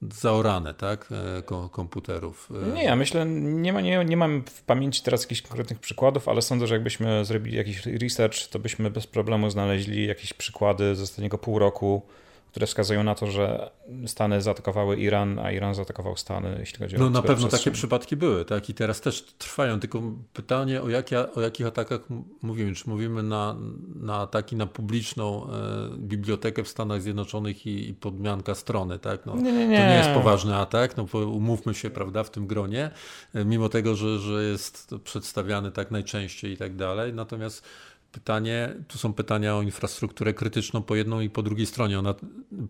zaorane, 0.01 0.73
tak, 0.73 1.09
e, 1.37 1.41
ko- 1.41 1.69
komputerów. 1.69 2.49
E, 2.69 2.71
Nie, 2.73 2.83
ja 2.83 2.95
myślę, 2.95 3.25
nie, 3.25 3.73
ma, 3.73 3.81
nie, 3.81 4.05
nie 4.05 4.17
mam 4.17 4.43
w 4.45 4.61
pamięci 4.63 5.03
teraz 5.03 5.21
jakichś 5.21 5.41
konkretnych 5.41 5.79
przykładów, 5.79 6.27
ale 6.29 6.41
sądzę, 6.41 6.67
że 6.67 6.75
jakbyśmy 6.75 7.25
zrobili 7.25 7.57
jakiś 7.57 7.85
research, 7.85 8.47
to 8.47 8.59
byśmy 8.59 8.91
bez 8.91 9.07
problemu 9.07 9.49
znaleźli 9.49 10.07
jakieś 10.07 10.33
przykłady 10.33 10.95
z 10.95 11.01
ostatniego 11.01 11.37
pół 11.37 11.59
roku, 11.59 12.01
które 12.49 12.67
wskazują 12.67 13.03
na 13.03 13.15
to, 13.15 13.27
że 13.27 13.71
Stany 14.05 14.41
zaatakowały 14.41 14.97
Iran, 14.97 15.39
a 15.39 15.51
Iran 15.51 15.75
zaatakował 15.75 16.17
Stany, 16.17 16.55
jeśli 16.59 16.79
chodzi 16.79 16.95
o 16.95 16.99
No 16.99 17.09
na 17.09 17.21
pewno 17.21 17.47
takie 17.47 17.71
przypadki 17.71 18.15
były, 18.15 18.45
tak? 18.45 18.69
I 18.69 18.73
teraz 18.73 19.01
też 19.01 19.21
trwają, 19.21 19.79
tylko 19.79 20.01
pytanie 20.33 20.81
o, 20.81 20.89
jakie, 20.89 21.33
o 21.33 21.41
jakich 21.41 21.65
atakach 21.65 22.01
mówimy? 22.41 22.75
Czy 22.75 22.89
mówimy 22.89 23.23
na, 23.23 23.55
na 23.95 24.15
ataki 24.15 24.55
na 24.55 24.65
publiczną 24.65 25.47
e, 25.47 25.49
bibliotekę 25.97 26.63
w 26.63 26.67
Stanach 26.67 27.01
Zjednoczonych 27.01 27.65
i, 27.65 27.89
i 27.89 27.93
podmianka 27.93 28.55
strony, 28.55 28.99
tak? 28.99 29.25
No, 29.25 29.35
Nie, 29.35 29.41
nie, 29.41 29.51
To 29.51 29.71
nie. 29.71 29.87
nie 29.87 29.95
jest 29.95 30.09
poważny 30.09 30.55
atak, 30.55 30.97
no 30.97 31.05
umówmy 31.13 31.73
się, 31.73 31.89
prawda, 31.89 32.23
w 32.23 32.29
tym 32.31 32.47
gronie, 32.47 32.91
e, 33.33 33.45
mimo 33.45 33.69
tego, 33.69 33.95
że, 33.95 34.19
że 34.19 34.43
jest 34.43 34.95
przedstawiany 35.03 35.71
tak 35.71 35.91
najczęściej 35.91 36.51
i 36.51 36.57
tak 36.57 36.75
dalej. 36.75 37.13
Natomiast 37.13 37.63
pytanie, 38.11 38.75
tu 38.87 38.97
są 38.97 39.13
pytania 39.13 39.55
o 39.55 39.61
infrastrukturę 39.61 40.33
krytyczną 40.33 40.81
po 40.81 40.95
jedną 40.95 41.19
i 41.19 41.29
po 41.29 41.43
drugiej 41.43 41.65
stronie. 41.65 41.99
Ona, 41.99 42.15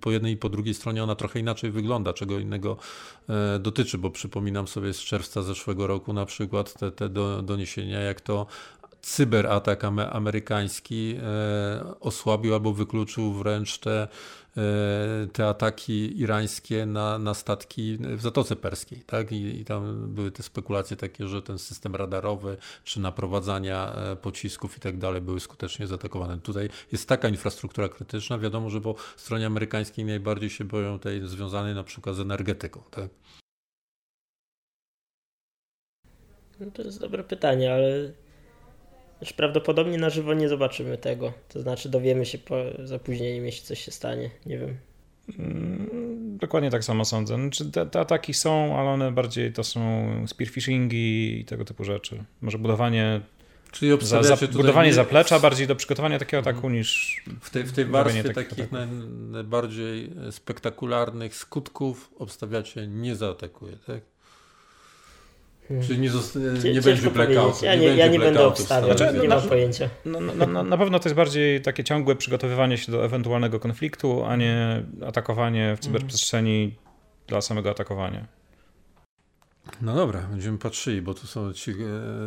po 0.01 0.11
jednej 0.11 0.33
i 0.33 0.37
po 0.37 0.49
drugiej 0.49 0.73
stronie 0.73 1.03
ona 1.03 1.15
trochę 1.15 1.39
inaczej 1.39 1.71
wygląda, 1.71 2.13
czego 2.13 2.39
innego 2.39 2.77
e, 3.29 3.59
dotyczy, 3.59 3.97
bo 3.97 4.09
przypominam 4.09 4.67
sobie 4.67 4.93
z 4.93 4.99
czerwca 4.99 5.41
zeszłego 5.41 5.87
roku 5.87 6.13
na 6.13 6.25
przykład 6.25 6.73
te, 6.73 6.91
te 6.91 7.09
do, 7.09 7.41
doniesienia, 7.41 7.99
jak 7.99 8.21
to 8.21 8.45
cyberatak 9.01 9.83
ame- 9.83 10.09
amerykański 10.09 11.15
e, 11.23 11.99
osłabił 11.99 12.53
albo 12.53 12.73
wykluczył 12.73 13.33
wręcz 13.33 13.77
te, 13.77 14.07
te 15.33 15.47
ataki 15.47 16.21
irańskie 16.21 16.85
na, 16.85 17.19
na 17.19 17.33
statki 17.33 17.97
w 17.97 18.21
Zatoce 18.21 18.55
Perskiej. 18.55 19.01
Tak? 19.01 19.31
I, 19.31 19.59
I 19.59 19.65
tam 19.65 20.13
były 20.13 20.31
te 20.31 20.43
spekulacje 20.43 20.97
takie, 20.97 21.27
że 21.27 21.41
ten 21.41 21.59
system 21.59 21.95
radarowy 21.95 22.57
czy 22.83 22.99
naprowadzania 22.99 23.93
e, 23.93 24.15
pocisków 24.15 24.77
i 24.77 24.79
tak 24.79 24.97
dalej 24.97 25.21
były 25.21 25.39
skutecznie 25.39 25.87
zaatakowane. 25.87 26.37
Tutaj 26.37 26.69
jest 26.91 27.09
taka 27.09 27.27
infrastruktura 27.29 27.89
krytyczna, 27.89 28.39
wiadomo, 28.39 28.69
że 28.69 28.81
po 28.81 28.95
stronie 29.17 29.45
amerykańskiej 29.45 30.05
najbardziej 30.05 30.49
się 30.49 30.65
boją 30.65 30.99
tej 30.99 31.27
związanej 31.27 31.75
na 31.75 31.83
przykład 31.83 32.15
z 32.15 32.19
energetyką. 32.19 32.81
Tak? 32.91 33.09
No 36.59 36.71
to 36.71 36.81
jest 36.81 36.99
dobre 36.99 37.23
pytanie, 37.23 37.73
ale 37.73 38.13
znaczy 39.19 39.33
prawdopodobnie 39.33 39.97
na 39.97 40.09
żywo 40.09 40.33
nie 40.33 40.49
zobaczymy 40.49 40.97
tego. 40.97 41.33
To 41.49 41.61
znaczy 41.61 41.89
dowiemy 41.89 42.25
się 42.25 42.37
po 42.37 42.55
zapóźnieniem, 42.83 43.45
jeśli 43.45 43.65
coś 43.67 43.79
się 43.85 43.91
stanie. 43.91 44.29
Nie 44.45 44.57
wiem. 44.57 44.77
Mm, 45.39 46.37
Dokładnie 46.37 46.69
tak 46.71 46.83
samo 46.83 47.05
sądzę. 47.05 47.35
Znaczy, 47.35 47.71
te, 47.71 47.85
te 47.85 47.99
ataki 47.99 48.33
są, 48.33 48.79
ale 48.79 48.89
one 48.89 49.11
bardziej 49.11 49.53
to 49.53 49.63
są 49.63 50.07
spearfishingi 50.27 51.39
i 51.39 51.45
tego 51.45 51.65
typu 51.65 51.83
rzeczy. 51.83 52.23
Może 52.41 52.57
budowanie, 52.57 53.21
Czyli 53.71 53.91
za, 54.01 54.23
za, 54.23 54.37
budowanie 54.53 54.87
nie- 54.89 54.93
zaplecza 54.93 55.39
bardziej 55.39 55.67
do 55.67 55.75
przygotowania 55.75 56.19
takiego 56.19 56.37
ataku 56.49 56.69
niż 56.69 57.21
W 57.41 57.49
tej, 57.49 57.63
w 57.63 57.71
tej 57.71 57.85
warstwie 57.85 58.23
takich 58.33 58.49
takich 58.49 58.71
naj, 58.71 58.87
najbardziej 59.31 60.11
spektakularnych 60.31 61.35
skutków 61.35 62.11
obstawiacie 62.19 62.87
nie 62.87 63.15
zaatakuje, 63.15 63.77
tak? 63.87 64.01
Czyli 65.87 65.99
nie, 65.99 66.09
nie 66.73 66.81
będzie 66.81 67.11
blackoutu. 67.11 67.41
powiedzieć. 67.41 67.61
Ja 67.61 67.75
nie, 67.75 67.87
ja 67.87 68.07
nie 68.07 68.19
będę 68.19 68.47
obstawiał, 68.47 68.97
Znaczy, 68.97 69.13
nie 69.13 69.27
no, 69.27 69.35
mam 69.35 69.43
na- 69.43 69.49
pojęcia. 69.49 69.89
No, 70.05 70.19
no, 70.19 70.45
no, 70.47 70.63
na 70.63 70.77
pewno 70.77 70.99
to 70.99 71.09
jest 71.09 71.15
bardziej 71.15 71.61
takie 71.61 71.83
ciągłe 71.83 72.15
przygotowywanie 72.15 72.77
się 72.77 72.91
do 72.91 73.05
ewentualnego 73.05 73.59
konfliktu, 73.59 74.23
a 74.25 74.35
nie 74.35 74.83
atakowanie 75.07 75.75
w 75.75 75.79
cyberprzestrzeni 75.79 76.75
dla 77.27 77.41
samego 77.41 77.69
atakowania. 77.69 78.27
No 79.81 79.95
dobra, 79.95 80.21
będziemy 80.21 80.57
patrzyli, 80.57 81.01
bo 81.01 81.13
tu 81.13 81.27
są 81.27 81.53
ci, 81.53 81.71
e, 81.71 81.75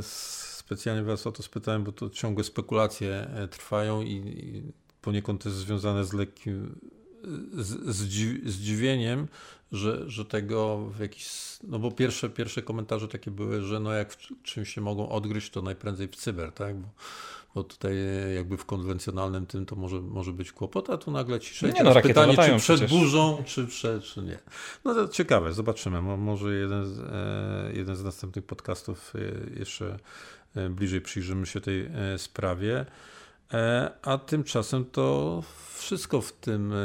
specjalnie 0.02 1.02
was 1.02 1.26
o 1.26 1.32
to 1.32 1.42
spytałem, 1.42 1.84
bo 1.84 1.92
to 1.92 2.10
ciągłe 2.10 2.44
spekulacje 2.44 3.10
e, 3.34 3.48
trwają 3.48 4.02
i, 4.02 4.10
i 4.12 4.62
poniekąd 5.00 5.42
to 5.42 5.48
jest 5.48 5.58
związane 5.60 6.04
z 6.04 6.12
lekkim 6.12 6.78
z, 7.52 7.96
zdzi, 7.96 8.40
zdziwieniem, 8.44 9.28
że, 9.72 10.10
że 10.10 10.24
tego 10.24 10.78
w 10.78 11.00
jakiś, 11.00 11.28
no 11.62 11.78
bo 11.78 11.90
pierwsze, 11.90 12.30
pierwsze 12.30 12.62
komentarze 12.62 13.08
takie 13.08 13.30
były, 13.30 13.62
że 13.62 13.80
no 13.80 13.92
jak 13.92 14.12
w 14.12 14.42
czymś 14.42 14.74
się 14.74 14.80
mogą 14.80 15.08
odgryźć, 15.08 15.50
to 15.50 15.62
najprędzej 15.62 16.08
w 16.08 16.16
cyber, 16.16 16.52
tak, 16.52 16.76
bo, 16.76 16.88
bo 17.54 17.64
tutaj 17.64 17.94
jakby 18.34 18.56
w 18.56 18.64
konwencjonalnym 18.64 19.46
tym 19.46 19.66
to 19.66 19.76
może, 19.76 20.00
może 20.00 20.32
być 20.32 20.52
kłopot, 20.52 20.90
a 20.90 20.96
tu 20.98 21.10
nagle 21.10 21.40
ciszej. 21.40 21.72
Nie, 21.72 21.82
no, 21.82 22.00
pytanie, 22.00 22.36
czy 22.36 22.42
przed 22.42 22.60
przecież. 22.60 22.90
burzą, 22.90 23.42
czy 23.46 23.66
przed, 23.66 24.04
czy 24.04 24.22
nie. 24.22 24.38
No 24.84 24.94
to 24.94 25.08
ciekawe, 25.08 25.52
zobaczymy. 25.52 26.02
Mo- 26.02 26.16
Może 26.16 26.54
jeden 26.54 26.86
z, 26.86 26.98
e, 26.98 27.72
jeden 27.78 27.96
z 27.96 28.04
następnych 28.04 28.44
podcastów 28.44 29.12
e, 29.14 29.58
jeszcze 29.58 29.98
e, 30.56 30.68
bliżej 30.68 31.00
przyjrzymy 31.00 31.46
się 31.46 31.60
tej 31.60 31.90
sprawie. 32.16 32.86
E, 33.52 33.90
A 34.02 34.18
tymczasem 34.18 34.84
to 34.84 35.42
wszystko 35.74 36.20
w 36.20 36.32
tym, 36.32 36.72
e, 36.72 36.76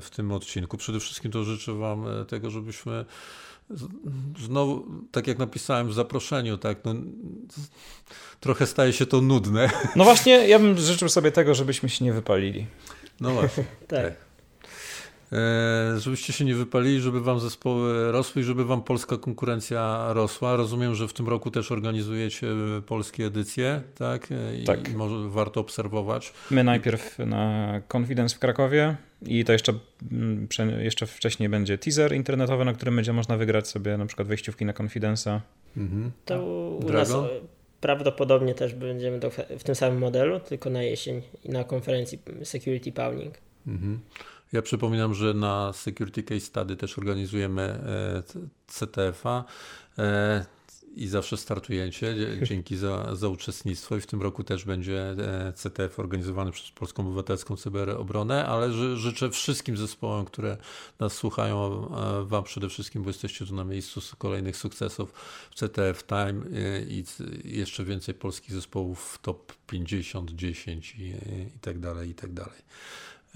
w 0.00 0.08
tym 0.16 0.32
odcinku. 0.32 0.76
Przede 0.76 1.00
wszystkim 1.00 1.32
to 1.32 1.44
życzę 1.44 1.72
Wam 1.72 2.08
e, 2.08 2.24
tego, 2.24 2.50
żebyśmy 2.50 3.04
znowu, 4.38 4.86
tak 5.12 5.26
jak 5.26 5.38
napisałem 5.38 5.88
w 5.88 5.94
zaproszeniu, 5.94 6.58
tak, 6.58 6.78
no, 6.84 6.94
trochę 8.40 8.66
staje 8.66 8.92
się 8.92 9.06
to 9.06 9.20
nudne. 9.20 9.70
No 9.96 10.04
właśnie, 10.04 10.48
ja 10.48 10.58
bym 10.58 10.78
życzył 10.78 11.08
sobie 11.08 11.32
tego, 11.32 11.54
żebyśmy 11.54 11.88
się 11.88 12.04
nie 12.04 12.12
wypalili. 12.12 12.66
No 13.20 13.30
właśnie. 13.30 13.64
Tak. 13.88 14.04
E, 14.04 14.14
żebyście 15.98 16.32
się 16.32 16.44
nie 16.44 16.54
wypalili, 16.54 17.00
żeby 17.00 17.20
wam 17.20 17.40
zespoły 17.40 18.12
rosły 18.12 18.42
i 18.42 18.44
żeby 18.44 18.64
wam 18.64 18.82
polska 18.82 19.16
konkurencja 19.16 20.12
rosła. 20.12 20.56
Rozumiem, 20.56 20.94
że 20.94 21.08
w 21.08 21.12
tym 21.12 21.28
roku 21.28 21.50
też 21.50 21.72
organizujecie 21.72 22.46
polskie 22.86 23.26
edycje, 23.26 23.82
tak? 23.98 24.28
I, 24.60 24.64
tak. 24.64 24.88
I 24.88 24.94
może 24.94 25.28
warto 25.28 25.60
obserwować. 25.60 26.32
My 26.50 26.64
najpierw 26.64 27.18
na 27.18 27.80
Confidence 27.96 28.36
w 28.36 28.38
Krakowie 28.38 28.96
i 29.26 29.44
to 29.44 29.52
jeszcze, 29.52 29.72
mm, 30.12 30.48
jeszcze 30.80 31.06
wcześniej 31.06 31.48
będzie 31.48 31.78
teaser 31.78 32.14
internetowy, 32.14 32.64
na 32.64 32.72
którym 32.72 32.96
będzie 32.96 33.12
można 33.12 33.36
wygrać 33.36 33.68
sobie 33.68 33.96
na 33.96 34.06
przykład 34.06 34.28
wejściówki 34.28 34.64
na 34.64 34.72
Confidence'a. 34.72 35.40
Mhm. 35.76 36.12
To 36.24 36.44
u 36.86 36.92
nas 36.92 37.12
prawdopodobnie 37.80 38.54
też 38.54 38.74
będziemy 38.74 39.20
w 39.58 39.64
tym 39.64 39.74
samym 39.74 39.98
modelu, 39.98 40.40
tylko 40.40 40.70
na 40.70 40.82
jesień 40.82 41.22
i 41.44 41.48
na 41.48 41.64
konferencji 41.64 42.18
Security 42.42 42.92
Powning. 42.92 43.34
Mhm. 43.66 44.00
Ja 44.52 44.62
przypominam, 44.62 45.14
że 45.14 45.34
na 45.34 45.72
Security 45.72 46.22
Case 46.22 46.40
Study 46.40 46.76
też 46.76 46.98
organizujemy 46.98 47.62
e, 47.62 48.22
CTF-a 48.66 49.44
e, 49.98 50.44
i 50.96 51.08
zawsze 51.08 51.36
startujecie. 51.36 52.14
Dzięki 52.48 52.76
za, 52.76 53.16
za 53.16 53.28
uczestnictwo 53.28 53.96
i 53.96 54.00
w 54.00 54.06
tym 54.06 54.22
roku 54.22 54.44
też 54.44 54.64
będzie 54.64 55.00
e, 55.10 55.52
CTF 55.52 55.98
organizowany 55.98 56.52
przez 56.52 56.70
Polską 56.70 57.02
Obywatelską 57.02 57.56
Cyberobronę, 57.56 58.46
ale 58.46 58.72
życzę 58.96 59.30
wszystkim 59.30 59.76
zespołom, 59.76 60.24
które 60.24 60.56
nas 60.98 61.12
słuchają, 61.12 61.88
Wam 62.24 62.44
przede 62.44 62.68
wszystkim, 62.68 63.02
bo 63.02 63.10
jesteście 63.10 63.46
tu 63.46 63.54
na 63.54 63.64
miejscu 63.64 64.00
kolejnych 64.18 64.56
sukcesów 64.56 65.12
w 65.50 65.54
CTF 65.54 66.06
Time 66.06 66.44
i 66.88 67.04
jeszcze 67.44 67.84
więcej 67.84 68.14
polskich 68.14 68.54
zespołów 68.54 69.14
w 69.14 69.18
top 69.18 69.52
50, 69.66 70.30
10 70.30 70.94
i, 70.94 71.02
i 71.56 71.58
tak 71.60 71.78
dalej, 71.78 72.10
i 72.10 72.14
tak 72.14 72.32
dalej. 72.32 72.62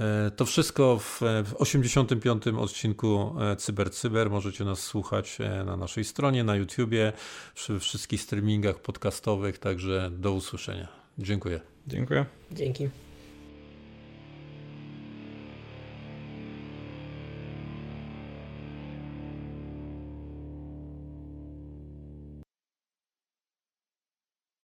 E, 0.01 0.31
to 0.31 0.45
wszystko 0.45 0.99
w, 0.99 1.21
w 1.45 1.55
85. 1.59 2.47
odcinku 2.47 3.35
e, 3.41 3.57
Cyber 3.57 3.91
Cyber. 3.91 4.31
Możecie 4.31 4.65
nas 4.65 4.79
słuchać 4.79 5.39
e, 5.41 5.65
na 5.65 5.77
naszej 5.77 6.05
stronie, 6.05 6.45
na 6.45 6.57
YouTubie, 6.57 7.13
przy 7.55 7.79
wszystkich 7.79 8.23
streamingach 8.23 8.79
podcastowych, 8.79 9.59
także 9.59 10.11
do 10.13 10.33
usłyszenia. 10.33 10.89
Dziękuję. 11.19 11.61
Dziękuję. 11.87 12.27
Dzięki. 12.53 12.89